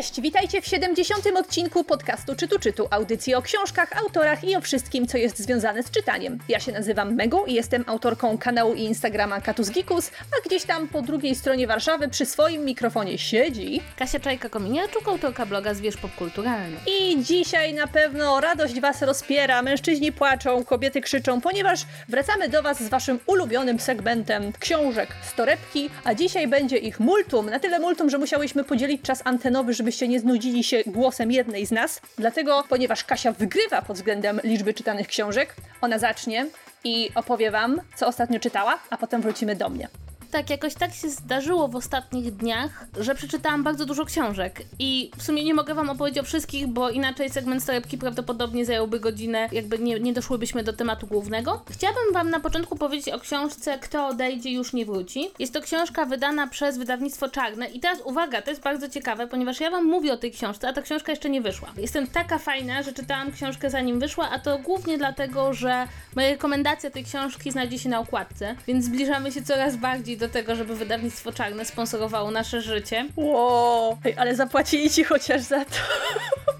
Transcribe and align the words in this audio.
Cześć, 0.00 0.20
witajcie 0.20 0.62
w 0.62 0.66
70. 0.66 1.26
odcinku 1.26 1.84
podcastu 1.84 2.36
Czytu 2.36 2.58
Czytu, 2.58 2.88
audycji 2.90 3.34
o 3.34 3.42
książkach, 3.42 3.96
autorach 3.96 4.44
i 4.44 4.56
o 4.56 4.60
wszystkim, 4.60 5.06
co 5.06 5.18
jest 5.18 5.38
związane 5.38 5.82
z 5.82 5.90
czytaniem. 5.90 6.38
Ja 6.48 6.60
się 6.60 6.72
nazywam 6.72 7.14
Megu 7.14 7.46
i 7.46 7.54
jestem 7.54 7.84
autorką 7.86 8.38
kanału 8.38 8.74
i 8.74 8.80
Instagrama 8.80 9.40
Katus 9.40 9.70
Gikus, 9.70 10.10
a 10.10 10.48
gdzieś 10.48 10.64
tam 10.64 10.88
po 10.88 11.02
drugiej 11.02 11.34
stronie 11.34 11.66
Warszawy 11.66 12.08
przy 12.08 12.26
swoim 12.26 12.64
mikrofonie 12.64 13.18
siedzi... 13.18 13.82
Kasia 13.96 14.18
Czajka-Kominiarczuk, 14.18 15.08
autorka 15.08 15.46
bloga 15.46 15.74
Zwierz 15.74 15.96
Popkulturalny. 15.96 16.76
I 16.86 17.22
dzisiaj 17.22 17.74
na 17.74 17.86
pewno 17.86 18.40
radość 18.40 18.80
Was 18.80 19.02
rozpiera, 19.02 19.62
mężczyźni 19.62 20.12
płaczą, 20.12 20.64
kobiety 20.64 21.00
krzyczą, 21.00 21.40
ponieważ 21.40 21.86
wracamy 22.08 22.48
do 22.48 22.62
Was 22.62 22.82
z 22.82 22.88
Waszym 22.88 23.18
ulubionym 23.26 23.80
segmentem 23.80 24.52
książek 24.58 25.08
z 25.22 25.34
torebki, 25.34 25.90
a 26.04 26.14
dzisiaj 26.14 26.48
będzie 26.48 26.76
ich 26.76 27.00
multum, 27.00 27.50
na 27.50 27.58
tyle 27.58 27.78
multum, 27.78 28.10
że 28.10 28.18
musiałyśmy 28.18 28.64
podzielić 28.64 29.02
czas 29.02 29.22
antenowy, 29.24 29.74
żebyście 29.90 30.08
nie 30.08 30.20
znudzili 30.20 30.64
się 30.64 30.82
głosem 30.86 31.32
jednej 31.32 31.66
z 31.66 31.70
nas. 31.70 32.00
Dlatego, 32.18 32.64
ponieważ 32.68 33.04
Kasia 33.04 33.32
wygrywa 33.32 33.82
pod 33.82 33.96
względem 33.96 34.40
liczby 34.44 34.74
czytanych 34.74 35.08
książek, 35.08 35.56
ona 35.80 35.98
zacznie 35.98 36.46
i 36.84 37.10
opowie 37.14 37.50
Wam, 37.50 37.80
co 37.96 38.06
ostatnio 38.06 38.40
czytała, 38.40 38.78
a 38.90 38.96
potem 38.96 39.22
wrócimy 39.22 39.56
do 39.56 39.68
mnie. 39.68 39.88
Tak, 40.30 40.50
jakoś 40.50 40.74
tak 40.74 40.94
się 40.94 41.10
zdarzyło 41.10 41.68
w 41.68 41.76
ostatnich 41.76 42.36
dniach, 42.36 42.86
że 43.00 43.14
przeczytałam 43.14 43.62
bardzo 43.62 43.86
dużo 43.86 44.04
książek 44.04 44.62
i 44.78 45.10
w 45.16 45.22
sumie 45.22 45.44
nie 45.44 45.54
mogę 45.54 45.74
wam 45.74 45.90
opowiedzieć 45.90 46.18
o 46.18 46.22
wszystkich, 46.22 46.66
bo 46.66 46.90
inaczej 46.90 47.30
segment 47.30 47.66
torebki 47.66 47.98
prawdopodobnie 47.98 48.64
zająłby 48.64 49.00
godzinę, 49.00 49.48
jakby 49.52 49.78
nie, 49.78 50.00
nie 50.00 50.12
doszłybyśmy 50.12 50.62
do 50.62 50.72
tematu 50.72 51.06
głównego. 51.06 51.64
Chciałabym 51.70 52.12
wam 52.12 52.30
na 52.30 52.40
początku 52.40 52.76
powiedzieć 52.76 53.14
o 53.14 53.20
książce 53.20 53.78
Kto 53.78 54.06
odejdzie 54.06 54.50
już 54.50 54.72
nie 54.72 54.86
wróci. 54.86 55.30
Jest 55.38 55.54
to 55.54 55.60
książka 55.60 56.04
wydana 56.04 56.46
przez 56.46 56.78
wydawnictwo 56.78 57.28
Czarne 57.28 57.66
i 57.66 57.80
teraz 57.80 57.98
uwaga, 58.04 58.42
to 58.42 58.50
jest 58.50 58.62
bardzo 58.62 58.88
ciekawe, 58.88 59.26
ponieważ 59.26 59.60
ja 59.60 59.70
wam 59.70 59.84
mówię 59.84 60.12
o 60.12 60.16
tej 60.16 60.32
książce, 60.32 60.68
a 60.68 60.72
ta 60.72 60.82
książka 60.82 61.12
jeszcze 61.12 61.30
nie 61.30 61.40
wyszła. 61.40 61.68
Jestem 61.76 62.06
taka 62.06 62.38
fajna, 62.38 62.82
że 62.82 62.92
czytałam 62.92 63.32
książkę 63.32 63.70
zanim 63.70 64.00
wyszła, 64.00 64.30
a 64.30 64.38
to 64.38 64.58
głównie 64.58 64.98
dlatego, 64.98 65.54
że 65.54 65.88
moja 66.16 66.30
rekomendacja 66.30 66.90
tej 66.90 67.04
książki 67.04 67.50
znajdzie 67.50 67.78
się 67.78 67.88
na 67.88 67.98
okładce, 67.98 68.56
więc 68.66 68.84
zbliżamy 68.84 69.32
się 69.32 69.42
coraz 69.42 69.76
bardziej 69.76 70.19
do 70.20 70.28
tego, 70.28 70.56
żeby 70.56 70.74
wydawnictwo 70.76 71.32
czarne 71.32 71.64
sponsorowało 71.64 72.30
nasze 72.30 72.60
życie. 72.60 73.06
Wow, 73.16 73.98
Ej, 74.04 74.14
ale 74.16 74.34
zapłacili 74.36 74.90
ci 74.90 75.04
chociaż 75.04 75.40
za 75.42 75.64
to. 75.64 75.70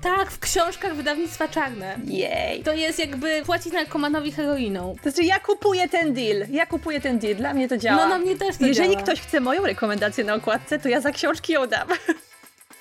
Tak, 0.03 0.31
w 0.31 0.39
książkach 0.39 0.95
wydawnictwa 0.95 1.49
czarne. 1.49 1.99
Jej. 2.05 2.63
To 2.63 2.73
jest 2.73 2.99
jakby 2.99 3.43
płacić 3.47 3.73
narkomanowi 3.73 4.33
heroiną. 4.33 4.97
To 5.03 5.11
znaczy, 5.11 5.23
ja 5.27 5.41
kupuję 5.41 5.89
ten 5.89 6.15
deal. 6.15 6.47
Ja 6.51 6.67
kupuję 6.67 7.01
ten 7.01 7.19
deal. 7.19 7.37
Dla 7.37 7.55
mnie 7.55 7.69
to 7.69 7.77
działa. 7.77 8.03
No 8.03 8.09
na 8.09 8.19
mnie 8.19 8.37
też 8.37 8.57
to 8.57 8.67
Jeżeli 8.67 8.91
działa. 8.91 9.03
ktoś 9.03 9.21
chce 9.21 9.41
moją 9.41 9.63
rekomendację 9.67 10.25
na 10.25 10.35
okładce, 10.35 10.79
to 10.79 10.89
ja 10.89 11.01
za 11.01 11.11
książki 11.11 11.53
ją 11.53 11.67
dam. 11.67 11.89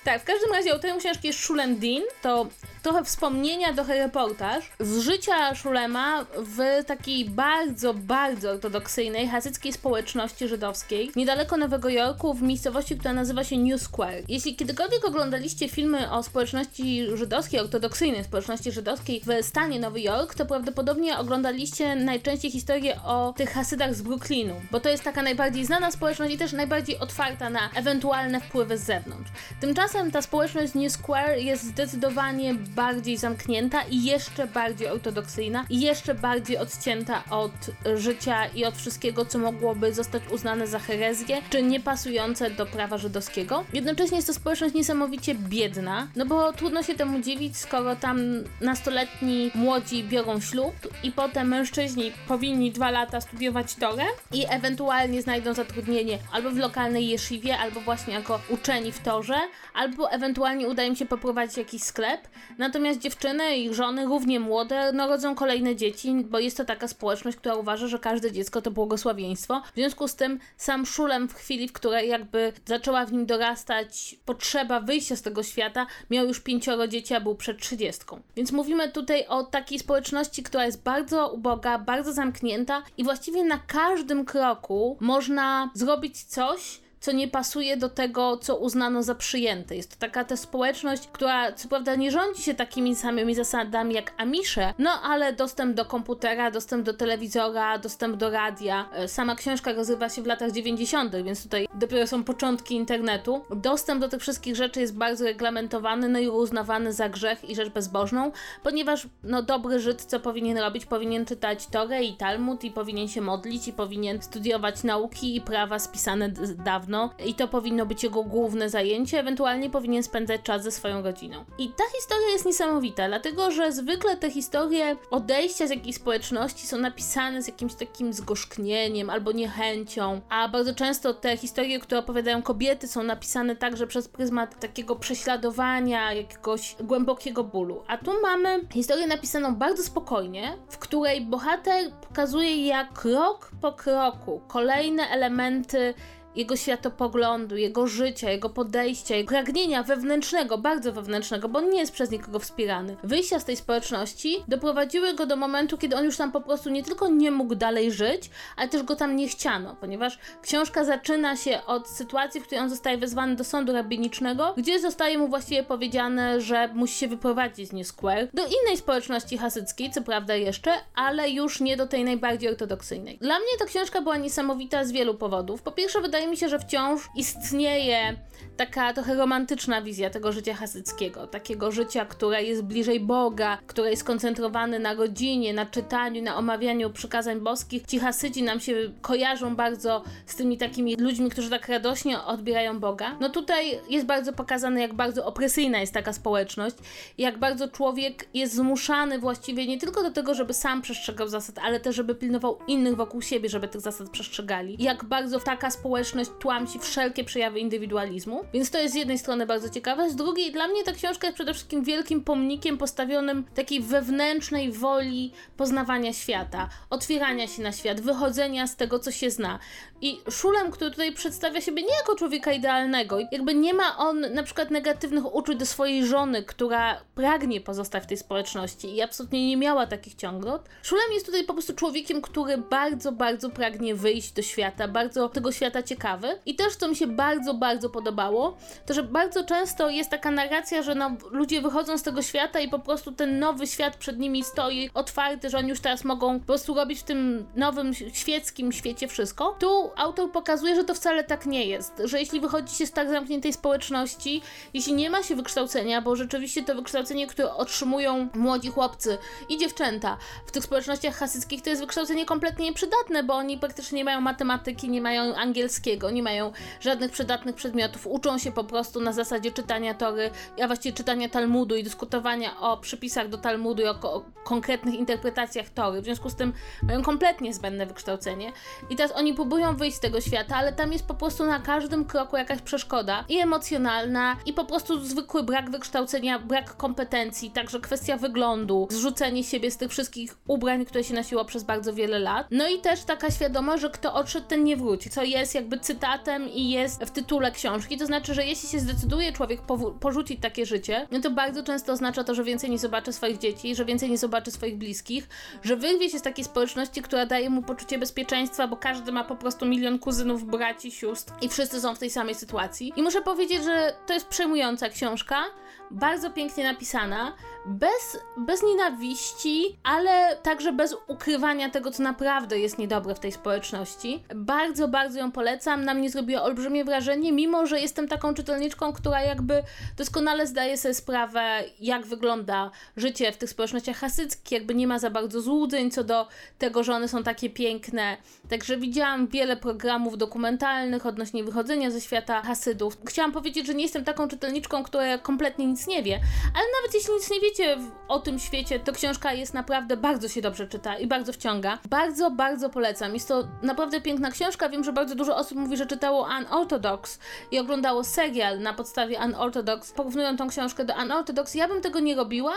Tak, 0.04 0.22
w 0.22 0.24
każdym 0.24 0.52
razie 0.52 0.72
autorem 0.72 0.98
książki 0.98 1.26
jest 1.26 1.38
Shulem 1.38 1.78
Dean. 1.78 2.02
To 2.22 2.46
trochę 2.82 3.04
wspomnienia, 3.04 3.72
trochę 3.72 3.98
reportaż 3.98 4.64
z 4.80 4.98
życia 4.98 5.54
Szulema 5.54 6.26
w 6.36 6.84
takiej 6.86 7.24
bardzo, 7.24 7.94
bardzo 7.94 8.50
ortodoksyjnej, 8.50 9.28
hasyckiej 9.28 9.72
społeczności 9.72 10.48
żydowskiej, 10.48 11.10
niedaleko 11.16 11.56
Nowego 11.56 11.88
Jorku, 11.88 12.34
w 12.34 12.42
miejscowości, 12.42 12.96
która 12.96 13.14
nazywa 13.14 13.44
się 13.44 13.58
New 13.58 13.82
Square. 13.82 14.24
Jeśli 14.28 14.56
kiedykolwiek 14.56 15.04
oglądaliście 15.04 15.68
filmy 15.68 16.10
o 16.10 16.22
społeczności 16.22 17.06
żydowskiej, 17.14 17.60
ortodoksyjnej 17.60 18.24
społeczności 18.24 18.72
żydowskiej 18.72 19.22
w 19.26 19.46
stanie 19.46 19.80
Nowy 19.80 20.00
Jork, 20.00 20.34
to 20.34 20.46
prawdopodobnie 20.46 21.18
oglądaliście 21.18 21.94
najczęściej 21.94 22.50
historię 22.50 23.02
o 23.02 23.34
tych 23.36 23.50
hasydach 23.50 23.94
z 23.94 24.02
Brooklynu, 24.02 24.54
bo 24.70 24.80
to 24.80 24.88
jest 24.88 25.04
taka 25.04 25.22
najbardziej 25.22 25.66
znana 25.66 25.90
społeczność 25.90 26.34
i 26.34 26.38
też 26.38 26.52
najbardziej 26.52 26.98
otwarta 26.98 27.50
na 27.50 27.70
ewentualne 27.74 28.40
wpływy 28.40 28.78
z 28.78 28.82
zewnątrz. 28.82 29.30
Tymczasem 29.60 29.89
ta 30.12 30.22
społeczność 30.22 30.74
New 30.74 30.92
Square 30.92 31.38
jest 31.38 31.62
zdecydowanie 31.64 32.54
bardziej 32.54 33.16
zamknięta 33.16 33.82
i 33.82 34.04
jeszcze 34.04 34.46
bardziej 34.46 34.88
ortodoksyjna 34.88 35.66
i 35.70 35.80
jeszcze 35.80 36.14
bardziej 36.14 36.58
odcięta 36.58 37.22
od 37.30 37.52
życia 37.94 38.46
i 38.46 38.64
od 38.64 38.76
wszystkiego, 38.76 39.24
co 39.24 39.38
mogłoby 39.38 39.94
zostać 39.94 40.22
uznane 40.32 40.66
za 40.66 40.78
herezję, 40.78 41.42
czy 41.50 41.62
niepasujące 41.62 42.50
do 42.50 42.66
prawa 42.66 42.98
żydowskiego. 42.98 43.64
Jednocześnie 43.72 44.16
jest 44.16 44.26
to 44.26 44.34
społeczność 44.34 44.74
niesamowicie 44.74 45.34
biedna, 45.34 46.08
no 46.16 46.26
bo 46.26 46.52
trudno 46.52 46.82
się 46.82 46.94
temu 46.94 47.20
dziwić, 47.20 47.56
skoro 47.56 47.96
tam 47.96 48.20
nastoletni 48.60 49.50
młodzi 49.54 50.04
biorą 50.04 50.40
ślub 50.40 50.74
i 51.02 51.12
potem 51.12 51.48
mężczyźni 51.48 52.12
powinni 52.28 52.70
dwa 52.70 52.90
lata 52.90 53.20
studiować 53.20 53.74
Torę 53.74 54.04
i 54.32 54.46
ewentualnie 54.48 55.22
znajdą 55.22 55.54
zatrudnienie 55.54 56.18
albo 56.32 56.50
w 56.50 56.56
lokalnej 56.56 57.08
jeszywie, 57.08 57.58
albo 57.58 57.80
właśnie 57.80 58.14
jako 58.14 58.40
uczeni 58.48 58.92
w 58.92 58.98
Torze, 58.98 59.38
albo 59.80 60.10
ewentualnie 60.10 60.68
uda 60.68 60.84
im 60.84 60.96
się 60.96 61.06
poprowadzić 61.06 61.56
jakiś 61.56 61.82
sklep. 61.82 62.28
Natomiast 62.58 63.00
dziewczyny 63.00 63.56
i 63.56 63.74
żony, 63.74 64.04
równie 64.04 64.40
młode, 64.40 64.92
no 64.92 65.08
rodzą 65.08 65.34
kolejne 65.34 65.76
dzieci, 65.76 66.14
bo 66.24 66.38
jest 66.38 66.56
to 66.56 66.64
taka 66.64 66.88
społeczność, 66.88 67.36
która 67.36 67.54
uważa, 67.54 67.86
że 67.86 67.98
każde 67.98 68.32
dziecko 68.32 68.62
to 68.62 68.70
błogosławieństwo. 68.70 69.62
W 69.72 69.74
związku 69.74 70.08
z 70.08 70.14
tym 70.14 70.38
sam 70.56 70.86
Szulem 70.86 71.28
w 71.28 71.34
chwili, 71.34 71.68
w 71.68 71.72
której 71.72 72.08
jakby 72.08 72.52
zaczęła 72.66 73.06
w 73.06 73.12
nim 73.12 73.26
dorastać 73.26 74.16
potrzeba 74.24 74.80
wyjścia 74.80 75.16
z 75.16 75.22
tego 75.22 75.42
świata, 75.42 75.86
miał 76.10 76.26
już 76.26 76.40
pięcioro 76.40 76.88
dzieci, 76.88 77.14
a 77.14 77.20
był 77.20 77.34
przed 77.34 77.60
trzydziestką. 77.60 78.20
Więc 78.36 78.52
mówimy 78.52 78.88
tutaj 78.88 79.26
o 79.26 79.44
takiej 79.44 79.78
społeczności, 79.78 80.42
która 80.42 80.66
jest 80.66 80.82
bardzo 80.82 81.32
uboga, 81.32 81.78
bardzo 81.78 82.12
zamknięta 82.12 82.82
i 82.98 83.04
właściwie 83.04 83.44
na 83.44 83.58
każdym 83.58 84.24
kroku 84.24 84.96
można 85.00 85.70
zrobić 85.74 86.22
coś, 86.24 86.80
co 87.00 87.12
nie 87.12 87.28
pasuje 87.28 87.76
do 87.76 87.88
tego, 87.88 88.36
co 88.36 88.56
uznano 88.56 89.02
za 89.02 89.14
przyjęte. 89.14 89.76
Jest 89.76 89.90
to 89.90 89.96
taka 89.98 90.24
ta 90.24 90.36
społeczność, 90.36 91.08
która 91.12 91.52
co 91.52 91.68
prawda 91.68 91.94
nie 91.94 92.10
rządzi 92.10 92.42
się 92.42 92.54
takimi 92.54 92.96
samymi 92.96 93.34
zasadami 93.34 93.94
jak 93.94 94.12
Amisze, 94.16 94.74
no 94.78 94.90
ale 95.02 95.32
dostęp 95.32 95.76
do 95.76 95.84
komputera, 95.84 96.50
dostęp 96.50 96.84
do 96.86 96.94
telewizora, 96.94 97.78
dostęp 97.78 98.16
do 98.16 98.30
radia. 98.30 98.88
E, 98.92 99.08
Sama 99.08 99.34
książka 99.34 99.72
rozgrywa 99.72 100.08
się 100.08 100.22
w 100.22 100.26
latach 100.26 100.50
90., 100.52 101.16
więc 101.24 101.42
tutaj 101.42 101.68
dopiero 101.74 102.06
są 102.06 102.24
początki 102.24 102.74
internetu. 102.74 103.44
Dostęp 103.56 104.00
do 104.00 104.08
tych 104.08 104.20
wszystkich 104.20 104.56
rzeczy 104.56 104.80
jest 104.80 104.96
bardzo 104.96 105.24
reglamentowany, 105.24 106.08
no 106.08 106.18
i 106.18 106.28
uznawany 106.28 106.92
za 106.92 107.08
grzech 107.08 107.50
i 107.50 107.54
rzecz 107.56 107.68
bezbożną, 107.68 108.32
ponieważ 108.62 109.06
no 109.22 109.42
dobry 109.42 109.80
Żyd 109.80 110.02
co 110.04 110.20
powinien 110.20 110.58
robić? 110.58 110.86
Powinien 110.86 111.26
czytać 111.26 111.66
Torę 111.66 112.02
i 112.02 112.16
Talmud 112.16 112.64
i 112.64 112.70
powinien 112.70 113.08
się 113.08 113.20
modlić 113.20 113.68
i 113.68 113.72
powinien 113.72 114.22
studiować 114.22 114.84
nauki 114.84 115.36
i 115.36 115.40
prawa 115.40 115.78
spisane 115.78 116.28
d- 116.28 116.54
dawno 116.90 117.10
i 117.26 117.34
to 117.34 117.48
powinno 117.48 117.86
być 117.86 118.04
jego 118.04 118.22
główne 118.22 118.70
zajęcie, 118.70 119.20
ewentualnie 119.20 119.70
powinien 119.70 120.02
spędzać 120.02 120.40
czas 120.42 120.62
ze 120.62 120.70
swoją 120.70 121.02
rodziną. 121.02 121.44
I 121.58 121.68
ta 121.68 121.84
historia 121.96 122.28
jest 122.28 122.46
niesamowita, 122.46 123.08
dlatego 123.08 123.50
że 123.50 123.72
zwykle 123.72 124.16
te 124.16 124.30
historie 124.30 124.96
odejścia 125.10 125.66
z 125.66 125.70
jakiejś 125.70 125.96
społeczności 125.96 126.66
są 126.66 126.78
napisane 126.78 127.42
z 127.42 127.46
jakimś 127.46 127.74
takim 127.74 128.12
zgorzknieniem 128.12 129.10
albo 129.10 129.32
niechęcią, 129.32 130.20
a 130.28 130.48
bardzo 130.48 130.74
często 130.74 131.14
te 131.14 131.36
historie, 131.36 131.80
które 131.80 132.00
opowiadają 132.00 132.42
kobiety 132.42 132.88
są 132.88 133.02
napisane 133.02 133.56
także 133.56 133.86
przez 133.86 134.08
pryzmat 134.08 134.60
takiego 134.60 134.96
prześladowania, 134.96 136.12
jakiegoś 136.12 136.76
głębokiego 136.80 137.44
bólu. 137.44 137.82
A 137.86 137.96
tu 137.96 138.10
mamy 138.22 138.60
historię 138.72 139.06
napisaną 139.06 139.54
bardzo 139.54 139.82
spokojnie, 139.82 140.56
w 140.68 140.78
której 140.78 141.20
bohater 141.20 141.92
pokazuje 142.08 142.66
jak 142.66 142.92
krok 142.92 143.50
po 143.60 143.72
kroku 143.72 144.40
kolejne 144.48 145.08
elementy 145.08 145.94
jego 146.36 146.56
światopoglądu, 146.56 147.56
jego 147.56 147.86
życia, 147.86 148.30
jego 148.30 148.50
podejścia, 148.50 149.16
jego 149.16 149.28
pragnienia 149.28 149.82
wewnętrznego, 149.82 150.58
bardzo 150.58 150.92
wewnętrznego, 150.92 151.48
bo 151.48 151.58
on 151.58 151.70
nie 151.70 151.78
jest 151.78 151.92
przez 151.92 152.10
nikogo 152.10 152.38
wspierany. 152.38 152.96
Wyjścia 153.04 153.40
z 153.40 153.44
tej 153.44 153.56
społeczności 153.56 154.36
doprowadziły 154.48 155.14
go 155.14 155.26
do 155.26 155.36
momentu, 155.36 155.78
kiedy 155.78 155.96
on 155.96 156.04
już 156.04 156.16
tam 156.16 156.32
po 156.32 156.40
prostu 156.40 156.70
nie 156.70 156.82
tylko 156.82 157.08
nie 157.08 157.30
mógł 157.30 157.54
dalej 157.54 157.92
żyć, 157.92 158.30
ale 158.56 158.68
też 158.68 158.82
go 158.82 158.96
tam 158.96 159.16
nie 159.16 159.28
chciano, 159.28 159.76
ponieważ 159.80 160.18
książka 160.42 160.84
zaczyna 160.84 161.36
się 161.36 161.60
od 161.66 161.88
sytuacji, 161.88 162.40
w 162.40 162.44
której 162.44 162.62
on 162.64 162.70
zostaje 162.70 162.98
wezwany 162.98 163.36
do 163.36 163.44
sądu 163.44 163.72
rabinicznego, 163.72 164.54
gdzie 164.56 164.80
zostaje 164.80 165.18
mu 165.18 165.28
właściwie 165.28 165.62
powiedziane, 165.62 166.40
że 166.40 166.68
musi 166.74 166.94
się 166.94 167.08
wyprowadzić 167.08 167.68
z 167.68 167.72
New 167.72 167.86
Square 167.86 168.28
do 168.34 168.42
innej 168.46 168.76
społeczności 168.76 169.38
hasyckiej, 169.38 169.90
co 169.90 170.02
prawda 170.02 170.34
jeszcze, 170.34 170.72
ale 170.94 171.30
już 171.30 171.60
nie 171.60 171.76
do 171.76 171.86
tej 171.86 172.04
najbardziej 172.04 172.50
ortodoksyjnej. 172.50 173.18
Dla 173.18 173.38
mnie 173.38 173.58
ta 173.58 173.64
książka 173.64 174.00
była 174.00 174.16
niesamowita 174.16 174.84
z 174.84 174.92
wielu 174.92 175.14
powodów. 175.14 175.62
Po 175.62 175.72
pierwsze, 175.72 176.00
wydaje 176.00 176.19
mi 176.26 176.36
się, 176.36 176.48
że 176.48 176.58
wciąż 176.58 177.08
istnieje 177.16 178.16
taka 178.56 178.92
trochę 178.92 179.14
romantyczna 179.14 179.82
wizja 179.82 180.10
tego 180.10 180.32
życia 180.32 180.54
hasyckiego. 180.54 181.26
Takiego 181.26 181.72
życia, 181.72 182.04
które 182.04 182.42
jest 182.42 182.62
bliżej 182.62 183.00
Boga, 183.00 183.58
które 183.66 183.90
jest 183.90 184.02
skoncentrowane 184.02 184.78
na 184.78 184.94
rodzinie, 184.94 185.54
na 185.54 185.66
czytaniu, 185.66 186.22
na 186.22 186.36
omawianiu 186.36 186.90
przykazań 186.90 187.40
boskich. 187.40 187.86
Ci 187.86 187.98
hasydzi 187.98 188.42
nam 188.42 188.60
się 188.60 188.74
kojarzą 189.00 189.56
bardzo 189.56 190.04
z 190.26 190.36
tymi 190.36 190.58
takimi 190.58 190.96
ludźmi, 190.96 191.30
którzy 191.30 191.50
tak 191.50 191.68
radośnie 191.68 192.22
odbierają 192.22 192.80
Boga. 192.80 193.16
No 193.20 193.28
tutaj 193.28 193.80
jest 193.90 194.06
bardzo 194.06 194.32
pokazane, 194.32 194.80
jak 194.80 194.94
bardzo 194.94 195.26
opresyjna 195.26 195.80
jest 195.80 195.94
taka 195.94 196.12
społeczność, 196.12 196.76
jak 197.18 197.38
bardzo 197.38 197.68
człowiek 197.68 198.28
jest 198.34 198.54
zmuszany 198.54 199.18
właściwie 199.18 199.66
nie 199.66 199.78
tylko 199.78 200.02
do 200.02 200.10
tego, 200.10 200.34
żeby 200.34 200.54
sam 200.54 200.82
przestrzegał 200.82 201.28
zasad, 201.28 201.58
ale 201.58 201.80
też, 201.80 201.96
żeby 201.96 202.14
pilnował 202.14 202.58
innych 202.66 202.96
wokół 202.96 203.22
siebie, 203.22 203.48
żeby 203.48 203.68
tych 203.68 203.80
zasad 203.80 204.10
przestrzegali. 204.10 204.76
Jak 204.78 205.04
bardzo 205.04 205.40
taka 205.40 205.70
społeczność 205.70 206.09
społeczność 206.10 206.40
tłamsi 206.40 206.78
wszelkie 206.78 207.24
przejawy 207.24 207.60
indywidualizmu. 207.60 208.44
Więc 208.52 208.70
to 208.70 208.78
jest 208.78 208.94
z 208.94 208.96
jednej 208.96 209.18
strony 209.18 209.46
bardzo 209.46 209.68
ciekawe, 209.68 210.10
z 210.10 210.16
drugiej 210.16 210.52
dla 210.52 210.68
mnie 210.68 210.84
ta 210.84 210.92
książka 210.92 211.26
jest 211.26 211.34
przede 211.34 211.54
wszystkim 211.54 211.84
wielkim 211.84 212.24
pomnikiem 212.24 212.78
postawionym 212.78 213.44
takiej 213.54 213.80
wewnętrznej 213.80 214.72
woli 214.72 215.32
poznawania 215.56 216.12
świata, 216.12 216.68
otwierania 216.90 217.46
się 217.46 217.62
na 217.62 217.72
świat, 217.72 218.00
wychodzenia 218.00 218.66
z 218.66 218.76
tego, 218.76 218.98
co 218.98 219.10
się 219.10 219.30
zna. 219.30 219.58
I 220.02 220.20
Szulem, 220.30 220.70
który 220.70 220.90
tutaj 220.90 221.12
przedstawia 221.12 221.60
siebie 221.60 221.82
nie 221.82 221.96
jako 221.96 222.14
człowieka 222.14 222.52
idealnego, 222.52 223.18
jakby 223.32 223.54
nie 223.54 223.74
ma 223.74 223.96
on 223.96 224.20
na 224.34 224.42
przykład 224.42 224.70
negatywnych 224.70 225.34
uczuć 225.34 225.58
do 225.58 225.66
swojej 225.66 226.06
żony, 226.06 226.42
która 226.42 227.00
pragnie 227.14 227.60
pozostać 227.60 228.04
w 228.04 228.06
tej 228.06 228.16
społeczności 228.16 228.96
i 228.96 229.02
absolutnie 229.02 229.48
nie 229.48 229.56
miała 229.56 229.86
takich 229.86 230.14
ciągot. 230.14 230.68
Szulem 230.82 231.12
jest 231.12 231.26
tutaj 231.26 231.44
po 231.44 231.52
prostu 231.52 231.74
człowiekiem, 231.74 232.22
który 232.22 232.58
bardzo, 232.58 233.12
bardzo 233.12 233.50
pragnie 233.50 233.94
wyjść 233.94 234.32
do 234.32 234.42
świata, 234.42 234.88
bardzo 234.88 235.28
tego 235.28 235.52
świata 235.52 235.82
ciekawy. 235.82 235.99
I 236.46 236.54
też, 236.54 236.76
co 236.76 236.88
mi 236.88 236.96
się 236.96 237.06
bardzo, 237.06 237.54
bardzo 237.54 237.90
podobało, 237.90 238.56
to 238.86 238.94
że 238.94 239.02
bardzo 239.02 239.44
często 239.44 239.90
jest 239.90 240.10
taka 240.10 240.30
narracja, 240.30 240.82
że 240.82 240.94
no, 240.94 241.10
ludzie 241.30 241.60
wychodzą 241.60 241.98
z 241.98 242.02
tego 242.02 242.22
świata 242.22 242.60
i 242.60 242.68
po 242.68 242.78
prostu 242.78 243.12
ten 243.12 243.38
nowy 243.38 243.66
świat 243.66 243.96
przed 243.96 244.18
nimi 244.18 244.44
stoi 244.44 244.90
otwarty, 244.94 245.50
że 245.50 245.58
oni 245.58 245.68
już 245.68 245.80
teraz 245.80 246.04
mogą 246.04 246.40
po 246.40 246.46
prostu 246.46 246.74
robić 246.74 247.00
w 247.00 247.02
tym 247.02 247.46
nowym, 247.56 247.94
świeckim 248.12 248.72
świecie 248.72 249.08
wszystko. 249.08 249.56
Tu 249.58 249.90
autor 249.96 250.32
pokazuje, 250.32 250.76
że 250.76 250.84
to 250.84 250.94
wcale 250.94 251.24
tak 251.24 251.46
nie 251.46 251.66
jest, 251.66 252.02
że 252.04 252.20
jeśli 252.20 252.40
wychodzi 252.40 252.74
się 252.74 252.86
z 252.86 252.92
tak 252.92 253.10
zamkniętej 253.10 253.52
społeczności, 253.52 254.42
jeśli 254.74 254.92
nie 254.92 255.10
ma 255.10 255.22
się 255.22 255.36
wykształcenia, 255.36 256.02
bo 256.02 256.16
rzeczywiście 256.16 256.62
to 256.62 256.74
wykształcenie, 256.74 257.26
które 257.26 257.54
otrzymują 257.54 258.28
młodzi 258.34 258.68
chłopcy 258.68 259.18
i 259.48 259.58
dziewczęta 259.58 260.16
w 260.46 260.52
tych 260.52 260.64
społecznościach 260.64 261.16
hasyckich, 261.16 261.62
to 261.62 261.70
jest 261.70 261.82
wykształcenie 261.82 262.26
kompletnie 262.26 262.64
nieprzydatne, 262.64 263.22
bo 263.22 263.34
oni 263.34 263.58
praktycznie 263.58 263.96
nie 263.96 264.04
mają 264.04 264.20
matematyki, 264.20 264.88
nie 264.88 265.00
mają 265.00 265.34
angielskiego, 265.34 265.89
nie 266.10 266.22
mają 266.22 266.52
żadnych 266.80 267.12
przydatnych 267.12 267.54
przedmiotów, 267.54 268.06
uczą 268.06 268.38
się 268.38 268.52
po 268.52 268.64
prostu 268.64 269.00
na 269.00 269.12
zasadzie 269.12 269.50
czytania 269.50 269.94
tory, 269.94 270.30
a 270.62 270.66
właściwie 270.66 270.96
czytania 270.96 271.28
Talmudu 271.28 271.76
i 271.76 271.84
dyskutowania 271.84 272.60
o 272.60 272.76
przypisach 272.76 273.28
do 273.28 273.38
Talmudu 273.38 273.82
i 273.82 273.86
o, 273.86 273.90
o 273.90 274.24
konkretnych 274.44 274.94
interpretacjach 274.94 275.70
tory. 275.70 276.00
W 276.00 276.04
związku 276.04 276.30
z 276.30 276.34
tym 276.34 276.52
mają 276.82 277.02
kompletnie 277.02 277.54
zbędne 277.54 277.86
wykształcenie. 277.86 278.52
I 278.90 278.96
teraz 278.96 279.12
oni 279.16 279.34
próbują 279.34 279.76
wyjść 279.76 279.96
z 279.96 280.00
tego 280.00 280.20
świata, 280.20 280.56
ale 280.56 280.72
tam 280.72 280.92
jest 280.92 281.06
po 281.06 281.14
prostu 281.14 281.46
na 281.46 281.60
każdym 281.60 282.04
kroku 282.04 282.36
jakaś 282.36 282.62
przeszkoda 282.62 283.24
i 283.28 283.38
emocjonalna, 283.38 284.36
i 284.46 284.52
po 284.52 284.64
prostu 284.64 285.00
zwykły 285.00 285.42
brak 285.42 285.70
wykształcenia, 285.70 286.38
brak 286.38 286.76
kompetencji, 286.76 287.50
także 287.50 287.80
kwestia 287.80 288.16
wyglądu, 288.16 288.88
zrzucenie 288.90 289.44
siebie 289.44 289.70
z 289.70 289.76
tych 289.76 289.90
wszystkich 289.90 290.36
ubrań, 290.48 290.84
które 290.84 291.04
się 291.04 291.14
nosiło 291.14 291.44
przez 291.44 291.64
bardzo 291.64 291.94
wiele 291.94 292.18
lat. 292.18 292.46
No 292.50 292.68
i 292.68 292.78
też 292.78 293.04
taka 293.04 293.30
świadomość, 293.30 293.82
że 293.82 293.90
kto 293.90 294.14
odszedł, 294.14 294.46
ten 294.46 294.64
nie 294.64 294.76
wróci, 294.76 295.10
co 295.10 295.22
jest 295.22 295.54
jakby 295.54 295.78
cytatem 295.80 296.48
i 296.48 296.70
jest 296.70 297.04
w 297.04 297.10
tytule 297.10 297.52
książki. 297.52 297.98
To 297.98 298.06
znaczy, 298.06 298.34
że 298.34 298.44
jeśli 298.44 298.68
się 298.68 298.78
zdecyduje 298.80 299.32
człowiek 299.32 299.60
porzucić 300.00 300.40
takie 300.40 300.66
życie, 300.66 301.06
no 301.10 301.20
to 301.20 301.30
bardzo 301.30 301.62
często 301.62 301.92
oznacza 301.92 302.24
to, 302.24 302.34
że 302.34 302.44
więcej 302.44 302.70
nie 302.70 302.78
zobaczy 302.78 303.12
swoich 303.12 303.38
dzieci, 303.38 303.74
że 303.74 303.84
więcej 303.84 304.10
nie 304.10 304.18
zobaczy 304.18 304.50
swoich 304.50 304.78
bliskich, 304.78 305.28
że 305.62 305.76
wyrwie 305.76 306.10
się 306.10 306.18
z 306.18 306.22
takiej 306.22 306.44
społeczności, 306.44 307.02
która 307.02 307.26
daje 307.26 307.50
mu 307.50 307.62
poczucie 307.62 307.98
bezpieczeństwa, 307.98 308.68
bo 308.68 308.76
każdy 308.76 309.12
ma 309.12 309.24
po 309.24 309.36
prostu 309.36 309.66
milion 309.66 309.98
kuzynów, 309.98 310.44
braci, 310.44 310.90
sióstr 310.92 311.32
i 311.42 311.48
wszyscy 311.48 311.80
są 311.80 311.94
w 311.94 311.98
tej 311.98 312.10
samej 312.10 312.34
sytuacji. 312.34 312.92
I 312.96 313.02
muszę 313.02 313.22
powiedzieć, 313.22 313.64
że 313.64 313.92
to 314.06 314.14
jest 314.14 314.26
przejmująca 314.26 314.88
książka, 314.88 315.44
bardzo 315.90 316.30
pięknie 316.30 316.64
napisana, 316.64 317.32
bez, 317.66 318.18
bez 318.36 318.62
nienawiści, 318.62 319.78
ale 319.82 320.36
także 320.42 320.72
bez 320.72 320.96
ukrywania 321.06 321.70
tego, 321.70 321.90
co 321.90 322.02
naprawdę 322.02 322.58
jest 322.58 322.78
niedobre 322.78 323.14
w 323.14 323.20
tej 323.20 323.32
społeczności. 323.32 324.24
Bardzo, 324.34 324.88
bardzo 324.88 325.18
ją 325.18 325.32
polecam. 325.32 325.84
Na 325.84 325.94
mnie 325.94 326.10
zrobiła 326.10 326.42
olbrzymie 326.42 326.84
wrażenie, 326.84 327.32
mimo 327.32 327.66
że 327.66 327.80
jestem 327.80 328.08
taką 328.08 328.34
czytelniczką, 328.34 328.92
która 328.92 329.22
jakby 329.22 329.62
doskonale 329.96 330.46
zdaje 330.46 330.78
sobie 330.78 330.94
sprawę, 330.94 331.64
jak 331.80 332.06
wygląda 332.06 332.70
życie 332.96 333.32
w 333.32 333.36
tych 333.36 333.50
społecznościach 333.50 333.96
hasyckich, 333.96 334.52
jakby 334.52 334.74
nie 334.74 334.86
ma 334.86 334.98
za 334.98 335.10
bardzo 335.10 335.40
złudzeń 335.40 335.90
co 335.90 336.04
do 336.04 336.28
tego, 336.58 336.82
że 336.82 336.94
one 336.94 337.08
są 337.08 337.22
takie 337.22 337.50
piękne. 337.50 338.16
Także 338.50 338.76
widziałam 338.76 339.26
wiele 339.26 339.56
programów 339.56 340.18
dokumentalnych 340.18 341.06
odnośnie 341.06 341.44
wychodzenia 341.44 341.90
ze 341.90 342.00
świata 342.00 342.42
hasydów. 342.42 342.96
Chciałam 343.06 343.32
powiedzieć, 343.32 343.66
że 343.66 343.74
nie 343.74 343.82
jestem 343.82 344.04
taką 344.04 344.28
czytelniczką, 344.28 344.82
która 344.82 345.18
kompletnie 345.18 345.66
nic 345.66 345.79
nie 345.86 346.02
wie, 346.02 346.20
ale 346.54 346.64
nawet 346.82 346.94
jeśli 346.94 347.14
nic 347.14 347.30
nie 347.30 347.40
wiecie 347.40 347.76
o 348.08 348.18
tym 348.18 348.38
świecie, 348.38 348.80
to 348.80 348.92
książka 348.92 349.32
jest 349.32 349.54
naprawdę 349.54 349.96
bardzo 349.96 350.28
się 350.28 350.42
dobrze 350.42 350.68
czyta 350.68 350.98
i 350.98 351.06
bardzo 351.06 351.32
wciąga. 351.32 351.78
Bardzo, 351.88 352.30
bardzo 352.30 352.70
polecam. 352.70 353.14
Jest 353.14 353.28
to 353.28 353.44
naprawdę 353.62 354.00
piękna 354.00 354.30
książka. 354.30 354.68
Wiem, 354.68 354.84
że 354.84 354.92
bardzo 354.92 355.14
dużo 355.14 355.36
osób 355.36 355.58
mówi, 355.58 355.76
że 355.76 355.86
czytało 355.86 356.28
Unorthodox 356.40 357.18
i 357.50 357.58
oglądało 357.58 358.04
serial 358.04 358.60
na 358.60 358.74
podstawie 358.74 359.18
Unorthodox. 359.24 359.92
Porównują 359.92 360.36
tą 360.36 360.48
książkę 360.48 360.84
do 360.84 360.94
Unorthodox. 360.94 361.54
Ja 361.54 361.68
bym 361.68 361.80
tego 361.80 362.00
nie 362.00 362.16
robiła, 362.16 362.54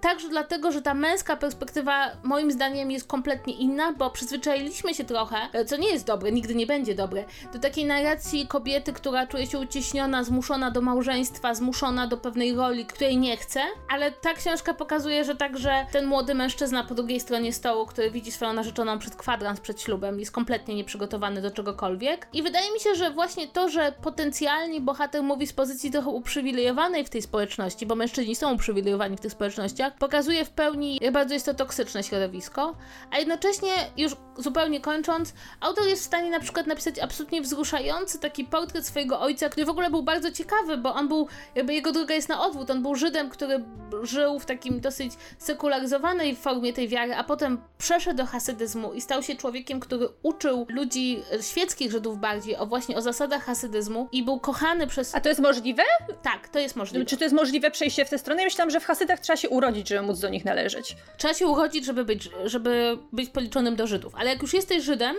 także 0.00 0.28
dlatego, 0.28 0.72
że 0.72 0.82
ta 0.82 0.94
męska 0.94 1.36
perspektywa 1.36 2.10
moim 2.22 2.52
zdaniem 2.52 2.90
jest 2.90 3.06
kompletnie 3.06 3.54
inna, 3.54 3.92
bo 3.92 4.10
przyzwyczailiśmy 4.10 4.94
się 4.94 5.04
trochę, 5.04 5.36
co 5.66 5.76
nie 5.76 5.90
jest 5.90 6.06
dobre, 6.06 6.32
nigdy 6.32 6.54
nie 6.54 6.66
będzie 6.66 6.94
dobre, 6.94 7.24
do 7.52 7.58
takiej 7.58 7.84
narracji 7.84 8.46
kobiety, 8.46 8.92
która 8.92 9.26
czuje 9.26 9.46
się 9.46 9.58
ucieśniona, 9.58 10.24
zmuszona 10.24 10.70
do 10.70 10.80
małżeństwa, 10.80 11.54
zmuszona 11.54 12.06
do 12.06 12.16
pewnej 12.16 12.43
roli, 12.52 12.86
której 12.86 13.16
nie 13.16 13.36
chce, 13.36 13.60
ale 13.88 14.12
ta 14.12 14.34
książka 14.34 14.74
pokazuje, 14.74 15.24
że 15.24 15.34
także 15.34 15.86
ten 15.92 16.06
młody 16.06 16.34
mężczyzna 16.34 16.84
po 16.84 16.94
drugiej 16.94 17.20
stronie 17.20 17.52
stołu, 17.52 17.86
który 17.86 18.10
widzi 18.10 18.32
swoją 18.32 18.52
narzeczoną 18.52 18.98
przed 18.98 19.16
kwadrans 19.16 19.60
przed 19.60 19.80
ślubem, 19.80 20.20
jest 20.20 20.32
kompletnie 20.32 20.74
nieprzygotowany 20.74 21.42
do 21.42 21.50
czegokolwiek. 21.50 22.28
I 22.32 22.42
wydaje 22.42 22.72
mi 22.72 22.80
się, 22.80 22.94
że 22.94 23.10
właśnie 23.10 23.48
to, 23.48 23.68
że 23.68 23.92
potencjalnie 24.02 24.80
bohater 24.80 25.22
mówi 25.22 25.46
z 25.46 25.52
pozycji 25.52 25.90
trochę 25.90 26.10
uprzywilejowanej 26.10 27.04
w 27.04 27.10
tej 27.10 27.22
społeczności, 27.22 27.86
bo 27.86 27.94
mężczyźni 27.94 28.36
są 28.36 28.54
uprzywilejowani 28.54 29.16
w 29.16 29.20
tych 29.20 29.32
społecznościach, 29.32 29.94
pokazuje 29.94 30.44
w 30.44 30.50
pełni, 30.50 30.98
jak 31.02 31.12
bardzo 31.12 31.34
jest 31.34 31.46
to 31.46 31.54
toksyczne 31.54 32.02
środowisko, 32.02 32.74
a 33.10 33.18
jednocześnie, 33.18 33.72
już 33.96 34.16
zupełnie 34.38 34.80
kończąc, 34.80 35.34
autor 35.60 35.86
jest 35.86 36.02
w 36.02 36.06
stanie 36.06 36.30
na 36.30 36.40
przykład 36.40 36.66
napisać 36.66 36.98
absolutnie 36.98 37.42
wzruszający 37.42 38.18
taki 38.18 38.44
portret 38.44 38.86
swojego 38.86 39.20
ojca, 39.20 39.48
który 39.48 39.66
w 39.66 39.70
ogóle 39.70 39.90
był 39.90 40.02
bardzo 40.02 40.30
ciekawy, 40.30 40.76
bo 40.76 40.94
on 40.94 41.08
był, 41.08 41.28
jakby 41.54 41.74
jego 41.74 41.92
droga 41.92 42.14
jest 42.14 42.28
na 42.28 42.33
odwrót, 42.40 42.70
on 42.70 42.82
był 42.82 42.94
Żydem, 42.94 43.30
który 43.30 43.64
żył 44.02 44.38
w 44.38 44.46
takim 44.46 44.80
dosyć 44.80 45.12
sekularyzowanej 45.38 46.36
formie 46.36 46.72
tej 46.72 46.88
wiary, 46.88 47.14
a 47.14 47.24
potem 47.24 47.58
przeszedł 47.78 48.16
do 48.16 48.26
hasydyzmu 48.26 48.92
i 48.92 49.00
stał 49.00 49.22
się 49.22 49.36
człowiekiem, 49.36 49.80
który 49.80 50.08
uczył 50.22 50.66
ludzi 50.70 51.22
świeckich 51.40 51.90
Żydów 51.90 52.20
bardziej 52.20 52.56
o 52.56 52.66
właśnie 52.66 52.96
o 52.96 53.02
zasadach 53.02 53.44
hasydyzmu 53.44 54.08
i 54.12 54.22
był 54.22 54.40
kochany 54.40 54.86
przez... 54.86 55.14
A 55.14 55.20
to 55.20 55.28
jest 55.28 55.40
możliwe? 55.40 55.82
Tak, 56.22 56.48
to 56.48 56.58
jest 56.58 56.76
możliwe. 56.76 57.04
Czy 57.04 57.16
to 57.16 57.24
jest 57.24 57.34
możliwe 57.34 57.70
przejście 57.70 58.04
w 58.04 58.10
tę 58.10 58.18
stronę? 58.18 58.42
Ja 58.42 58.46
myślałam, 58.46 58.70
że 58.70 58.80
w 58.80 58.84
hasydach 58.84 59.20
trzeba 59.20 59.36
się 59.36 59.48
urodzić, 59.48 59.88
żeby 59.88 60.02
móc 60.02 60.20
do 60.20 60.28
nich 60.28 60.44
należeć. 60.44 60.96
Trzeba 61.16 61.34
się 61.34 61.46
urodzić, 61.46 61.84
żeby 61.84 62.04
być, 62.04 62.30
żeby 62.44 62.98
być 63.12 63.30
policzonym 63.30 63.76
do 63.76 63.86
Żydów, 63.86 64.14
ale 64.16 64.30
jak 64.30 64.42
już 64.42 64.54
jesteś 64.54 64.82
Żydem, 64.82 65.16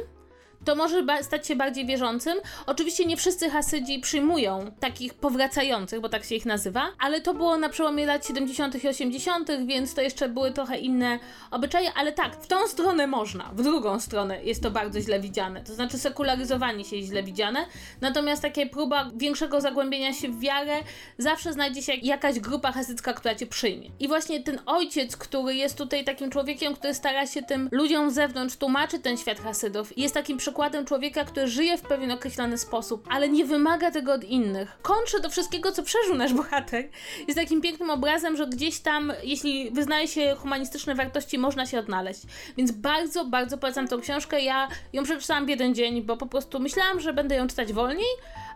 to 0.65 0.75
może 0.75 1.05
stać 1.21 1.47
się 1.47 1.55
bardziej 1.55 1.85
wierzącym. 1.85 2.37
Oczywiście 2.65 3.05
nie 3.05 3.17
wszyscy 3.17 3.49
Hasydzi 3.49 3.99
przyjmują 3.99 4.71
takich 4.79 5.13
powracających, 5.13 6.01
bo 6.01 6.09
tak 6.09 6.25
się 6.25 6.35
ich 6.35 6.45
nazywa, 6.45 6.87
ale 6.99 7.21
to 7.21 7.33
było 7.33 7.57
na 7.57 7.69
przełomie 7.69 8.05
lat 8.05 8.27
70. 8.27 8.83
i 8.83 8.87
80., 8.87 9.49
więc 9.65 9.93
to 9.93 10.01
jeszcze 10.01 10.29
były 10.29 10.51
trochę 10.51 10.77
inne 10.77 11.19
obyczaje, 11.51 11.93
ale 11.93 12.11
tak, 12.11 12.35
w 12.35 12.47
tą 12.47 12.67
stronę 12.67 13.07
można, 13.07 13.43
w 13.53 13.63
drugą 13.63 13.99
stronę 13.99 14.43
jest 14.43 14.63
to 14.63 14.71
bardzo 14.71 15.01
źle 15.01 15.19
widziane. 15.19 15.63
To 15.63 15.73
znaczy 15.73 15.97
sekularyzowanie 15.97 16.85
się 16.85 16.95
jest 16.95 17.09
źle 17.09 17.23
widziane, 17.23 17.65
natomiast 18.01 18.41
taka 18.41 18.61
próba 18.71 19.11
większego 19.15 19.61
zagłębienia 19.61 20.13
się 20.13 20.29
w 20.29 20.39
wiarę 20.39 20.77
zawsze 21.17 21.53
znajdzie 21.53 21.81
się 21.81 21.93
jakaś 21.93 22.39
grupa 22.39 22.71
hasycka, 22.71 23.13
która 23.13 23.35
cię 23.35 23.45
przyjmie. 23.45 23.89
I 23.99 24.07
właśnie 24.07 24.43
ten 24.43 24.59
ojciec, 24.65 25.17
który 25.17 25.55
jest 25.55 25.77
tutaj 25.77 26.03
takim 26.03 26.29
człowiekiem, 26.29 26.73
który 26.73 26.93
stara 26.93 27.27
się 27.27 27.41
tym 27.41 27.69
ludziom 27.71 28.11
z 28.11 28.13
zewnątrz 28.13 28.55
tłumaczyć 28.55 29.03
ten 29.03 29.17
świat 29.17 29.39
Hasydów, 29.39 29.97
jest 29.97 30.13
takim 30.13 30.37
przykładem 30.37 30.54
przykładem 30.55 30.85
człowieka, 30.85 31.25
który 31.25 31.47
żyje 31.47 31.77
w 31.77 31.81
pewien 31.81 32.11
określony 32.11 32.57
sposób, 32.57 33.07
ale 33.09 33.29
nie 33.29 33.45
wymaga 33.45 33.91
tego 33.91 34.13
od 34.13 34.23
innych. 34.23 34.77
Kontrze 34.81 35.19
do 35.19 35.29
wszystkiego, 35.29 35.71
co 35.71 35.83
przeżył 35.83 36.15
nasz 36.15 36.33
bohater, 36.33 36.89
jest 37.27 37.39
takim 37.39 37.61
pięknym 37.61 37.89
obrazem, 37.89 38.37
że 38.37 38.47
gdzieś 38.47 38.79
tam, 38.79 39.13
jeśli 39.23 39.71
wyznaje 39.71 40.07
się 40.07 40.35
humanistyczne 40.39 40.95
wartości, 40.95 41.37
można 41.37 41.65
się 41.65 41.79
odnaleźć. 41.79 42.21
Więc 42.57 42.71
bardzo, 42.71 43.25
bardzo 43.25 43.57
polecam 43.57 43.87
tą 43.87 44.01
książkę. 44.01 44.41
Ja 44.41 44.67
ją 44.93 45.03
przeczytałam 45.03 45.45
w 45.45 45.49
jeden 45.49 45.75
dzień, 45.75 46.01
bo 46.01 46.17
po 46.17 46.25
prostu 46.25 46.59
myślałam, 46.59 46.99
że 46.99 47.13
będę 47.13 47.35
ją 47.35 47.47
czytać 47.47 47.73
wolniej, 47.73 48.07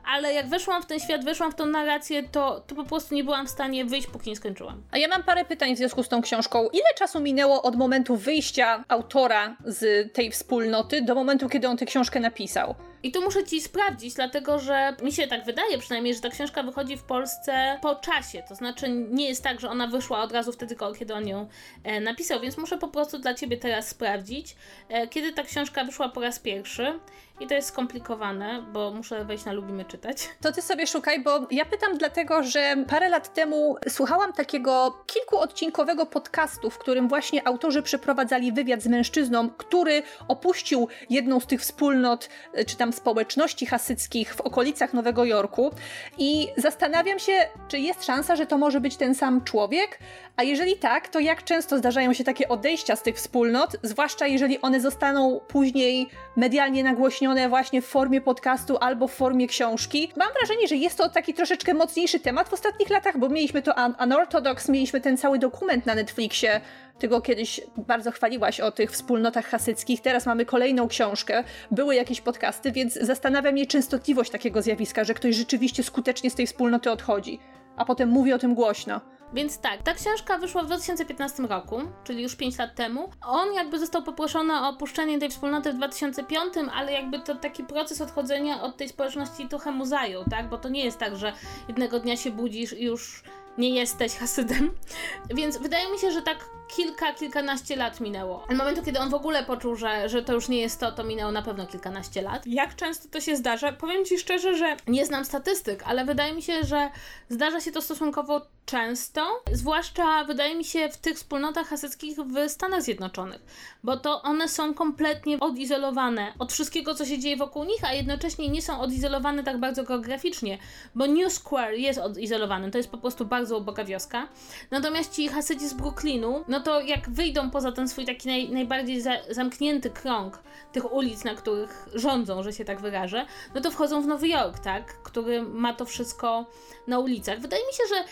ale 0.10 0.34
jak 0.34 0.48
weszłam 0.48 0.84
w 0.84 0.86
ten 0.86 1.00
świat, 1.00 1.26
weszłam 1.26 1.52
w 1.52 1.56
tą 1.56 1.66
narrację, 1.66 2.24
to, 2.24 2.64
to 2.68 2.76
po 2.76 2.84
prostu 2.84 3.16
nie 3.16 3.24
byłam 3.24 3.48
w 3.48 3.50
stanie 3.50 3.86
wyjść, 3.86 4.08
póki 4.08 4.30
nie 4.30 4.36
skończyłam. 4.36 4.84
A 4.92 4.98
ja 4.98 5.08
mam 5.08 5.24
parę 5.24 5.46
pytań 5.46 5.76
w 5.76 5.78
związku 5.78 6.04
z 6.04 6.10
tą 6.10 6.22
książką. 6.22 6.70
Ile 6.74 6.94
czasu 6.98 7.20
minęło 7.20 7.62
od 7.62 7.76
momentu 7.76 8.16
wyjścia 8.16 8.84
autora 8.88 9.58
z 9.66 10.14
tej 10.14 10.32
wspólnoty 10.32 11.02
do 11.02 11.16
momentu, 11.16 11.50
kiedy 11.50 11.68
on 11.68 11.78
tę 11.78 11.86
książkę 11.86 12.20
napisał? 12.20 12.76
I 13.04 13.12
tu 13.12 13.22
muszę 13.22 13.44
ci 13.44 13.62
sprawdzić, 13.62 14.14
dlatego 14.14 14.60
że 14.60 14.96
mi 15.02 15.12
się 15.12 15.28
tak 15.28 15.46
wydaje 15.46 15.78
przynajmniej, 15.78 16.16
że 16.16 16.22
ta 16.22 16.30
książka 16.30 16.64
wychodzi 16.64 16.98
w 16.98 17.04
Polsce 17.04 17.80
po 17.82 17.96
czasie. 17.96 18.44
To 18.50 18.56
znaczy 18.56 18.90
nie 18.90 19.28
jest 19.28 19.44
tak, 19.44 19.60
że 19.60 19.70
ona 19.70 19.88
wyszła 19.88 20.22
od 20.22 20.32
razu 20.32 20.52
wtedy, 20.52 20.76
kiedy 21.00 21.14
on 21.14 21.28
ją 21.28 21.48
e, 21.84 22.02
napisał, 22.02 22.40
więc 22.40 22.58
muszę 22.58 22.78
po 22.78 22.88
prostu 22.88 23.20
dla 23.20 23.34
ciebie 23.34 23.58
teraz 23.58 23.88
sprawdzić, 23.88 24.56
e, 24.90 25.08
kiedy 25.08 25.34
ta 25.34 25.44
książka 25.44 25.84
wyszła 25.84 26.10
po 26.10 26.22
raz 26.22 26.40
pierwszy. 26.40 27.00
I 27.40 27.48
to 27.48 27.54
jest 27.54 27.68
skomplikowane, 27.68 28.64
bo 28.74 28.92
muszę 28.92 29.26
wejść 29.26 29.46
na 29.46 29.54
Lubimy 29.54 29.86
Czytać. 29.86 30.30
To 30.42 30.52
ty 30.52 30.62
sobie 30.62 30.88
szukaj, 30.88 31.24
bo 31.24 31.48
ja 31.52 31.66
pytam 31.66 31.98
dlatego, 31.98 32.44
że 32.44 32.76
parę 32.88 33.10
lat 33.10 33.34
temu 33.34 33.76
słuchałam 33.88 34.34
takiego 34.34 35.04
kilkuodcinkowego 35.08 36.06
podcastu, 36.06 36.70
w 36.70 36.78
którym 36.78 37.08
właśnie 37.08 37.48
autorzy 37.48 37.82
przeprowadzali 37.82 38.52
wywiad 38.52 38.82
z 38.82 38.88
mężczyzną, 38.88 39.50
który 39.50 40.04
opuścił 40.28 40.88
jedną 41.10 41.40
z 41.40 41.48
tych 41.48 41.62
wspólnot, 41.62 42.30
e, 42.54 42.66
czy 42.66 42.78
tam 42.78 42.89
społeczności 42.94 43.66
hasyckich 43.66 44.36
w 44.36 44.42
okolicach 44.42 44.94
Nowego 44.94 45.26
Jorku 45.26 45.72
i 46.18 46.48
zastanawiam 46.58 47.20
się, 47.20 47.34
czy 47.68 47.80
jest 47.80 48.06
szansa, 48.06 48.36
że 48.36 48.46
to 48.46 48.58
może 48.58 48.82
być 48.82 48.98
ten 48.98 49.16
sam 49.16 49.44
człowiek, 49.44 50.00
a 50.38 50.44
jeżeli 50.44 50.78
tak, 50.78 51.08
to 51.08 51.20
jak 51.20 51.44
często 51.44 51.78
zdarzają 51.78 52.14
się 52.14 52.24
takie 52.24 52.50
odejścia 52.50 52.96
z 52.96 53.04
tych 53.04 53.16
wspólnot, 53.16 53.76
zwłaszcza 53.84 54.28
jeżeli 54.28 54.62
one 54.62 54.82
zostaną 54.82 55.40
później 55.48 56.10
medialnie 56.36 56.84
nagłośnione 56.84 57.50
właśnie 57.50 57.82
w 57.82 57.86
formie 57.86 58.22
podcastu 58.22 58.78
albo 58.78 59.08
w 59.08 59.14
formie 59.14 59.48
książki. 59.48 60.12
Mam 60.16 60.30
wrażenie, 60.40 60.68
że 60.68 60.76
jest 60.76 60.98
to 60.98 61.10
taki 61.10 61.34
troszeczkę 61.34 61.74
mocniejszy 61.74 62.20
temat 62.20 62.50
w 62.50 62.54
ostatnich 62.54 62.90
latach, 62.90 63.18
bo 63.18 63.30
mieliśmy 63.30 63.62
to 63.62 63.74
Unorthodox, 64.04 64.70
mieliśmy 64.70 65.02
ten 65.02 65.18
cały 65.18 65.40
dokument 65.40 65.86
na 65.86 65.96
Netflixie, 65.96 66.62
tego 67.00 67.22
kiedyś 67.22 67.62
bardzo 67.78 68.12
chwaliłaś 68.12 68.60
o 68.60 68.72
tych 68.72 68.92
wspólnotach 68.92 69.46
hasyckich, 69.46 70.02
teraz 70.02 70.26
mamy 70.26 70.46
kolejną 70.46 70.88
książkę, 70.88 71.44
były 71.72 71.96
jakieś 71.96 72.22
podcasty, 72.22 72.72
więc 72.72 72.94
zastanawia 72.94 73.52
mnie 73.52 73.66
częstotliwość 73.66 74.32
takiego 74.32 74.62
zjawiska, 74.62 75.04
że 75.04 75.14
ktoś 75.14 75.36
rzeczywiście 75.36 75.84
skutecznie 75.84 76.30
z 76.30 76.36
tej 76.36 76.48
wspólnoty 76.48 76.92
odchodzi, 76.92 77.40
a 77.78 77.86
potem 77.86 78.10
mówi 78.10 78.34
o 78.34 78.40
tym 78.40 78.56
głośno. 78.56 79.02
Więc 79.34 79.60
tak, 79.60 79.84
ta 79.84 79.94
książka 79.94 80.38
wyszła 80.38 80.64
w 80.64 80.66
2015 80.66 81.44
roku, 81.44 81.82
czyli 82.04 82.24
już 82.24 82.36
5 82.36 82.58
lat 82.58 82.76
temu. 82.76 83.10
On 83.22 83.54
jakby 83.54 83.80
został 83.80 84.04
poproszony 84.04 84.54
o 84.54 84.70
opuszczenie 84.70 85.20
tej 85.20 85.30
wspólnoty 85.30 85.74
w 85.74 85.76
2005, 85.76 86.54
ale 86.74 86.92
jakby 86.92 87.20
to 87.20 87.36
taki 87.36 87.64
proces 87.64 88.02
odchodzenia 88.02 88.62
od 88.62 88.78
tej 88.78 88.90
społeczności 88.90 89.48
trochę 89.48 89.72
mu 89.72 89.86
zajął, 89.86 90.24
tak? 90.30 90.50
Bo 90.50 90.58
to 90.58 90.70
nie 90.70 90.86
jest 90.86 90.98
tak, 90.98 91.18
że 91.18 91.34
jednego 91.68 92.00
dnia 92.00 92.18
się 92.18 92.32
budzisz 92.32 92.74
i 92.74 92.84
już 92.84 93.24
nie 93.58 93.70
jesteś 93.70 94.16
hasydem. 94.16 94.72
Więc 95.38 95.58
wydaje 95.58 95.92
mi 95.92 96.00
się, 96.00 96.12
że 96.12 96.22
tak 96.22 96.38
kilka, 96.76 97.14
kilkanaście 97.14 97.76
lat 97.76 98.00
minęło. 98.00 98.44
Od 98.44 98.58
momentu, 98.58 98.84
kiedy 98.84 99.00
on 99.00 99.10
w 99.10 99.14
ogóle 99.14 99.44
poczuł, 99.44 99.76
że, 99.76 100.10
że 100.10 100.24
to 100.24 100.34
już 100.34 100.48
nie 100.48 100.60
jest 100.60 100.80
to, 100.80 100.92
to 100.92 101.04
minęło 101.04 101.32
na 101.32 101.42
pewno 101.42 101.68
kilkanaście 101.68 102.22
lat. 102.22 102.48
Jak 102.48 102.76
często 102.76 103.10
to 103.10 103.22
się 103.22 103.36
zdarza? 103.36 103.74
Powiem 103.74 104.06
Ci 104.06 104.20
szczerze, 104.20 104.56
że 104.56 104.78
nie 104.88 105.06
znam 105.06 105.26
statystyk, 105.26 105.84
ale 105.86 106.06
wydaje 106.06 106.34
mi 106.34 106.42
się, 106.42 106.64
że 106.64 106.90
zdarza 107.30 107.62
się 107.62 107.72
to 107.72 107.82
stosunkowo 107.82 108.42
często, 108.70 109.44
zwłaszcza 109.52 110.24
wydaje 110.24 110.56
mi 110.56 110.64
się 110.64 110.90
w 110.90 110.98
tych 110.98 111.16
wspólnotach 111.18 111.68
hasyckich 111.68 112.18
w 112.18 112.50
Stanach 112.50 112.82
Zjednoczonych, 112.82 113.42
bo 113.84 113.98
to 113.98 114.22
one 114.22 114.48
są 114.48 114.74
kompletnie 114.74 115.40
odizolowane 115.40 116.34
od 116.40 116.54
wszystkiego, 116.54 116.96
co 116.96 117.06
się 117.06 117.20
dzieje 117.20 117.38
wokół 117.38 117.64
nich, 117.64 117.84
a 117.84 117.94
jednocześnie 117.94 118.50
nie 118.50 118.62
są 118.62 118.80
odizolowane 118.80 119.44
tak 119.44 119.60
bardzo 119.60 119.84
geograficznie, 119.84 120.58
bo 120.96 121.08
New 121.08 121.34
Square 121.34 121.74
jest 121.74 122.00
odizolowany, 122.00 122.72
to 122.72 122.78
jest 122.78 122.90
po 122.90 122.98
prostu 122.98 123.26
bardzo 123.26 123.58
uboga 123.58 123.84
wioska. 123.84 124.28
Natomiast 124.72 125.16
ci 125.16 125.28
Hasydzi 125.28 125.68
z 125.68 125.74
Brooklynu, 125.74 126.44
no 126.48 126.59
to 126.60 126.82
jak 126.82 127.10
wyjdą 127.10 127.50
poza 127.52 127.72
ten 127.72 127.88
swój 127.88 128.06
taki 128.06 128.28
naj, 128.28 128.50
najbardziej 128.50 129.02
za, 129.02 129.12
zamknięty 129.30 129.90
krąg 129.90 130.40
tych 130.72 130.94
ulic, 130.94 131.24
na 131.24 131.36
których 131.36 131.86
rządzą, 131.94 132.44
że 132.44 132.54
się 132.54 132.66
tak 132.66 132.82
wyrażę, 132.82 133.26
no 133.56 133.62
to 133.62 133.72
wchodzą 133.72 134.02
w 134.02 134.08
Nowy 134.08 134.28
Jork, 134.28 134.60
tak, 134.60 135.04
który 135.04 135.42
ma 135.42 135.74
to 135.74 135.86
wszystko 135.86 136.46
na 136.88 137.00
ulicach. 137.00 137.40
Wydaje 137.40 137.64
mi 137.68 137.74
się, 137.74 137.84
że 137.90 138.04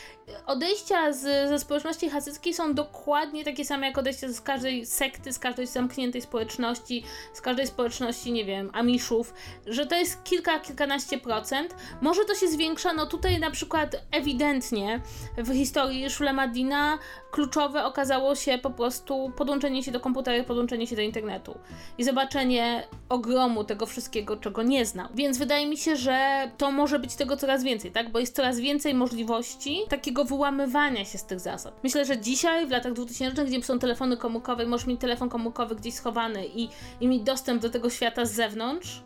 odejścia 0.46 1.14
z, 1.14 1.50
ze 1.50 1.60
społeczności 1.60 2.10
hasyckiej 2.10 2.54
są 2.54 2.74
dokładnie 2.74 3.44
takie 3.44 3.66
same 3.66 3.88
jak 3.88 3.98
odejścia 3.98 4.30
z 4.30 4.42
każdej 4.42 4.86
sekty, 4.86 5.34
z 5.34 5.40
każdej 5.40 5.68
zamkniętej 5.68 6.22
społeczności, 6.22 7.04
z 7.34 7.42
każdej 7.42 7.68
społeczności, 7.68 8.32
nie 8.32 8.46
wiem, 8.46 8.70
Amiszów, 8.74 9.34
że 9.68 9.86
to 9.86 9.96
jest 9.96 10.24
kilka, 10.24 10.60
kilkanaście 10.60 11.18
procent. 11.18 11.76
Może 12.02 12.26
to 12.26 12.36
się 12.36 12.48
zwiększa, 12.48 12.94
no 12.94 13.06
tutaj 13.06 13.40
na 13.40 13.52
przykład 13.52 13.96
ewidentnie 14.12 15.02
w 15.38 15.54
historii 15.54 16.10
Shulemadina 16.10 17.00
kluczowe 17.32 17.86
okazało 17.86 18.36
się 18.38 18.58
po 18.58 18.70
prostu 18.70 19.32
podłączenie 19.38 19.84
się 19.84 19.92
do 19.92 20.00
komputera 20.00 20.44
podłączenie 20.44 20.88
się 20.88 20.96
do 20.96 21.02
internetu 21.02 21.58
i 21.98 22.04
zobaczenie 22.04 22.88
ogromu 23.10 23.64
tego 23.64 23.86
wszystkiego, 23.86 24.38
czego 24.38 24.64
nie 24.64 24.86
znał. 24.86 25.08
Więc 25.16 25.38
wydaje 25.38 25.68
mi 25.68 25.78
się, 25.78 25.96
że 25.96 26.52
to 26.58 26.72
może 26.72 27.00
być 27.00 27.16
tego 27.16 27.38
coraz 27.38 27.64
więcej, 27.64 27.92
tak? 27.92 28.12
Bo 28.12 28.20
jest 28.20 28.36
coraz 28.36 28.60
więcej 28.60 28.94
możliwości 28.94 29.80
takiego 29.90 30.26
wyłamywania 30.26 31.06
się 31.06 31.18
z 31.18 31.26
tych 31.26 31.40
zasad. 31.40 31.84
Myślę, 31.84 32.06
że 32.06 32.18
dzisiaj, 32.18 32.68
w 32.68 32.72
latach 32.72 32.94
2000, 32.94 33.46
gdzie 33.46 33.64
są 33.64 33.80
telefony 33.80 34.18
komórkowe, 34.18 34.66
możesz 34.66 34.88
mieć 34.88 35.02
telefon 35.02 35.30
komórkowy 35.30 35.76
gdzieś 35.76 35.94
schowany 35.94 36.48
i, 36.48 36.70
i 37.02 37.08
mieć 37.08 37.24
dostęp 37.24 37.62
do 37.62 37.70
tego 37.70 37.90
świata 37.90 38.26
z 38.26 38.32
zewnątrz, 38.32 39.04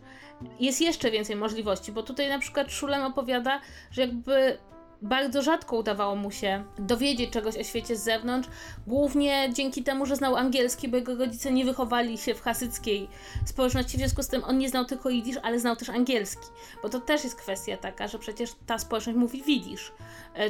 jest 0.60 0.80
jeszcze 0.80 1.10
więcej 1.10 1.36
możliwości, 1.36 1.92
bo 1.92 2.02
tutaj 2.02 2.28
na 2.28 2.38
przykład 2.38 2.72
Szulem 2.72 3.02
opowiada, 3.02 3.60
że 3.90 4.00
jakby 4.00 4.58
bardzo 5.02 5.42
rzadko 5.42 5.76
udawało 5.76 6.16
mu 6.16 6.30
się 6.30 6.64
dowiedzieć 6.78 7.30
czegoś 7.30 7.56
o 7.56 7.64
świecie 7.64 7.96
z 7.96 8.04
zewnątrz, 8.04 8.48
głównie 8.86 9.50
dzięki 9.52 9.82
temu, 9.82 10.06
że 10.06 10.16
znał 10.16 10.36
angielski, 10.36 10.88
bo 10.88 10.96
jego 10.96 11.14
rodzice 11.14 11.52
nie 11.52 11.64
wychowali 11.64 12.18
się 12.18 12.34
w 12.34 12.42
hasyckiej 12.42 13.08
społeczności, 13.46 13.96
w 13.96 14.00
związku 14.00 14.22
z 14.22 14.28
tym 14.28 14.44
on 14.44 14.58
nie 14.58 14.68
znał 14.68 14.84
tylko 14.84 15.10
jidysz, 15.10 15.36
ale 15.42 15.60
znał 15.60 15.76
też 15.76 15.88
angielski, 15.88 16.46
bo 16.82 16.88
to 16.88 17.00
też 17.00 17.24
jest 17.24 17.36
kwestia 17.36 17.76
taka, 17.76 18.08
że 18.08 18.18
przecież 18.18 18.50
ta 18.66 18.78
społeczność 18.78 19.18
mówi 19.18 19.42
widzisz, 19.42 19.92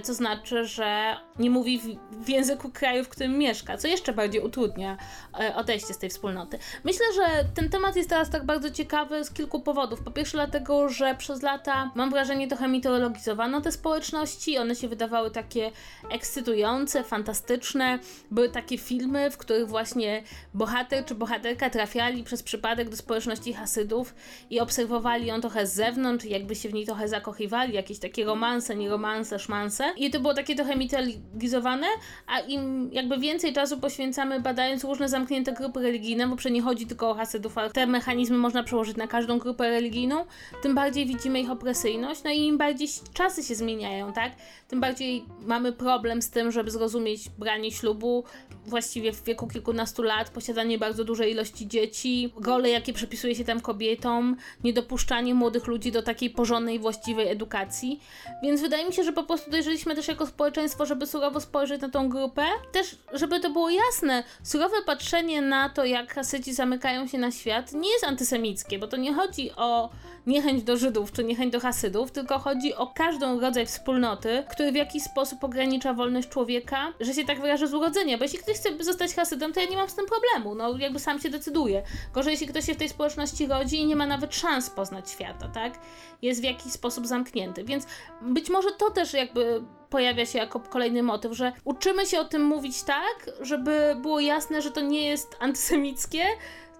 co 0.02 0.14
znaczy, 0.14 0.64
że 0.64 1.16
nie 1.38 1.50
mówi 1.50 1.80
w, 2.10 2.28
języku 2.28 2.70
kraju, 2.70 3.04
w 3.04 3.08
którym 3.08 3.38
mieszka, 3.38 3.76
co 3.76 3.88
jeszcze 3.88 4.12
bardziej 4.12 4.42
utrudnia 4.42 4.96
e, 5.40 5.56
odejście 5.56 5.94
z 5.94 5.98
tej 5.98 6.10
wspólnoty. 6.10 6.58
Myślę, 6.84 7.06
że 7.14 7.44
ten 7.54 7.70
temat 7.70 7.96
jest 7.96 8.08
teraz 8.08 8.30
tak 8.30 8.46
bardzo 8.46 8.70
ciekawy 8.70 9.24
z 9.24 9.30
kilku 9.30 9.60
powodów. 9.60 10.02
Po 10.02 10.10
pierwsze 10.10 10.38
dlatego, 10.38 10.88
że 10.88 11.14
przez 11.14 11.42
lata 11.42 11.90
mam 11.94 12.10
wrażenie 12.10 12.48
trochę 12.48 12.68
mitologizowano 12.68 13.60
te 13.60 13.72
społeczności, 13.72 14.58
one 14.58 14.74
się 14.76 14.88
wydawały 14.88 15.30
takie 15.30 15.70
ekscytujące, 16.10 17.04
fantastyczne. 17.04 17.98
Były 18.30 18.48
takie 18.48 18.78
filmy, 18.78 19.30
w 19.30 19.36
których 19.36 19.68
właśnie 19.68 20.22
bohater 20.54 21.04
czy 21.04 21.14
bohaterka 21.14 21.70
trafiali 21.70 22.24
przez 22.24 22.42
przypadek 22.42 22.88
do 22.88 22.96
społeczności 22.96 23.52
Hasydów 23.52 24.14
i 24.50 24.60
obserwowali 24.60 25.26
ją 25.26 25.40
trochę 25.40 25.66
z 25.66 25.74
zewnątrz 25.74 26.24
jakby 26.24 26.54
się 26.54 26.68
w 26.68 26.74
niej 26.74 26.86
trochę 26.86 27.08
zakochiwali, 27.08 27.74
jakieś 27.74 27.98
takie 27.98 28.24
romanse, 28.24 28.76
nie 28.76 28.90
romanse, 28.90 29.38
szmanse. 29.38 29.71
I 29.96 30.10
to 30.10 30.20
było 30.20 30.34
takie 30.34 30.54
trochę 30.54 30.76
mitologizowane, 30.76 31.86
a 32.26 32.40
im 32.40 32.90
jakby 32.92 33.18
więcej 33.18 33.52
czasu 33.52 33.78
poświęcamy 33.78 34.40
badając 34.40 34.84
różne 34.84 35.08
zamknięte 35.08 35.52
grupy 35.52 35.80
religijne, 35.80 36.28
bo 36.28 36.36
przecież 36.36 36.54
nie 36.54 36.62
chodzi 36.62 36.86
tylko 36.86 37.10
o 37.10 37.14
Hasydów, 37.14 37.58
ale 37.58 37.70
te 37.70 37.86
mechanizmy 37.86 38.38
można 38.38 38.62
przełożyć 38.62 38.96
na 38.96 39.06
każdą 39.06 39.38
grupę 39.38 39.70
religijną, 39.70 40.24
tym 40.62 40.74
bardziej 40.74 41.06
widzimy 41.06 41.40
ich 41.40 41.50
opresyjność, 41.50 42.22
no 42.24 42.30
i 42.30 42.38
im 42.38 42.58
bardziej 42.58 42.88
czasy 43.14 43.42
się 43.42 43.54
zmieniają, 43.54 44.12
tak? 44.12 44.32
Tym 44.68 44.80
bardziej 44.80 45.24
mamy 45.40 45.72
problem 45.72 46.22
z 46.22 46.30
tym, 46.30 46.52
żeby 46.52 46.70
zrozumieć 46.70 47.28
branie 47.28 47.72
ślubu 47.72 48.24
właściwie 48.66 49.12
w 49.12 49.24
wieku 49.24 49.48
kilkunastu 49.48 50.02
lat, 50.02 50.30
posiadanie 50.30 50.78
bardzo 50.78 51.04
dużej 51.04 51.32
ilości 51.32 51.68
dzieci, 51.68 52.32
role, 52.44 52.70
jakie 52.70 52.92
przypisuje 52.92 53.34
się 53.34 53.44
tam 53.44 53.60
kobietom, 53.60 54.36
niedopuszczanie 54.64 55.34
młodych 55.34 55.66
ludzi 55.66 55.92
do 55.92 56.02
takiej 56.02 56.30
porządnej, 56.30 56.78
właściwej 56.78 57.28
edukacji. 57.28 58.00
Więc 58.42 58.60
wydaje 58.60 58.86
mi 58.86 58.92
się, 58.92 59.04
że 59.04 59.12
po 59.12 59.22
prostu 59.22 59.50
dojrzeliśmy 59.62 59.94
też 59.94 60.08
jako 60.08 60.26
społeczeństwo, 60.26 60.86
żeby 60.86 61.06
surowo 61.06 61.40
spojrzeć 61.40 61.82
na 61.82 61.88
tą 61.88 62.08
grupę. 62.08 62.42
Też, 62.72 62.96
żeby 63.12 63.40
to 63.40 63.50
było 63.50 63.70
jasne, 63.70 64.24
surowe 64.42 64.76
patrzenie 64.86 65.42
na 65.42 65.68
to, 65.68 65.84
jak 65.84 66.14
Hasyci 66.14 66.54
zamykają 66.54 67.06
się 67.06 67.18
na 67.18 67.30
świat, 67.30 67.72
nie 67.72 67.92
jest 67.92 68.04
antysemickie, 68.04 68.78
bo 68.78 68.86
to 68.88 68.96
nie 68.96 69.14
chodzi 69.14 69.50
o 69.56 69.90
niechęć 70.26 70.62
do 70.62 70.76
Żydów 70.76 71.12
czy 71.12 71.24
niechęć 71.24 71.52
do 71.52 71.60
Hasydów, 71.60 72.10
tylko 72.10 72.38
chodzi 72.38 72.74
o 72.74 72.86
każdą 72.86 73.40
rodzaj 73.40 73.66
wspólnoty, 73.66 74.44
który 74.50 74.72
w 74.72 74.74
jakiś 74.74 75.02
sposób 75.02 75.44
ogranicza 75.44 75.94
wolność 75.94 76.28
człowieka, 76.28 76.92
że 77.00 77.14
się 77.14 77.24
tak 77.24 77.40
wyrażę 77.40 77.68
z 77.68 77.74
urodzenia, 77.74 78.18
bo 78.18 78.24
jeśli 78.24 78.38
ktoś 78.38 78.56
chce 78.56 78.84
zostać 78.84 79.14
Hasydem, 79.14 79.52
to 79.52 79.60
ja 79.60 79.66
nie 79.66 79.76
mam 79.76 79.88
z 79.88 79.94
tym 79.94 80.06
problemu, 80.06 80.54
no 80.54 80.78
jakby 80.78 80.98
sam 80.98 81.20
się 81.20 81.30
decyduje. 81.30 81.82
Gorzej, 82.14 82.30
jeśli 82.30 82.46
ktoś 82.46 82.66
się 82.66 82.74
w 82.74 82.76
tej 82.76 82.88
społeczności 82.88 83.46
rodzi 83.46 83.80
i 83.80 83.86
nie 83.86 83.96
ma 83.96 84.06
nawet 84.06 84.34
szans 84.34 84.70
poznać 84.70 85.10
świata, 85.10 85.48
tak? 85.48 85.78
Jest 86.22 86.40
w 86.40 86.44
jakiś 86.44 86.72
sposób 86.72 87.06
zamknięty, 87.06 87.64
więc 87.64 87.86
być 88.22 88.50
może 88.50 88.70
to 88.70 88.90
też 88.90 89.14
jakby 89.14 89.62
pojawia 89.90 90.26
się 90.26 90.38
jako 90.38 90.60
kolejny 90.60 91.02
motyw, 91.02 91.32
że 91.32 91.52
uczymy 91.64 92.06
się 92.06 92.20
o 92.20 92.24
tym 92.24 92.44
mówić 92.44 92.82
tak, 92.82 93.30
żeby 93.40 93.96
było 94.02 94.20
jasne, 94.20 94.62
że 94.62 94.70
to 94.70 94.80
nie 94.80 95.02
jest 95.02 95.36
antysemickie, 95.40 96.24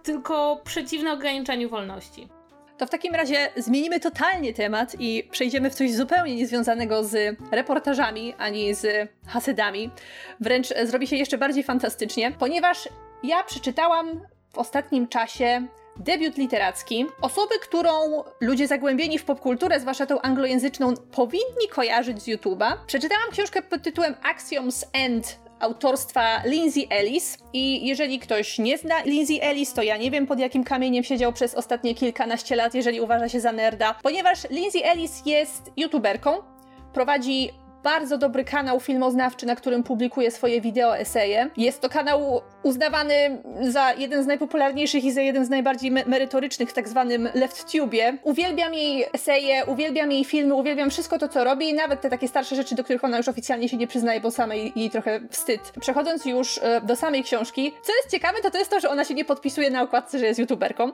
tylko 0.03 0.61
przeciwne 0.65 1.13
ograniczaniu 1.13 1.69
wolności. 1.69 2.29
To 2.83 2.87
w 2.87 2.91
takim 2.91 3.15
razie 3.15 3.51
zmienimy 3.57 4.01
totalnie 4.01 4.55
temat 4.55 4.97
i 4.99 5.29
przejdziemy 5.31 5.71
w 5.71 5.75
coś 5.75 5.93
zupełnie 5.93 6.37
niezwiązanego 6.37 7.05
z 7.05 7.37
reportażami 7.51 8.35
ani 8.39 8.75
z 8.75 9.11
hasydami. 9.27 9.91
Wręcz 10.41 10.69
zrobi 10.85 11.07
się 11.07 11.17
jeszcze 11.17 11.39
bardziej 11.39 11.65
fantastycznie, 11.65 12.33
ponieważ 12.39 12.89
ja 13.23 13.43
przeczytałam 13.43 14.21
w 14.53 14.59
ostatnim 14.59 15.09
czasie 15.09 15.67
debiut 15.97 16.37
literacki, 16.37 17.07
osoby, 17.21 17.55
którą 17.63 17.93
ludzie 18.41 18.67
zagłębieni 18.67 19.19
w 19.19 19.25
popkulturę, 19.25 19.81
zwłaszcza 19.81 20.07
tą 20.07 20.21
anglojęzyczną, 20.21 20.95
powinni 20.97 21.69
kojarzyć 21.71 22.23
z 22.23 22.27
YouTube'a. 22.29 22.73
Przeczytałam 22.87 23.31
książkę 23.31 23.63
pod 23.63 23.83
tytułem 23.83 24.15
Axioms 24.23 24.85
End 24.93 25.39
autorstwa 25.63 26.43
Lindsay 26.45 26.87
Ellis. 26.91 27.39
I 27.53 27.87
jeżeli 27.87 28.19
ktoś 28.19 28.59
nie 28.59 28.79
zna 28.79 29.03
Lindsay 29.05 29.41
Ellis, 29.43 29.73
to 29.73 29.83
ja 29.83 29.97
nie 29.97 30.11
wiem 30.11 30.27
pod 30.27 30.39
jakim 30.39 30.65
kamieniem 30.65 31.05
siedział 31.05 31.33
przez 31.33 31.55
ostatnie 31.55 31.95
kilkanaście 31.95 32.57
lat, 32.57 32.75
jeżeli 32.75 33.01
uważa 33.01 33.29
się 33.29 33.41
za 33.41 33.53
nerda, 33.53 33.95
ponieważ 34.03 34.51
Lindsay 34.51 34.85
Ellis 34.85 35.23
jest 35.27 35.71
youtuberką, 35.77 36.31
prowadzi 36.93 37.51
bardzo 37.83 38.19
dobry 38.19 38.45
kanał 38.45 38.81
filmoznawczy, 38.81 39.47
na 39.47 39.57
którym 39.57 39.83
publikuje 39.83 40.31
swoje 40.31 40.61
wideo 40.61 40.99
eseje. 40.99 41.51
Jest 41.57 41.81
to 41.81 41.89
kanał 41.89 42.43
uznawany 42.63 43.43
za 43.61 43.93
jeden 43.93 44.25
z 44.25 44.27
najpopularniejszych 44.27 45.05
i 45.05 45.13
za 45.13 45.21
jeden 45.21 45.45
z 45.47 45.51
najbardziej 45.51 45.91
me 45.91 46.05
merytorycznych 46.07 46.71
w 46.71 46.73
tak 46.73 46.89
zwanym 46.89 47.29
LeftTubie. 47.35 48.19
Uwielbiam 48.23 48.75
jej 48.75 49.05
eseje, 49.13 49.65
uwielbiam 49.67 50.13
jej 50.13 50.25
filmy, 50.25 50.55
uwielbiam 50.55 50.91
wszystko 50.91 51.19
to, 51.19 51.29
co 51.29 51.45
robi, 51.45 51.75
nawet 51.75 52.01
te 52.01 52.11
takie 52.11 52.29
starsze 52.29 52.57
rzeczy, 52.57 52.75
do 52.75 52.85
których 52.85 53.05
ona 53.05 53.17
już 53.17 53.29
oficjalnie 53.29 53.69
się 53.69 53.77
nie 53.77 53.87
przyznaje, 53.87 54.21
bo 54.21 54.31
samej 54.31 54.73
jej 54.77 54.91
trochę 54.91 55.21
wstyd. 55.31 55.73
Przechodząc 55.81 56.25
już 56.25 56.61
e, 56.63 56.81
do 56.81 56.97
samej 56.97 57.25
książki, 57.25 57.73
co 57.83 57.93
jest 57.97 58.11
ciekawe, 58.11 58.39
to 58.43 58.51
to 58.51 58.59
jest 58.59 58.71
to, 58.71 58.81
że 58.81 58.91
ona 58.91 59.05
się 59.05 59.15
nie 59.15 59.25
podpisuje 59.25 59.71
na 59.71 59.83
okładce, 59.83 60.19
że 60.19 60.27
jest 60.27 60.41
youtuberką 60.41 60.93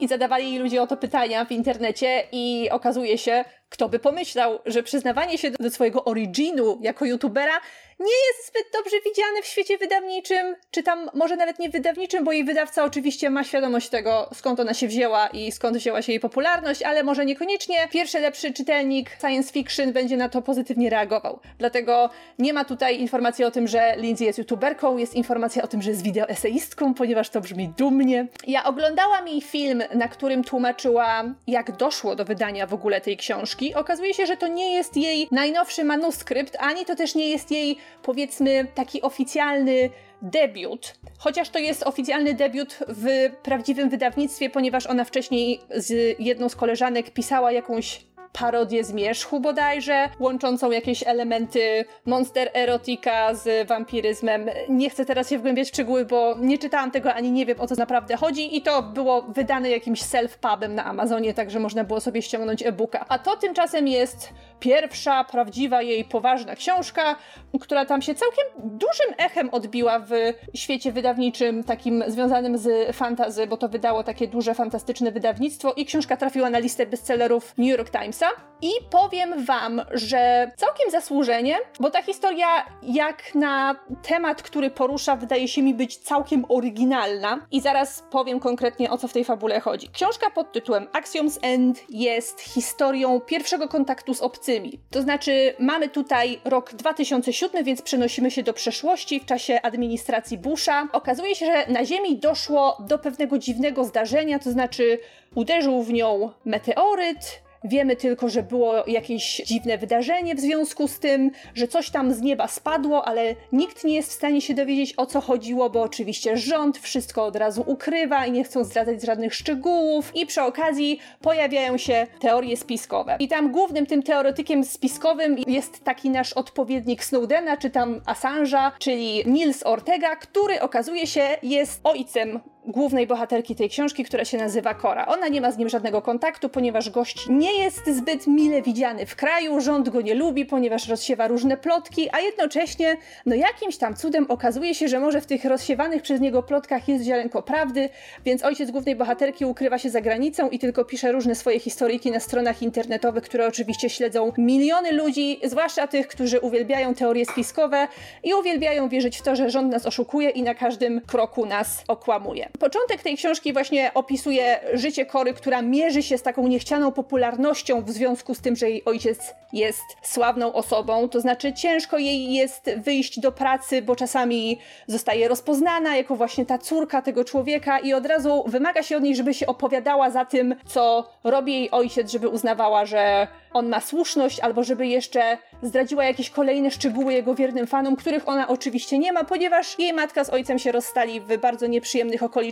i 0.00 0.08
zadawali 0.08 0.50
jej 0.50 0.58
ludzie 0.58 0.82
o 0.82 0.86
to 0.86 0.96
pytania 0.96 1.44
w 1.44 1.52
internecie 1.52 2.24
i 2.32 2.68
okazuje 2.70 3.18
się, 3.18 3.44
kto 3.68 3.88
by 3.88 3.98
pomyślał, 3.98 4.58
że 4.66 4.82
przyznawanie 4.82 5.38
się 5.38 5.50
do 5.50 5.70
swojego 5.70 6.04
originu 6.04 6.78
jako 6.82 7.04
youtubera 7.04 7.60
nie 8.04 8.26
jest 8.28 8.48
zbyt 8.48 8.64
dobrze 8.72 8.96
widziane 9.04 9.42
w 9.42 9.46
świecie 9.46 9.78
wydawniczym, 9.78 10.56
czy 10.70 10.82
tam 10.82 11.10
może 11.14 11.36
nawet 11.36 11.58
nie 11.58 11.70
wydawniczym, 11.70 12.24
bo 12.24 12.32
jej 12.32 12.44
wydawca 12.44 12.84
oczywiście 12.84 13.30
ma 13.30 13.44
świadomość 13.44 13.88
tego, 13.88 14.30
skąd 14.34 14.60
ona 14.60 14.74
się 14.74 14.88
wzięła 14.88 15.26
i 15.26 15.52
skąd 15.52 15.76
wzięła 15.76 16.02
się 16.02 16.12
jej 16.12 16.20
popularność, 16.20 16.82
ale 16.82 17.02
może 17.02 17.24
niekoniecznie 17.24 17.88
pierwszy 17.90 18.20
lepszy 18.20 18.52
czytelnik 18.52 19.10
science 19.20 19.52
fiction 19.52 19.92
będzie 19.92 20.16
na 20.16 20.28
to 20.28 20.42
pozytywnie 20.42 20.90
reagował. 20.90 21.40
Dlatego 21.58 22.10
nie 22.38 22.52
ma 22.52 22.64
tutaj 22.64 23.00
informacji 23.00 23.44
o 23.44 23.50
tym, 23.50 23.68
że 23.68 23.94
Lindsay 23.96 24.26
jest 24.26 24.38
youtuberką, 24.38 24.96
jest 24.96 25.14
informacja 25.14 25.62
o 25.62 25.66
tym, 25.66 25.82
że 25.82 25.90
jest 25.90 26.02
wideoeseistką, 26.02 26.94
ponieważ 26.94 27.30
to 27.30 27.40
brzmi 27.40 27.68
dumnie. 27.68 28.26
Ja 28.46 28.64
oglądałam 28.64 29.28
jej 29.28 29.40
film, 29.40 29.82
na 29.94 30.08
którym 30.08 30.44
tłumaczyła, 30.44 31.24
jak 31.46 31.76
doszło 31.76 32.16
do 32.16 32.24
wydania 32.24 32.66
w 32.66 32.74
ogóle 32.74 33.00
tej 33.00 33.16
książki. 33.16 33.74
Okazuje 33.74 34.14
się, 34.14 34.26
że 34.26 34.36
to 34.36 34.48
nie 34.48 34.74
jest 34.74 34.96
jej 34.96 35.28
najnowszy 35.30 35.84
manuskrypt, 35.84 36.56
ani 36.60 36.84
to 36.84 36.96
też 36.96 37.14
nie 37.14 37.28
jest 37.30 37.50
jej 37.50 37.78
powiedzmy 38.02 38.66
taki 38.74 39.02
oficjalny 39.02 39.90
debiut. 40.22 40.94
Chociaż 41.18 41.48
to 41.48 41.58
jest 41.58 41.82
oficjalny 41.82 42.34
debiut 42.34 42.78
w 42.88 43.30
prawdziwym 43.42 43.90
wydawnictwie, 43.90 44.50
ponieważ 44.50 44.86
ona 44.86 45.04
wcześniej 45.04 45.60
z 45.76 46.20
jedną 46.20 46.48
z 46.48 46.56
koleżanek 46.56 47.10
pisała 47.10 47.52
jakąś 47.52 48.00
parodię 48.38 48.84
zmierzchu 48.84 49.40
bodajże, 49.40 50.08
łączącą 50.18 50.70
jakieś 50.70 51.02
elementy 51.06 51.84
monster 52.06 52.50
erotika 52.54 53.34
z 53.34 53.68
wampiryzmem. 53.68 54.50
Nie 54.68 54.90
chcę 54.90 55.04
teraz 55.04 55.30
się 55.30 55.38
wgłębiać 55.38 55.66
w 55.66 55.70
szczegóły, 55.70 56.04
bo 56.04 56.36
nie 56.40 56.58
czytałam 56.58 56.90
tego 56.90 57.14
ani 57.14 57.30
nie 57.30 57.46
wiem 57.46 57.60
o 57.60 57.66
co 57.66 57.74
naprawdę 57.74 58.16
chodzi 58.16 58.56
i 58.56 58.62
to 58.62 58.82
było 58.82 59.22
wydane 59.22 59.70
jakimś 59.70 60.02
self-pubem 60.02 60.68
na 60.68 60.84
Amazonie, 60.84 61.34
także 61.34 61.60
można 61.60 61.84
było 61.84 62.00
sobie 62.00 62.22
ściągnąć 62.22 62.62
e-booka. 62.62 63.04
A 63.08 63.18
to 63.18 63.36
tymczasem 63.36 63.88
jest 63.88 64.28
pierwsza, 64.60 65.24
prawdziwa 65.24 65.82
jej 65.82 66.04
poważna 66.04 66.56
książka, 66.56 67.16
która 67.60 67.84
tam 67.86 68.02
się 68.02 68.14
całkiem 68.14 68.44
dużym 68.56 69.14
echem 69.18 69.50
odbiła 69.50 69.98
w 69.98 70.10
świecie 70.54 70.92
wydawniczym 70.92 71.64
takim 71.64 72.04
związanym 72.06 72.58
z 72.58 72.96
fantazy, 72.96 73.46
bo 73.46 73.56
to 73.56 73.68
wydało 73.68 74.04
takie 74.04 74.28
duże, 74.28 74.54
fantastyczne 74.54 75.12
wydawnictwo 75.12 75.72
i 75.72 75.84
książka 75.84 76.16
trafiła 76.16 76.50
na 76.50 76.58
listę 76.58 76.86
bestsellerów 76.86 77.54
New 77.58 77.68
York 77.68 77.90
Timesa. 77.90 78.23
I 78.64 78.70
powiem 78.90 79.44
wam, 79.44 79.82
że 79.90 80.50
całkiem 80.56 80.90
zasłużenie, 80.90 81.56
bo 81.80 81.90
ta 81.90 82.02
historia 82.02 82.46
jak 82.82 83.34
na 83.34 83.76
temat, 84.02 84.42
który 84.42 84.70
porusza, 84.70 85.16
wydaje 85.16 85.48
się 85.48 85.62
mi 85.62 85.74
być 85.74 85.96
całkiem 85.96 86.44
oryginalna 86.48 87.46
i 87.50 87.60
zaraz 87.60 88.04
powiem 88.10 88.40
konkretnie 88.40 88.90
o 88.90 88.98
co 88.98 89.08
w 89.08 89.12
tej 89.12 89.24
fabule 89.24 89.60
chodzi. 89.60 89.88
Książka 89.88 90.30
pod 90.30 90.52
tytułem 90.52 90.86
Axioms 90.92 91.38
End 91.42 91.84
jest 91.88 92.40
historią 92.40 93.20
pierwszego 93.20 93.68
kontaktu 93.68 94.14
z 94.14 94.20
obcymi. 94.20 94.80
To 94.90 95.02
znaczy 95.02 95.54
mamy 95.58 95.88
tutaj 95.88 96.40
rok 96.44 96.74
2007, 96.74 97.64
więc 97.64 97.82
przenosimy 97.82 98.30
się 98.30 98.42
do 98.42 98.52
przeszłości 98.52 99.20
w 99.20 99.26
czasie 99.26 99.62
administracji 99.62 100.38
Busha. 100.38 100.88
Okazuje 100.92 101.34
się, 101.34 101.46
że 101.46 101.72
na 101.72 101.84
Ziemi 101.84 102.18
doszło 102.18 102.76
do 102.80 102.98
pewnego 102.98 103.38
dziwnego 103.38 103.84
zdarzenia, 103.84 104.38
to 104.38 104.50
znaczy 104.50 104.98
uderzył 105.34 105.82
w 105.82 105.92
nią 105.92 106.30
meteoryt, 106.44 107.43
Wiemy 107.64 107.96
tylko, 107.96 108.28
że 108.28 108.42
było 108.42 108.86
jakieś 108.86 109.42
dziwne 109.46 109.78
wydarzenie 109.78 110.34
w 110.34 110.40
związku 110.40 110.88
z 110.88 110.98
tym, 110.98 111.30
że 111.54 111.68
coś 111.68 111.90
tam 111.90 112.14
z 112.14 112.20
nieba 112.20 112.48
spadło, 112.48 113.08
ale 113.08 113.34
nikt 113.52 113.84
nie 113.84 113.94
jest 113.94 114.10
w 114.10 114.12
stanie 114.12 114.40
się 114.40 114.54
dowiedzieć 114.54 114.94
o 114.96 115.06
co 115.06 115.20
chodziło, 115.20 115.70
bo 115.70 115.82
oczywiście 115.82 116.36
rząd 116.36 116.78
wszystko 116.78 117.24
od 117.24 117.36
razu 117.36 117.64
ukrywa 117.66 118.26
i 118.26 118.32
nie 118.32 118.44
chcą 118.44 118.64
zdradzać 118.64 119.02
żadnych 119.02 119.34
szczegółów. 119.34 120.16
I 120.16 120.26
przy 120.26 120.42
okazji 120.42 121.00
pojawiają 121.20 121.78
się 121.78 122.06
teorie 122.20 122.56
spiskowe. 122.56 123.16
I 123.18 123.28
tam 123.28 123.52
głównym 123.52 123.86
tym 123.86 124.02
teoretykiem 124.02 124.64
spiskowym 124.64 125.36
jest 125.46 125.84
taki 125.84 126.10
nasz 126.10 126.32
odpowiednik 126.32 127.04
Snowdena, 127.04 127.56
czy 127.56 127.70
tam 127.70 128.00
Assange'a, 128.00 128.70
czyli 128.78 129.22
Nils 129.26 129.62
Ortega, 129.66 130.16
który 130.16 130.60
okazuje 130.60 131.06
się 131.06 131.26
jest 131.42 131.80
ojcem 131.84 132.40
głównej 132.66 133.06
bohaterki 133.06 133.54
tej 133.54 133.68
książki, 133.68 134.04
która 134.04 134.24
się 134.24 134.38
nazywa 134.38 134.74
Cora. 134.74 135.06
Ona 135.06 135.28
nie 135.28 135.40
ma 135.40 135.50
z 135.50 135.58
nim 135.58 135.68
żadnego 135.68 136.02
kontaktu, 136.02 136.48
ponieważ 136.48 136.90
gość 136.90 137.26
nie 137.28 137.58
jest 137.58 137.86
zbyt 137.86 138.26
mile 138.26 138.62
widziany 138.62 139.06
w 139.06 139.16
kraju, 139.16 139.60
rząd 139.60 139.88
go 139.88 140.00
nie 140.00 140.14
lubi, 140.14 140.46
ponieważ 140.46 140.88
rozsiewa 140.88 141.28
różne 141.28 141.56
plotki, 141.56 142.08
a 142.12 142.20
jednocześnie, 142.20 142.96
no 143.26 143.34
jakimś 143.34 143.76
tam 143.76 143.96
cudem 143.96 144.26
okazuje 144.28 144.74
się, 144.74 144.88
że 144.88 145.00
może 145.00 145.20
w 145.20 145.26
tych 145.26 145.44
rozsiewanych 145.44 146.02
przez 146.02 146.20
niego 146.20 146.42
plotkach 146.42 146.88
jest 146.88 147.04
ziarenko 147.04 147.42
prawdy, 147.42 147.88
więc 148.24 148.44
ojciec 148.44 148.70
głównej 148.70 148.96
bohaterki 148.96 149.44
ukrywa 149.44 149.78
się 149.78 149.90
za 149.90 150.00
granicą 150.00 150.48
i 150.48 150.58
tylko 150.58 150.84
pisze 150.84 151.12
różne 151.12 151.34
swoje 151.34 151.60
historyjki 151.60 152.10
na 152.10 152.20
stronach 152.20 152.62
internetowych, 152.62 153.24
które 153.24 153.46
oczywiście 153.46 153.90
śledzą 153.90 154.32
miliony 154.38 154.92
ludzi, 154.92 155.40
zwłaszcza 155.44 155.86
tych, 155.86 156.08
którzy 156.08 156.40
uwielbiają 156.40 156.94
teorie 156.94 157.26
spiskowe 157.26 157.88
i 158.22 158.34
uwielbiają 158.34 158.88
wierzyć 158.88 159.18
w 159.18 159.22
to, 159.22 159.36
że 159.36 159.50
rząd 159.50 159.72
nas 159.72 159.86
oszukuje 159.86 160.30
i 160.30 160.42
na 160.42 160.54
każdym 160.54 161.00
kroku 161.00 161.46
nas 161.46 161.84
okłamuje. 161.88 162.53
Początek 162.58 163.02
tej 163.02 163.16
książki 163.16 163.52
właśnie 163.52 163.90
opisuje 163.94 164.60
życie 164.72 165.06
Kory, 165.06 165.34
która 165.34 165.62
mierzy 165.62 166.02
się 166.02 166.18
z 166.18 166.22
taką 166.22 166.48
niechcianą 166.48 166.92
popularnością 166.92 167.82
w 167.82 167.90
związku 167.90 168.34
z 168.34 168.40
tym, 168.40 168.56
że 168.56 168.70
jej 168.70 168.84
ojciec 168.84 169.34
jest 169.52 169.82
sławną 170.02 170.52
osobą. 170.52 171.08
To 171.08 171.20
znaczy, 171.20 171.52
ciężko 171.52 171.98
jej 171.98 172.34
jest 172.34 172.70
wyjść 172.76 173.20
do 173.20 173.32
pracy, 173.32 173.82
bo 173.82 173.96
czasami 173.96 174.58
zostaje 174.86 175.28
rozpoznana 175.28 175.96
jako 175.96 176.16
właśnie 176.16 176.46
ta 176.46 176.58
córka 176.58 177.02
tego 177.02 177.24
człowieka 177.24 177.78
i 177.78 177.94
od 177.94 178.06
razu 178.06 178.44
wymaga 178.46 178.82
się 178.82 178.96
od 178.96 179.02
niej, 179.02 179.16
żeby 179.16 179.34
się 179.34 179.46
opowiadała 179.46 180.10
za 180.10 180.24
tym, 180.24 180.54
co 180.66 181.10
robi 181.24 181.52
jej 181.52 181.70
ojciec, 181.70 182.10
żeby 182.10 182.28
uznawała, 182.28 182.86
że 182.86 183.26
on 183.52 183.68
ma 183.68 183.80
słuszność, 183.80 184.40
albo 184.40 184.64
żeby 184.64 184.86
jeszcze 184.86 185.38
zdradziła 185.62 186.04
jakieś 186.04 186.30
kolejne 186.30 186.70
szczegóły 186.70 187.12
jego 187.12 187.34
wiernym 187.34 187.66
fanom, 187.66 187.96
których 187.96 188.28
ona 188.28 188.48
oczywiście 188.48 188.98
nie 188.98 189.12
ma, 189.12 189.24
ponieważ 189.24 189.78
jej 189.78 189.92
matka 189.92 190.24
z 190.24 190.30
ojcem 190.30 190.58
się 190.58 190.72
rozstali 190.72 191.20
w 191.20 191.38
bardzo 191.38 191.66
nieprzyjemnych 191.66 192.22
okolicznościach, 192.22 192.43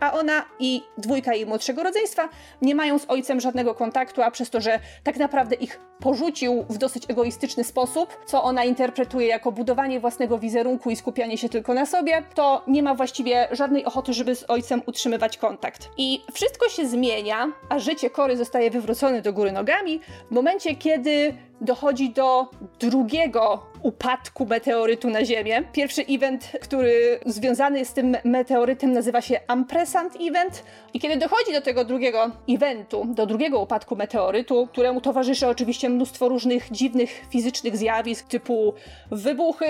a 0.00 0.12
ona 0.12 0.44
i 0.58 0.82
dwójka 0.98 1.34
jej 1.34 1.46
młodszego 1.46 1.82
rodzeństwa 1.82 2.28
nie 2.62 2.74
mają 2.74 2.98
z 2.98 3.04
ojcem 3.08 3.40
żadnego 3.40 3.74
kontaktu, 3.74 4.22
a 4.22 4.30
przez 4.30 4.50
to, 4.50 4.60
że 4.60 4.80
tak 5.04 5.16
naprawdę 5.16 5.56
ich 5.56 5.80
porzucił 6.00 6.64
w 6.68 6.78
dosyć 6.78 7.10
egoistyczny 7.10 7.64
sposób, 7.64 8.16
co 8.26 8.42
ona 8.42 8.64
interpretuje 8.64 9.26
jako 9.26 9.52
budowanie 9.52 10.00
własnego 10.00 10.38
wizerunku 10.38 10.90
i 10.90 10.96
skupianie 10.96 11.38
się 11.38 11.48
tylko 11.48 11.74
na 11.74 11.86
sobie, 11.86 12.22
to 12.34 12.62
nie 12.66 12.82
ma 12.82 12.94
właściwie 12.94 13.48
żadnej 13.50 13.84
ochoty, 13.84 14.12
żeby 14.12 14.36
z 14.36 14.50
ojcem 14.50 14.82
utrzymywać 14.86 15.38
kontakt. 15.38 15.88
I 15.96 16.20
wszystko 16.32 16.68
się 16.68 16.86
zmienia, 16.86 17.52
a 17.68 17.78
życie 17.78 18.10
Kory 18.10 18.36
zostaje 18.36 18.70
wywrócone 18.70 19.22
do 19.22 19.32
góry 19.32 19.52
nogami 19.52 20.00
w 20.30 20.34
momencie, 20.34 20.76
kiedy 20.76 21.34
dochodzi 21.60 22.10
do 22.10 22.46
drugiego 22.80 23.66
upadku 23.82 24.46
meteorytu 24.46 25.10
na 25.10 25.24
Ziemię. 25.24 25.62
Pierwszy 25.72 26.02
event, 26.08 26.52
który 26.62 27.20
związany 27.26 27.78
jest 27.78 27.90
z 27.90 27.94
tym 27.94 28.16
meteorytem, 28.24 28.92
nazywa 28.92 29.20
się 29.20 29.40
Ampresant 29.48 30.16
Event. 30.20 30.64
I 30.94 31.00
kiedy 31.00 31.16
dochodzi 31.16 31.52
do 31.52 31.60
tego 31.60 31.84
drugiego 31.84 32.30
eventu, 32.48 33.04
do 33.04 33.26
drugiego 33.26 33.60
upadku 33.60 33.96
meteorytu, 33.96 34.66
któremu 34.66 35.00
towarzyszy 35.00 35.48
oczywiście 35.48 35.88
mnóstwo 35.88 36.28
różnych 36.28 36.70
dziwnych 36.70 37.22
fizycznych 37.30 37.76
zjawisk, 37.76 38.28
typu 38.28 38.74
wybuchy, 39.10 39.66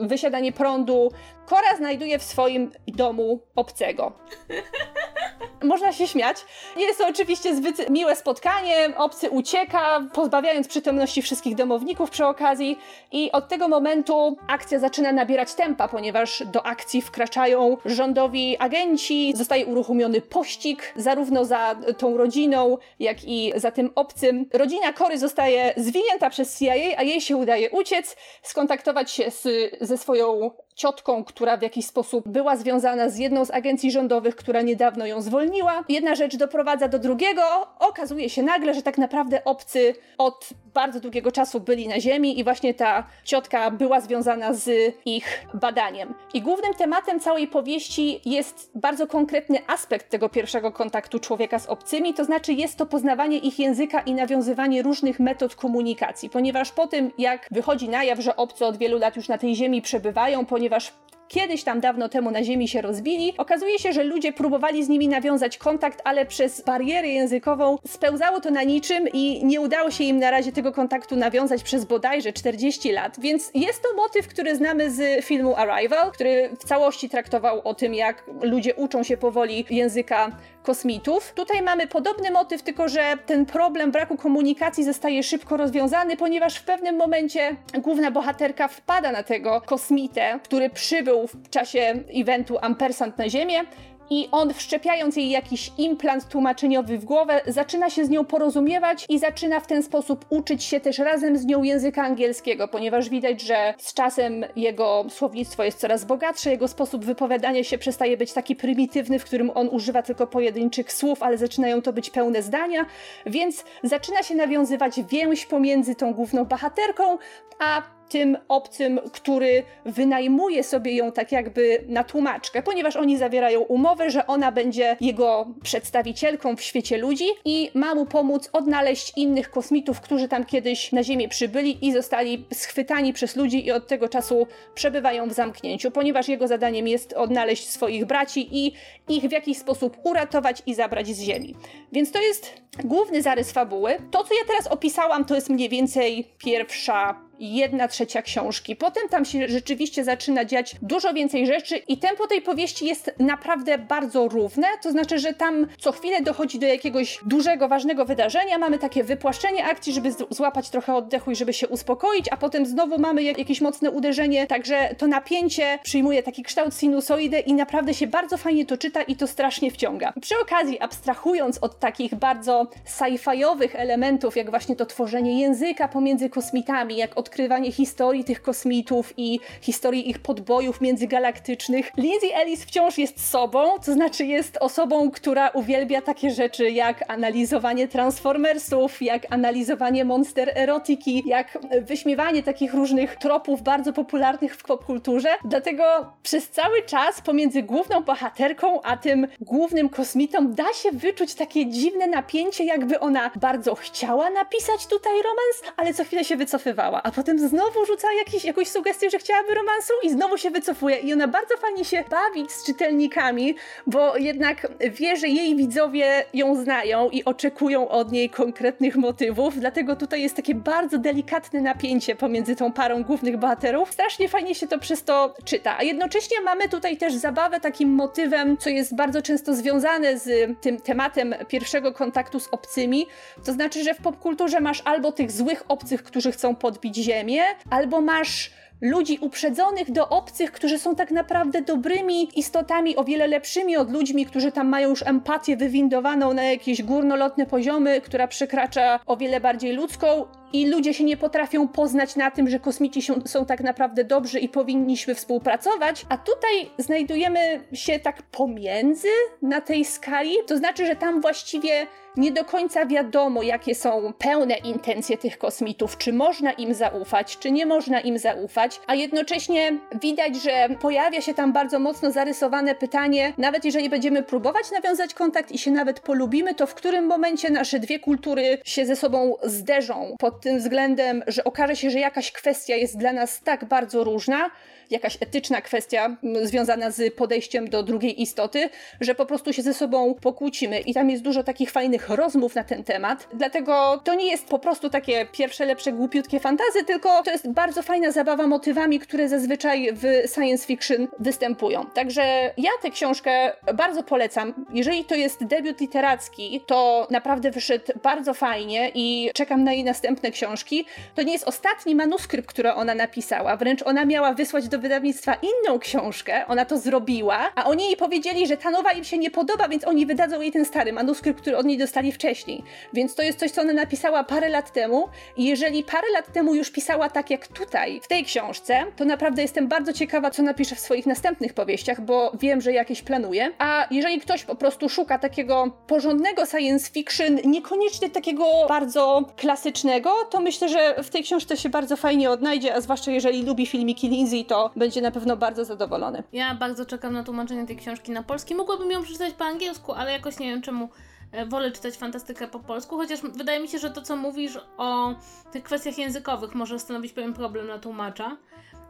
wysiadanie 0.00 0.52
prądu, 0.52 1.10
Kora 1.46 1.76
znajduje 1.76 2.18
w 2.18 2.22
swoim 2.22 2.70
domu 2.86 3.40
obcego. 3.54 4.12
można 5.64 5.92
się 5.92 6.08
śmiać. 6.08 6.36
Jest 6.76 6.98
to 6.98 7.08
oczywiście 7.08 7.56
zbyt 7.56 7.90
miłe 7.90 8.16
spotkanie, 8.16 8.92
obcy 8.96 9.30
ucieka, 9.30 10.00
pozbawiając 10.12 10.68
przytomności 10.68 11.22
wszystkich 11.22 11.54
domowników 11.54 12.10
przy 12.10 12.26
okazji 12.26 12.78
i 13.12 13.32
od 13.32 13.48
tego 13.48 13.68
momentu 13.68 14.36
akcja 14.48 14.78
zaczyna 14.78 15.12
nabierać 15.12 15.54
tempa, 15.54 15.88
ponieważ 15.88 16.42
do 16.46 16.66
akcji 16.66 17.02
wkraczają 17.02 17.76
rządowi 17.84 18.56
agenci, 18.58 19.32
zostaje 19.36 19.66
uruchomiony 19.66 20.20
pościg 20.20 20.92
zarówno 20.96 21.44
za 21.44 21.76
tą 21.98 22.16
rodziną, 22.16 22.78
jak 22.98 23.24
i 23.24 23.52
za 23.56 23.70
tym 23.70 23.90
obcym. 23.94 24.46
Rodzina 24.52 24.92
Kory 24.92 25.18
zostaje 25.18 25.74
zwinięta 25.76 26.30
przez 26.30 26.58
CIA, 26.58 26.74
a 26.96 27.02
jej 27.02 27.20
się 27.20 27.36
udaje 27.36 27.70
uciec, 27.70 28.16
skontaktować 28.42 29.10
się 29.10 29.30
z, 29.30 29.46
ze 29.80 29.98
swoją 29.98 30.50
ciotką, 30.74 31.24
która 31.24 31.56
w 31.56 31.62
jakiś 31.62 31.86
sposób 31.86 32.28
była 32.28 32.56
związana 32.56 33.08
z 33.08 33.18
jedną 33.18 33.44
z 33.44 33.50
agencji 33.50 33.90
rządowych, 33.90 34.36
która 34.36 34.62
niedawno 34.62 35.06
ją 35.06 35.22
zwolniła. 35.22 35.84
Jedna 35.88 36.14
rzecz 36.14 36.36
doprowadza 36.36 36.88
do 36.88 36.98
drugiego. 36.98 37.42
Okazuje 37.78 38.30
się 38.30 38.42
nagle, 38.42 38.74
że 38.74 38.82
tak 38.82 38.98
naprawdę 38.98 39.44
obcy 39.44 39.94
od 40.18 40.48
bardzo 40.74 41.00
długiego 41.00 41.32
czasu 41.32 41.60
byli 41.60 41.88
na 41.88 42.00
Ziemi 42.00 42.38
i 42.40 42.44
właśnie 42.44 42.74
ta 42.74 43.06
ciotka 43.24 43.70
była 43.70 44.00
związana 44.00 44.54
z 44.54 44.94
ich 45.04 45.46
badaniem. 45.54 46.14
I 46.34 46.42
głównym 46.42 46.74
tematem 46.74 47.20
całej 47.20 47.48
powieści 47.48 48.20
jest 48.24 48.70
bardzo 48.74 49.06
konkretny 49.06 49.58
aspekt 49.66 50.10
tego 50.10 50.28
pierwszego 50.28 50.72
kontaktu 50.72 51.18
człowieka 51.18 51.58
z 51.58 51.66
obcymi, 51.66 52.14
to 52.14 52.24
znaczy 52.24 52.52
jest 52.52 52.76
to 52.76 52.86
poznawanie 52.86 53.38
ich 53.38 53.58
języka 53.58 54.00
i 54.00 54.14
nawiązywanie 54.14 54.82
różnych 54.82 55.20
metod 55.20 55.56
komunikacji, 55.56 56.30
ponieważ 56.30 56.72
po 56.72 56.86
tym, 56.86 57.10
jak 57.18 57.48
wychodzi 57.50 57.88
na 57.88 58.04
jaw, 58.04 58.20
że 58.20 58.36
obcy 58.36 58.66
od 58.66 58.76
wielu 58.76 58.98
lat 58.98 59.16
już 59.16 59.28
na 59.28 59.38
tej 59.38 59.56
Ziemi 59.56 59.82
przebywają, 59.82 60.46
ponieważ 60.46 60.92
kiedyś 61.28 61.64
tam 61.64 61.80
dawno 61.80 62.08
temu 62.08 62.30
na 62.30 62.44
Ziemi 62.44 62.68
się 62.68 62.82
rozbili. 62.82 63.34
Okazuje 63.38 63.78
się, 63.78 63.92
że 63.92 64.04
ludzie 64.04 64.32
próbowali 64.32 64.84
z 64.84 64.88
nimi 64.88 65.08
nawiązać 65.08 65.58
kontakt, 65.58 66.00
ale 66.04 66.26
przez 66.26 66.60
barierę 66.60 67.08
językową 67.08 67.78
spełzało 67.86 68.40
to 68.40 68.50
na 68.50 68.62
niczym 68.62 69.08
i 69.12 69.44
nie 69.44 69.60
udało 69.60 69.90
się 69.90 70.04
im 70.04 70.18
na 70.18 70.30
razie 70.30 70.52
tego 70.52 70.72
kontaktu 70.72 71.16
nawiązać 71.16 71.62
przez 71.62 71.84
bodajże 71.84 72.32
40 72.32 72.92
lat. 72.92 73.20
Więc 73.20 73.50
jest 73.54 73.82
to 73.82 73.88
motyw, 73.96 74.28
który 74.28 74.56
znamy 74.56 74.90
z 74.90 75.24
filmu 75.24 75.56
Arrival, 75.56 76.12
który 76.12 76.50
w 76.60 76.64
całości 76.64 77.08
traktował 77.08 77.60
o 77.64 77.74
tym, 77.74 77.94
jak 77.94 78.24
ludzie 78.42 78.74
uczą 78.74 79.02
się 79.02 79.16
powoli 79.16 79.64
języka 79.70 80.30
kosmitów. 80.64 81.32
Tutaj 81.32 81.62
mamy 81.62 81.86
podobny 81.86 82.30
motyw, 82.30 82.62
tylko 82.62 82.88
że 82.88 83.18
ten 83.26 83.46
problem 83.46 83.92
braku 83.92 84.16
komunikacji 84.16 84.84
zostaje 84.84 85.22
szybko 85.22 85.56
rozwiązany, 85.56 86.16
ponieważ 86.16 86.56
w 86.56 86.64
pewnym 86.64 86.96
momencie 86.96 87.56
główna 87.78 88.10
bohaterka 88.10 88.68
wpada 88.68 89.12
na 89.12 89.22
tego 89.22 89.60
kosmitę, 89.60 90.40
który 90.44 90.70
przybył 90.70 91.26
w 91.26 91.50
czasie 91.50 91.94
eventu 92.14 92.58
Ampersand 92.62 93.18
na 93.18 93.28
Ziemię 93.28 93.64
i 94.10 94.28
on 94.32 94.54
wszczepiając 94.54 95.16
jej 95.16 95.30
jakiś 95.30 95.70
implant 95.78 96.28
tłumaczeniowy 96.28 96.98
w 96.98 97.04
głowę, 97.04 97.40
zaczyna 97.46 97.90
się 97.90 98.04
z 98.04 98.10
nią 98.10 98.24
porozumiewać 98.24 99.06
i 99.08 99.18
zaczyna 99.18 99.60
w 99.60 99.66
ten 99.66 99.82
sposób 99.82 100.24
uczyć 100.28 100.64
się 100.64 100.80
też 100.80 100.98
razem 100.98 101.38
z 101.38 101.44
nią 101.46 101.62
języka 101.62 102.02
angielskiego, 102.02 102.68
ponieważ 102.68 103.08
widać, 103.08 103.40
że 103.40 103.74
z 103.78 103.94
czasem 103.94 104.44
jego 104.56 105.04
słownictwo 105.08 105.64
jest 105.64 105.78
coraz 105.78 106.04
bogatsze, 106.04 106.50
jego 106.50 106.68
sposób 106.68 107.04
wypowiadania 107.04 107.64
się 107.64 107.78
przestaje 107.78 108.16
być 108.16 108.32
taki 108.32 108.56
prymitywny, 108.56 109.18
w 109.18 109.24
którym 109.24 109.50
on 109.54 109.68
używa 109.68 110.02
tylko 110.02 110.26
pojedynczych 110.26 110.92
słów, 110.92 111.22
ale 111.22 111.38
zaczynają 111.38 111.82
to 111.82 111.92
być 111.92 112.10
pełne 112.10 112.42
zdania, 112.42 112.86
więc 113.26 113.64
zaczyna 113.82 114.22
się 114.22 114.34
nawiązywać 114.34 115.00
więź 115.10 115.46
pomiędzy 115.46 115.94
tą 115.94 116.14
główną 116.14 116.44
bohaterką, 116.44 117.18
a 117.58 117.82
tym 118.08 118.38
obcym, 118.48 119.00
który 119.12 119.62
wynajmuje 119.84 120.64
sobie 120.64 120.96
ją 120.96 121.12
tak 121.12 121.32
jakby 121.32 121.84
na 121.88 122.04
tłumaczkę, 122.04 122.62
ponieważ 122.62 122.96
oni 122.96 123.18
zawierają 123.18 123.60
umowę, 123.60 124.10
że 124.10 124.26
ona 124.26 124.52
będzie 124.52 124.96
jego 125.00 125.46
przedstawicielką 125.62 126.56
w 126.56 126.62
świecie 126.62 126.98
ludzi 126.98 127.26
i 127.44 127.70
ma 127.74 127.94
mu 127.94 128.06
pomóc 128.06 128.50
odnaleźć 128.52 129.12
innych 129.16 129.50
kosmitów, 129.50 130.00
którzy 130.00 130.28
tam 130.28 130.44
kiedyś 130.44 130.92
na 130.92 131.02
Ziemię 131.02 131.28
przybyli 131.28 131.86
i 131.86 131.92
zostali 131.92 132.46
schwytani 132.52 133.12
przez 133.12 133.36
ludzi 133.36 133.66
i 133.66 133.72
od 133.72 133.86
tego 133.86 134.08
czasu 134.08 134.46
przebywają 134.74 135.28
w 135.28 135.32
zamknięciu, 135.32 135.90
ponieważ 135.90 136.28
jego 136.28 136.48
zadaniem 136.48 136.88
jest 136.88 137.12
odnaleźć 137.12 137.70
swoich 137.70 138.04
braci 138.04 138.48
i 138.52 138.72
ich 139.08 139.24
w 139.24 139.32
jakiś 139.32 139.58
sposób 139.58 139.96
uratować 140.04 140.62
i 140.66 140.74
zabrać 140.74 141.08
z 141.08 141.20
Ziemi. 141.20 141.54
Więc 141.92 142.12
to 142.12 142.22
jest 142.22 142.62
główny 142.84 143.22
zarys 143.22 143.52
fabuły. 143.52 143.96
To, 144.10 144.24
co 144.24 144.34
ja 144.34 144.44
teraz 144.46 144.66
opisałam, 144.66 145.24
to 145.24 145.34
jest 145.34 145.50
mniej 145.50 145.68
więcej 145.68 146.28
pierwsza 146.38 147.24
jedna 147.38 147.88
trzecia 147.88 148.22
książki. 148.22 148.76
Potem 148.76 149.08
tam 149.08 149.24
się 149.24 149.48
rzeczywiście 149.48 150.04
zaczyna 150.04 150.44
dziać 150.44 150.76
dużo 150.82 151.12
więcej 151.12 151.46
rzeczy 151.46 151.76
i 151.76 151.98
tempo 151.98 152.26
tej 152.26 152.42
powieści 152.42 152.86
jest 152.86 153.10
naprawdę 153.18 153.78
bardzo 153.78 154.28
równe, 154.28 154.66
to 154.82 154.90
znaczy, 154.90 155.18
że 155.18 155.32
tam 155.32 155.66
co 155.78 155.92
chwilę 155.92 156.22
dochodzi 156.22 156.58
do 156.58 156.66
jakiegoś 156.66 157.18
dużego, 157.26 157.68
ważnego 157.68 158.04
wydarzenia, 158.04 158.58
mamy 158.58 158.78
takie 158.78 159.04
wypłaszczenie 159.04 159.64
akcji, 159.64 159.92
żeby 159.92 160.12
złapać 160.30 160.70
trochę 160.70 160.94
oddechu 160.94 161.30
i 161.30 161.36
żeby 161.36 161.52
się 161.52 161.68
uspokoić, 161.68 162.26
a 162.30 162.36
potem 162.36 162.66
znowu 162.66 162.98
mamy 162.98 163.22
jakieś 163.22 163.60
mocne 163.60 163.90
uderzenie, 163.90 164.46
także 164.46 164.94
to 164.98 165.06
napięcie 165.06 165.78
przyjmuje 165.82 166.22
taki 166.22 166.42
kształt 166.42 166.74
sinusoidy 166.74 167.40
i 167.40 167.54
naprawdę 167.54 167.94
się 167.94 168.06
bardzo 168.06 168.36
fajnie 168.36 168.66
to 168.66 168.76
czyta 168.76 169.02
i 169.02 169.16
to 169.16 169.26
strasznie 169.26 169.70
wciąga. 169.70 170.12
Przy 170.20 170.34
okazji, 170.42 170.80
abstrahując 170.80 171.58
od 171.58 171.78
takich 171.78 172.14
bardzo 172.14 172.66
sci-fiowych 172.86 173.76
elementów, 173.76 174.36
jak 174.36 174.50
właśnie 174.50 174.76
to 174.76 174.86
tworzenie 174.86 175.40
języka 175.40 175.88
pomiędzy 175.88 176.30
kosmitami, 176.30 176.96
jak 176.96 177.18
odkrywanie 177.24 177.72
historii 177.72 178.24
tych 178.24 178.42
kosmitów 178.42 179.14
i 179.16 179.40
historii 179.60 180.10
ich 180.10 180.18
podbojów 180.18 180.80
międzygalaktycznych. 180.80 181.90
Lindsay 181.96 182.34
Ellis 182.34 182.64
wciąż 182.64 182.98
jest 182.98 183.30
sobą, 183.30 183.78
to 183.86 183.92
znaczy 183.92 184.24
jest 184.24 184.56
osobą, 184.60 185.10
która 185.10 185.48
uwielbia 185.48 186.02
takie 186.02 186.30
rzeczy 186.30 186.70
jak 186.70 187.10
analizowanie 187.10 187.88
Transformersów, 187.88 189.02
jak 189.02 189.32
analizowanie 189.32 190.04
monster 190.04 190.52
erotyki, 190.54 191.22
jak 191.26 191.58
wyśmiewanie 191.82 192.42
takich 192.42 192.74
różnych 192.74 193.16
tropów 193.16 193.62
bardzo 193.62 193.92
popularnych 193.92 194.56
w 194.56 194.62
popkulturze. 194.62 195.28
Dlatego 195.44 195.84
przez 196.22 196.48
cały 196.48 196.82
czas 196.82 197.20
pomiędzy 197.20 197.62
główną 197.62 198.00
bohaterką 198.00 198.82
a 198.82 198.96
tym 198.96 199.26
głównym 199.40 199.88
kosmitą 199.88 200.52
da 200.52 200.72
się 200.72 200.90
wyczuć 200.92 201.34
takie 201.34 201.66
dziwne 201.66 202.06
napięcie, 202.06 202.64
jakby 202.64 203.00
ona 203.00 203.30
bardzo 203.40 203.74
chciała 203.74 204.30
napisać 204.30 204.86
tutaj 204.86 205.12
romans, 205.12 205.74
ale 205.76 205.94
co 205.94 206.04
chwilę 206.04 206.24
się 206.24 206.36
wycofywała. 206.36 207.02
A 207.02 207.10
potem 207.16 207.38
znowu 207.38 207.84
rzuca 207.84 208.08
jakiś, 208.12 208.44
jakąś 208.44 208.68
sugestię, 208.68 209.10
że 209.10 209.18
chciałaby 209.18 209.54
romansu 209.54 209.92
i 210.02 210.10
znowu 210.10 210.38
się 210.38 210.50
wycofuje. 210.50 210.96
I 210.98 211.12
ona 211.12 211.28
bardzo 211.28 211.56
fajnie 211.56 211.84
się 211.84 212.04
bawi 212.10 212.50
z 212.50 212.64
czytelnikami, 212.66 213.54
bo 213.86 214.16
jednak 214.16 214.68
wie, 214.80 215.16
że 215.16 215.28
jej 215.28 215.56
widzowie 215.56 216.24
ją 216.34 216.54
znają 216.62 217.10
i 217.10 217.24
oczekują 217.24 217.88
od 217.88 218.12
niej 218.12 218.30
konkretnych 218.30 218.96
motywów, 218.96 219.60
dlatego 219.60 219.96
tutaj 219.96 220.22
jest 220.22 220.36
takie 220.36 220.54
bardzo 220.54 220.98
delikatne 220.98 221.60
napięcie 221.60 222.16
pomiędzy 222.16 222.56
tą 222.56 222.72
parą 222.72 223.02
głównych 223.02 223.36
bohaterów. 223.36 223.92
Strasznie 223.92 224.28
fajnie 224.28 224.54
się 224.54 224.66
to 224.66 224.78
przez 224.78 225.04
to 225.04 225.34
czyta. 225.44 225.78
A 225.78 225.82
jednocześnie 225.82 226.40
mamy 226.40 226.68
tutaj 226.68 226.96
też 226.96 227.14
zabawę 227.14 227.60
takim 227.60 227.88
motywem, 227.88 228.56
co 228.56 228.70
jest 228.70 228.96
bardzo 228.96 229.22
często 229.22 229.54
związane 229.54 230.18
z 230.18 230.60
tym 230.60 230.80
tematem 230.80 231.34
pierwszego 231.48 231.92
kontaktu 231.92 232.40
z 232.40 232.48
obcymi. 232.50 233.06
To 233.44 233.52
znaczy, 233.52 233.84
że 233.84 233.94
w 233.94 233.98
popkulturze 233.98 234.60
masz 234.60 234.82
albo 234.84 235.12
tych 235.12 235.32
złych 235.32 235.64
obcych, 235.68 236.02
którzy 236.02 236.32
chcą 236.32 236.54
podbić 236.54 237.03
ziemię, 237.04 237.42
albo 237.70 238.00
masz 238.00 238.50
ludzi 238.80 239.18
uprzedzonych 239.20 239.90
do 239.90 240.08
obcych, 240.08 240.52
którzy 240.52 240.78
są 240.78 240.94
tak 240.94 241.10
naprawdę 241.10 241.62
dobrymi 241.62 242.38
istotami, 242.38 242.96
o 242.96 243.04
wiele 243.04 243.26
lepszymi 243.26 243.76
od 243.76 243.90
ludźmi, 243.90 244.26
którzy 244.26 244.52
tam 244.52 244.68
mają 244.68 244.88
już 244.88 245.02
empatię 245.02 245.56
wywindowaną 245.56 246.34
na 246.34 246.42
jakieś 246.42 246.82
górnolotne 246.82 247.46
poziomy, 247.46 248.00
która 248.00 248.28
przekracza 248.28 249.00
o 249.06 249.16
wiele 249.16 249.40
bardziej 249.40 249.72
ludzką 249.72 250.26
i 250.54 250.66
ludzie 250.66 250.94
się 250.94 251.04
nie 251.04 251.16
potrafią 251.16 251.68
poznać 251.68 252.16
na 252.16 252.30
tym, 252.30 252.48
że 252.48 252.60
kosmici 252.60 253.02
są, 253.24 253.46
tak 253.46 253.60
naprawdę 253.60 254.04
dobrzy 254.04 254.38
i 254.38 254.48
powinniśmy 254.48 255.14
współpracować, 255.14 256.06
a 256.08 256.18
tutaj 256.18 256.70
znajdujemy 256.78 257.64
się 257.72 257.98
tak 257.98 258.22
pomiędzy 258.22 259.08
na 259.42 259.60
tej 259.60 259.84
skali, 259.84 260.34
to 260.46 260.56
znaczy, 260.56 260.86
że 260.86 260.96
tam 260.96 261.20
właściwie 261.20 261.86
nie 262.16 262.32
do 262.32 262.44
końca 262.44 262.86
wiadomo, 262.86 263.42
jakie 263.42 263.74
są 263.74 264.12
pełne 264.18 264.56
intencje 264.56 265.18
tych 265.18 265.38
kosmitów, 265.38 265.98
czy 265.98 266.12
można 266.12 266.52
im 266.52 266.74
zaufać, 266.74 267.38
czy 267.38 267.50
nie 267.50 267.66
można 267.66 268.00
im 268.00 268.18
zaufać, 268.18 268.80
a 268.86 268.94
jednocześnie 268.94 269.78
widać, 270.02 270.36
że 270.36 270.68
pojawia 270.80 271.20
się 271.20 271.34
tam 271.34 271.52
bardzo 271.52 271.78
mocno 271.78 272.10
zarysowane 272.10 272.74
pytanie, 272.74 273.32
nawet 273.38 273.64
jeżeli 273.64 273.90
będziemy 273.90 274.22
próbować 274.22 274.70
nawiązać 274.70 275.14
kontakt 275.14 275.52
i 275.52 275.58
się 275.58 275.70
nawet 275.70 276.00
polubimy, 276.00 276.54
to 276.54 276.66
w 276.66 276.74
którym 276.74 277.06
momencie 277.06 277.50
nasze 277.50 277.78
dwie 277.78 277.98
kultury 277.98 278.58
się 278.64 278.86
ze 278.86 278.96
sobą 278.96 279.36
zderzą 279.42 280.14
pod 280.18 280.43
tym 280.44 280.58
względem, 280.58 281.22
że 281.26 281.44
okaże 281.44 281.76
się, 281.76 281.90
że 281.90 281.98
jakaś 281.98 282.32
kwestia 282.32 282.76
jest 282.76 282.98
dla 282.98 283.12
nas 283.12 283.40
tak 283.40 283.64
bardzo 283.64 284.04
różna, 284.04 284.50
jakaś 284.90 285.16
etyczna 285.20 285.60
kwestia 285.60 286.16
związana 286.42 286.90
z 286.90 287.14
podejściem 287.14 287.70
do 287.70 287.82
drugiej 287.82 288.22
istoty, 288.22 288.68
że 289.00 289.14
po 289.14 289.26
prostu 289.26 289.52
się 289.52 289.62
ze 289.62 289.74
sobą 289.74 290.14
pokłócimy. 290.14 290.80
I 290.80 290.94
tam 290.94 291.10
jest 291.10 291.22
dużo 291.22 291.44
takich 291.44 291.70
fajnych 291.70 292.08
rozmów 292.08 292.54
na 292.54 292.64
ten 292.64 292.84
temat. 292.84 293.28
Dlatego 293.34 294.00
to 294.04 294.14
nie 294.14 294.30
jest 294.30 294.46
po 294.48 294.58
prostu 294.58 294.90
takie 294.90 295.26
pierwsze, 295.32 295.66
lepsze, 295.66 295.92
głupiutkie 295.92 296.40
fantazy, 296.40 296.84
tylko 296.86 297.22
to 297.22 297.30
jest 297.30 297.50
bardzo 297.50 297.82
fajna 297.82 298.10
zabawa 298.10 298.46
motywami, 298.46 298.98
które 298.98 299.28
zazwyczaj 299.28 299.88
w 299.92 300.32
science 300.34 300.66
fiction 300.66 301.08
występują. 301.18 301.86
Także 301.94 302.50
ja 302.56 302.70
tę 302.82 302.90
książkę 302.90 303.52
bardzo 303.74 304.02
polecam. 304.02 304.66
Jeżeli 304.74 305.04
to 305.04 305.14
jest 305.14 305.44
debiut 305.44 305.80
literacki, 305.80 306.60
to 306.66 307.06
naprawdę 307.10 307.50
wyszedł 307.50 307.84
bardzo 308.02 308.34
fajnie 308.34 308.90
i 308.94 309.30
czekam 309.34 309.64
na 309.64 309.72
jej 309.72 309.84
następne 309.84 310.23
książki. 310.30 310.86
To 311.14 311.22
nie 311.22 311.32
jest 311.32 311.48
ostatni 311.48 311.94
manuskrypt, 311.94 312.48
który 312.48 312.72
ona 312.72 312.94
napisała, 312.94 313.56
wręcz 313.56 313.82
ona 313.82 314.04
miała 314.04 314.34
wysłać 314.34 314.68
do 314.68 314.78
wydawnictwa 314.78 315.34
inną 315.34 315.78
książkę, 315.78 316.46
ona 316.46 316.64
to 316.64 316.78
zrobiła, 316.78 317.52
a 317.54 317.64
oni 317.64 317.84
jej 317.84 317.96
powiedzieli, 317.96 318.46
że 318.46 318.56
ta 318.56 318.70
nowa 318.70 318.92
im 318.92 319.04
się 319.04 319.18
nie 319.18 319.30
podoba, 319.30 319.68
więc 319.68 319.86
oni 319.86 320.06
wydadzą 320.06 320.40
jej 320.40 320.52
ten 320.52 320.64
stary 320.64 320.92
manuskrypt, 320.92 321.40
który 321.40 321.56
od 321.56 321.66
niej 321.66 321.78
dostali 321.78 322.12
wcześniej. 322.12 322.62
Więc 322.92 323.14
to 323.14 323.22
jest 323.22 323.38
coś, 323.38 323.50
co 323.50 323.60
ona 323.60 323.72
napisała 323.72 324.24
parę 324.24 324.48
lat 324.48 324.72
temu 324.72 325.08
i 325.36 325.44
jeżeli 325.44 325.84
parę 325.84 326.06
lat 326.12 326.32
temu 326.32 326.54
już 326.54 326.70
pisała 326.70 327.08
tak 327.08 327.30
jak 327.30 327.48
tutaj, 327.48 328.00
w 328.00 328.08
tej 328.08 328.24
książce, 328.24 328.84
to 328.96 329.04
naprawdę 329.04 329.42
jestem 329.42 329.68
bardzo 329.68 329.92
ciekawa, 329.92 330.30
co 330.30 330.42
napisze 330.42 330.76
w 330.76 330.80
swoich 330.80 331.06
następnych 331.06 331.54
powieściach, 331.54 332.00
bo 332.00 332.32
wiem, 332.40 332.60
że 332.60 332.72
jakieś 332.72 333.02
planuje. 333.02 333.50
A 333.58 333.86
jeżeli 333.90 334.20
ktoś 334.20 334.44
po 334.44 334.54
prostu 334.54 334.88
szuka 334.88 335.18
takiego 335.18 335.70
porządnego 335.86 336.46
science 336.46 336.90
fiction, 336.90 337.38
niekoniecznie 337.44 338.10
takiego 338.10 338.44
bardzo 338.68 339.24
klasycznego, 339.36 340.13
to 340.30 340.40
myślę, 340.40 340.68
że 340.68 341.02
w 341.02 341.10
tej 341.10 341.22
książce 341.22 341.56
się 341.56 341.68
bardzo 341.68 341.96
fajnie 341.96 342.30
odnajdzie, 342.30 342.74
a 342.74 342.80
zwłaszcza 342.80 343.10
jeżeli 343.10 343.42
lubi 343.42 343.66
filmiki 343.66 344.08
Lindsay, 344.08 344.44
to 344.44 344.70
będzie 344.76 345.00
na 345.00 345.10
pewno 345.10 345.36
bardzo 345.36 345.64
zadowolony. 345.64 346.22
Ja 346.32 346.54
bardzo 346.54 346.86
czekam 346.86 347.12
na 347.12 347.24
tłumaczenie 347.24 347.66
tej 347.66 347.76
książki 347.76 348.12
na 348.12 348.22
polski. 348.22 348.54
Mogłabym 348.54 348.90
ją 348.90 349.02
przeczytać 349.02 349.34
po 349.34 349.44
angielsku, 349.44 349.92
ale 349.92 350.12
jakoś 350.12 350.38
nie 350.38 350.50
wiem 350.50 350.62
czemu 350.62 350.88
e, 351.32 351.46
wolę 351.46 351.70
czytać 351.70 351.94
fantastykę 351.96 352.48
po 352.48 352.60
polsku, 352.60 352.96
chociaż 352.96 353.20
wydaje 353.20 353.60
mi 353.60 353.68
się, 353.68 353.78
że 353.78 353.90
to, 353.90 354.02
co 354.02 354.16
mówisz 354.16 354.58
o 354.76 355.14
tych 355.52 355.62
kwestiach 355.62 355.98
językowych, 355.98 356.54
może 356.54 356.78
stanowić 356.78 357.12
pewien 357.12 357.34
problem 357.34 357.66
dla 357.66 357.78
tłumacza. 357.78 358.36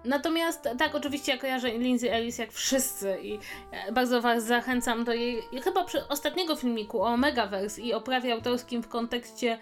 Natomiast 0.05 0.69
tak, 0.79 0.95
oczywiście 0.95 1.33
ja 1.33 1.39
kojarzę 1.39 1.69
Lindsay 1.69 2.11
Ellis 2.11 2.39
jak 2.39 2.53
wszyscy 2.53 3.19
i 3.23 3.39
e, 3.73 3.93
bardzo 3.93 4.21
Was 4.21 4.45
zachęcam 4.45 5.05
do 5.05 5.13
jej, 5.13 5.43
chyba 5.65 5.85
przy 5.85 6.09
ostatniego 6.09 6.57
filmiku 6.57 7.03
o 7.03 7.17
Megaverse 7.17 7.83
i 7.83 7.95
o 7.95 8.01
prawie 8.01 8.33
autorskim 8.33 8.83
w 8.83 8.89
kontekście 8.89 9.59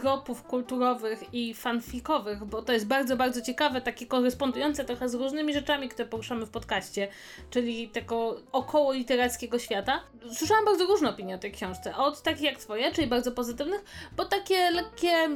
tropów 0.00 0.42
kulturowych 0.42 1.34
i 1.34 1.54
fanfikowych, 1.54 2.44
bo 2.44 2.62
to 2.62 2.72
jest 2.72 2.86
bardzo, 2.86 3.16
bardzo 3.16 3.42
ciekawe, 3.42 3.80
takie 3.80 4.06
korespondujące 4.06 4.84
trochę 4.84 5.08
z 5.08 5.14
różnymi 5.14 5.54
rzeczami, 5.54 5.88
które 5.88 6.08
poruszamy 6.08 6.46
w 6.46 6.50
podcaście, 6.50 7.08
czyli 7.50 7.88
tego 7.88 8.36
około 8.52 8.92
literackiego 8.92 9.58
świata. 9.58 10.00
Słyszałam 10.32 10.64
bardzo 10.64 10.86
różne 10.86 11.10
opinie 11.10 11.34
o 11.34 11.38
tej 11.38 11.52
książce, 11.52 11.96
od 11.96 12.22
takich 12.22 12.42
jak 12.42 12.58
twoje, 12.58 12.92
czyli 12.92 13.06
bardzo 13.06 13.32
pozytywnych, 13.32 13.84
bo 14.16 14.24
takie 14.24 14.70
lekkie 14.70 15.28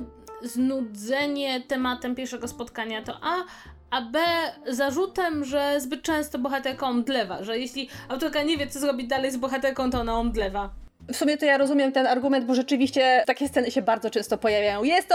znudzenie 0.43 1.61
tematem 1.61 2.15
pierwszego 2.15 2.49
spotkania 2.49 3.03
to 3.03 3.19
A, 3.23 3.45
a 3.91 4.03
B 4.03 4.19
zarzutem, 4.67 5.45
że 5.45 5.81
zbyt 5.81 6.03
często 6.03 6.39
bohaterka 6.39 6.87
omdlewa, 6.87 7.45
że 7.45 7.59
jeśli 7.59 7.89
autorka 8.09 8.43
nie 8.43 8.57
wie, 8.57 8.67
co 8.67 8.81
zrobić 8.81 9.07
dalej 9.07 9.31
z 9.31 9.37
bohaterką, 9.37 9.91
to 9.91 10.01
ona 10.01 10.15
omdlewa. 10.15 10.88
W 11.13 11.17
sumie 11.17 11.37
to 11.37 11.47
ja 11.47 11.59
rozumiem 11.59 11.93
ten 11.93 12.07
argument, 12.07 12.45
bo 12.45 12.55
rzeczywiście 12.55 13.23
takie 13.27 13.49
sceny 13.49 13.71
się 13.71 13.83
bardzo 13.83 14.11
często 14.11 14.39
pojawiają. 14.39 14.85
Jest 14.85 15.09
to 15.09 15.15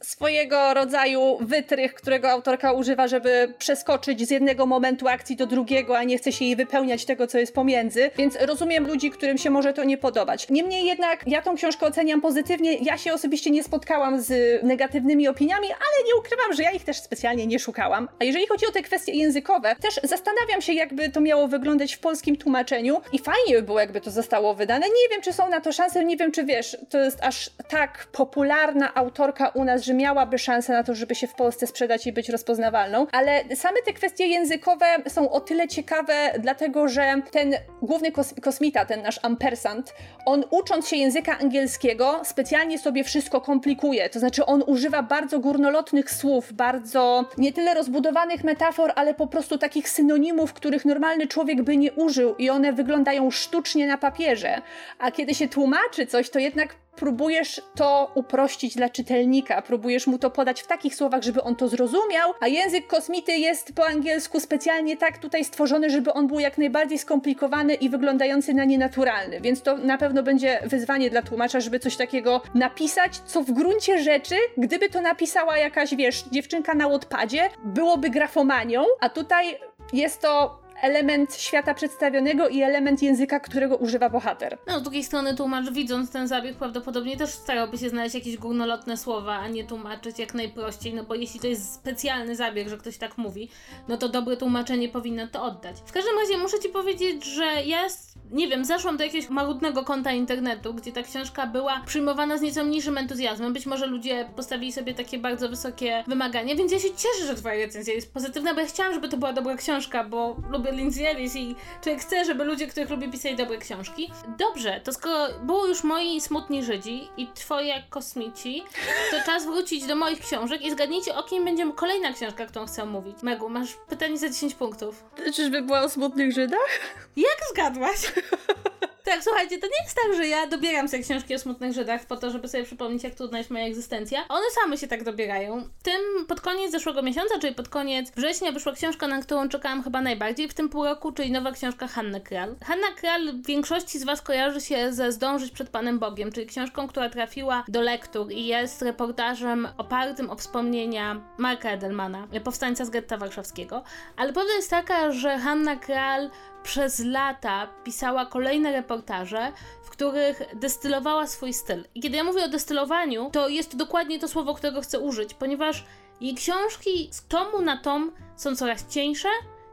swojego 0.00 0.74
rodzaju 0.74 1.38
wytrych, 1.40 1.94
którego 1.94 2.30
autorka 2.30 2.72
używa, 2.72 3.08
żeby 3.08 3.54
przeskoczyć 3.58 4.28
z 4.28 4.30
jednego 4.30 4.66
momentu 4.66 5.08
akcji 5.08 5.36
do 5.36 5.46
drugiego, 5.46 5.98
a 5.98 6.02
nie 6.02 6.18
chce 6.18 6.32
się 6.32 6.44
jej 6.44 6.56
wypełniać 6.56 7.04
tego, 7.04 7.26
co 7.26 7.38
jest 7.38 7.54
pomiędzy. 7.54 8.10
Więc 8.16 8.38
rozumiem 8.40 8.86
ludzi, 8.86 9.10
którym 9.10 9.38
się 9.38 9.50
może 9.50 9.72
to 9.72 9.84
nie 9.84 9.98
podobać. 9.98 10.48
Niemniej 10.50 10.86
jednak 10.86 11.24
ja 11.26 11.42
tą 11.42 11.56
książkę 11.56 11.86
oceniam 11.86 12.20
pozytywnie. 12.20 12.74
Ja 12.74 12.98
się 12.98 13.12
osobiście 13.12 13.50
nie 13.50 13.64
spotkałam 13.64 14.20
z 14.20 14.62
negatywnymi 14.62 15.28
opiniami, 15.28 15.66
ale 15.66 16.06
nie 16.06 16.14
ukrywam, 16.20 16.52
że 16.52 16.62
ja 16.62 16.70
ich 16.70 16.84
też 16.84 16.96
specjalnie 16.96 17.46
nie 17.46 17.58
szukałam. 17.58 18.08
A 18.20 18.24
jeżeli 18.24 18.46
chodzi 18.46 18.66
o 18.66 18.72
te 18.72 18.82
kwestie 18.82 19.12
językowe, 19.12 19.76
też 19.76 20.00
zastanawiam 20.02 20.62
się, 20.62 20.72
jakby 20.72 21.10
to 21.10 21.20
miało 21.20 21.48
wyglądać 21.48 21.94
w 21.94 21.98
polskim 21.98 22.36
tłumaczeniu 22.36 23.00
i 23.12 23.18
fajnie 23.18 23.54
by 23.54 23.62
było, 23.62 23.80
jakby 23.80 24.00
to 24.00 24.10
zostało 24.10 24.54
wydane. 24.54 24.86
Nie 24.86 25.08
wiem, 25.10 25.22
czy 25.22 25.32
są 25.32 25.50
na 25.50 25.60
to 25.60 25.72
szanse, 25.72 26.04
nie 26.04 26.16
wiem, 26.16 26.32
czy 26.32 26.44
wiesz, 26.44 26.76
to 26.90 26.98
jest 26.98 27.22
aż 27.22 27.50
tak 27.68 28.06
popularna 28.12 28.94
autorka 28.94 29.48
u 29.48 29.64
nas, 29.64 29.87
że 29.88 29.94
miałaby 29.94 30.38
szansę 30.38 30.72
na 30.72 30.84
to, 30.84 30.94
żeby 30.94 31.14
się 31.14 31.26
w 31.26 31.34
Polsce 31.34 31.66
sprzedać 31.66 32.06
i 32.06 32.12
być 32.12 32.28
rozpoznawalną, 32.28 33.06
ale 33.12 33.44
same 33.54 33.82
te 33.82 33.92
kwestie 33.92 34.26
językowe 34.26 34.86
są 35.08 35.30
o 35.30 35.40
tyle 35.40 35.68
ciekawe, 35.68 36.14
dlatego 36.38 36.88
że 36.88 37.14
ten 37.30 37.54
główny 37.82 38.12
kos 38.12 38.34
kosmita, 38.42 38.84
ten 38.84 39.02
nasz 39.02 39.20
ampersand, 39.22 39.94
on 40.26 40.44
ucząc 40.50 40.88
się 40.88 40.96
języka 40.96 41.38
angielskiego, 41.38 42.20
specjalnie 42.24 42.78
sobie 42.78 43.04
wszystko 43.04 43.40
komplikuje. 43.40 44.10
To 44.10 44.18
znaczy, 44.18 44.46
on 44.46 44.62
używa 44.66 45.02
bardzo 45.02 45.40
górnolotnych 45.40 46.10
słów, 46.10 46.52
bardzo 46.52 47.24
nie 47.38 47.52
tyle 47.52 47.74
rozbudowanych 47.74 48.44
metafor, 48.44 48.92
ale 48.96 49.14
po 49.14 49.26
prostu 49.26 49.58
takich 49.58 49.88
synonimów, 49.88 50.52
których 50.52 50.84
normalny 50.84 51.26
człowiek 51.26 51.62
by 51.62 51.76
nie 51.76 51.92
użył, 51.92 52.34
i 52.36 52.50
one 52.50 52.72
wyglądają 52.72 53.30
sztucznie 53.30 53.86
na 53.86 53.98
papierze. 53.98 54.62
A 54.98 55.10
kiedy 55.10 55.34
się 55.34 55.48
tłumaczy 55.48 56.06
coś, 56.06 56.30
to 56.30 56.38
jednak 56.38 56.76
próbujesz 56.98 57.62
to 57.74 58.10
uprościć 58.14 58.74
dla 58.74 58.88
czytelnika, 58.88 59.62
próbujesz 59.62 60.06
mu 60.06 60.18
to 60.18 60.30
podać 60.30 60.62
w 60.62 60.66
takich 60.66 60.94
słowach, 60.94 61.22
żeby 61.22 61.42
on 61.42 61.56
to 61.56 61.68
zrozumiał, 61.68 62.32
a 62.40 62.48
język 62.48 62.86
kosmity 62.86 63.32
jest 63.32 63.74
po 63.74 63.86
angielsku 63.86 64.40
specjalnie 64.40 64.96
tak 64.96 65.18
tutaj 65.18 65.44
stworzony, 65.44 65.90
żeby 65.90 66.12
on 66.12 66.26
był 66.26 66.38
jak 66.38 66.58
najbardziej 66.58 66.98
skomplikowany 66.98 67.74
i 67.74 67.88
wyglądający 67.88 68.54
na 68.54 68.64
nienaturalny, 68.64 69.40
więc 69.40 69.62
to 69.62 69.76
na 69.76 69.98
pewno 69.98 70.22
będzie 70.22 70.60
wyzwanie 70.64 71.10
dla 71.10 71.22
tłumacza, 71.22 71.60
żeby 71.60 71.78
coś 71.78 71.96
takiego 71.96 72.42
napisać, 72.54 73.18
co 73.26 73.42
w 73.42 73.50
gruncie 73.50 74.02
rzeczy, 74.02 74.34
gdyby 74.56 74.90
to 74.90 75.00
napisała 75.00 75.58
jakaś, 75.58 75.94
wiesz, 75.94 76.24
dziewczynka 76.32 76.74
na 76.74 76.88
Wattpadzie, 76.88 77.50
byłoby 77.64 78.10
grafomanią, 78.10 78.84
a 79.00 79.08
tutaj 79.08 79.58
jest 79.92 80.20
to 80.20 80.60
element 80.82 81.34
świata 81.34 81.74
przedstawionego 81.74 82.48
i 82.48 82.62
element 82.62 83.02
języka, 83.02 83.40
którego 83.40 83.76
używa 83.76 84.10
bohater. 84.10 84.58
No, 84.66 84.80
z 84.80 84.82
drugiej 84.82 85.04
strony 85.04 85.34
tłumacz 85.34 85.70
widząc 85.70 86.10
ten 86.10 86.28
zabieg 86.28 86.56
prawdopodobnie 86.56 87.16
też 87.16 87.30
starałby 87.30 87.78
się 87.78 87.88
znaleźć 87.88 88.14
jakieś 88.14 88.36
górnolotne 88.36 88.96
słowa, 88.96 89.36
a 89.36 89.48
nie 89.48 89.64
tłumaczyć 89.64 90.18
jak 90.18 90.34
najprościej, 90.34 90.94
no 90.94 91.04
bo 91.04 91.14
jeśli 91.14 91.40
to 91.40 91.46
jest 91.46 91.74
specjalny 91.74 92.36
zabieg, 92.36 92.68
że 92.68 92.76
ktoś 92.78 92.98
tak 92.98 93.18
mówi, 93.18 93.48
no 93.88 93.96
to 93.96 94.08
dobre 94.08 94.36
tłumaczenie 94.36 94.88
powinno 94.88 95.28
to 95.28 95.42
oddać. 95.42 95.76
W 95.86 95.92
każdym 95.92 96.18
razie 96.18 96.38
muszę 96.38 96.60
Ci 96.60 96.68
powiedzieć, 96.68 97.24
że 97.24 97.44
ja 97.44 97.86
nie 98.30 98.48
wiem, 98.48 98.64
zaszłam 98.64 98.96
do 98.96 99.04
jakiegoś 99.04 99.30
marudnego 99.30 99.84
konta 99.84 100.12
internetu, 100.12 100.74
gdzie 100.74 100.92
ta 100.92 101.02
książka 101.02 101.46
była 101.46 101.82
przyjmowana 101.86 102.38
z 102.38 102.40
nieco 102.40 102.64
mniejszym 102.64 102.98
entuzjazmem. 102.98 103.52
Być 103.52 103.66
może 103.66 103.86
ludzie 103.86 104.28
postawili 104.36 104.72
sobie 104.72 104.94
takie 104.94 105.18
bardzo 105.18 105.48
wysokie 105.48 106.04
wymagania, 106.06 106.56
więc 106.56 106.72
ja 106.72 106.78
się 106.78 106.88
cieszę, 106.88 107.26
że 107.26 107.34
Twoja 107.34 107.54
recenzja 107.54 107.94
jest 107.94 108.14
pozytywna, 108.14 108.54
bo 108.54 108.60
ja 108.60 108.66
chciałam, 108.66 108.94
żeby 108.94 109.08
to 109.08 109.16
była 109.16 109.32
dobra 109.32 109.56
książka, 109.56 110.04
bo 110.04 110.36
lubię 110.50 110.67
Lindsay 110.72 111.06
Ellis 111.06 111.36
i 111.36 111.56
człowiek 111.82 112.00
chce, 112.00 112.24
żeby 112.24 112.44
ludzie, 112.44 112.66
których 112.66 112.90
lubi 112.90 113.08
pisać 113.08 113.36
dobre 113.36 113.58
książki. 113.58 114.10
Dobrze, 114.38 114.80
to 114.84 114.92
skoro 114.92 115.28
było 115.42 115.66
już 115.66 115.84
moi 115.84 116.20
smutni 116.20 116.64
Żydzi 116.64 117.08
i 117.16 117.26
Twoje 117.34 117.82
kosmici, 117.90 118.62
to 119.10 119.16
czas 119.26 119.44
wrócić 119.46 119.86
do 119.86 119.96
moich 119.96 120.20
książek 120.20 120.62
i 120.62 120.70
zgadnijcie, 120.70 121.14
o 121.14 121.22
kim 121.22 121.44
będzie 121.44 121.72
kolejna 121.72 122.12
książka, 122.12 122.46
którą 122.46 122.66
chcę 122.66 122.86
mówić. 122.86 123.22
Megu, 123.22 123.48
masz 123.48 123.74
pytanie 123.88 124.18
za 124.18 124.28
10 124.28 124.54
punktów. 124.54 125.04
Czyżby 125.34 125.62
była 125.62 125.80
o 125.80 125.88
smutnych 125.88 126.32
Żydach? 126.32 126.80
Jak 127.16 127.38
zgadłaś? 127.52 127.98
Tak, 129.04 129.24
słuchajcie, 129.24 129.58
to 129.58 129.66
nie 129.66 129.84
jest 129.84 129.96
tak, 129.96 130.16
że 130.16 130.26
ja 130.26 130.46
dobieram 130.46 130.88
sobie 130.88 131.02
książki 131.02 131.34
o 131.34 131.38
smutnych 131.38 131.72
Żydach 131.72 132.06
po 132.06 132.16
to, 132.16 132.30
żeby 132.30 132.48
sobie 132.48 132.64
przypomnieć, 132.64 133.04
jak 133.04 133.14
trudna 133.14 133.38
jest 133.38 133.50
moja 133.50 133.66
egzystencja. 133.66 134.24
One 134.28 134.46
same 134.62 134.76
się 134.76 134.88
tak 134.88 135.04
dobierają. 135.04 135.68
Tym 135.82 136.26
pod 136.28 136.40
koniec 136.40 136.72
zeszłego 136.72 137.02
miesiąca, 137.02 137.38
czyli 137.38 137.54
pod 137.54 137.68
koniec 137.68 138.10
września, 138.10 138.52
wyszła 138.52 138.72
książka, 138.72 139.06
na 139.06 139.22
którą 139.22 139.48
czekałam 139.48 139.82
chyba 139.82 140.00
najbardziej 140.00 140.48
w 140.48 140.54
tym 140.54 140.68
pół 140.68 140.84
roku, 140.84 141.12
czyli 141.12 141.32
nowa 141.32 141.52
książka 141.52 141.88
Hanny 141.88 142.20
Kral. 142.20 142.56
Hanna 142.64 142.86
Kral 142.96 143.32
w 143.32 143.46
większości 143.46 143.98
z 143.98 144.04
Was 144.04 144.22
kojarzy 144.22 144.60
się 144.60 144.92
ze 144.92 145.12
Zdążyć 145.12 145.52
przed 145.52 145.68
Panem 145.68 145.98
Bogiem, 145.98 146.32
czyli 146.32 146.46
książką, 146.46 146.88
która 146.88 147.10
trafiła 147.10 147.64
do 147.68 147.80
lektur 147.80 148.32
i 148.32 148.46
jest 148.46 148.82
reportażem 148.82 149.68
opartym 149.78 150.30
o 150.30 150.36
wspomnienia 150.36 151.20
Marka 151.38 151.70
Edelmana, 151.70 152.28
powstańca 152.44 152.84
z 152.84 152.90
getta 152.90 153.16
warszawskiego. 153.16 153.82
Ale 154.16 154.32
prawda 154.32 154.52
jest 154.52 154.70
taka, 154.70 155.12
że 155.12 155.38
Hanna 155.38 155.76
Kral 155.76 156.30
przez 156.68 156.98
lata 157.04 157.68
pisała 157.84 158.26
kolejne 158.26 158.72
reportaże, 158.72 159.52
w 159.82 159.90
których 159.90 160.42
destylowała 160.54 161.26
swój 161.26 161.52
styl. 161.52 161.84
I 161.94 162.00
kiedy 162.00 162.16
ja 162.16 162.24
mówię 162.24 162.44
o 162.44 162.48
destylowaniu, 162.48 163.30
to 163.32 163.48
jest 163.48 163.76
dokładnie 163.76 164.18
to 164.18 164.28
słowo, 164.28 164.54
którego 164.54 164.80
chcę 164.80 165.00
użyć, 165.00 165.34
ponieważ 165.34 165.84
jej 166.20 166.34
książki 166.34 167.08
z 167.12 167.26
tomu 167.26 167.62
na 167.62 167.76
tom 167.76 168.12
są 168.36 168.56
coraz 168.56 168.88
cieńsze 168.88 169.28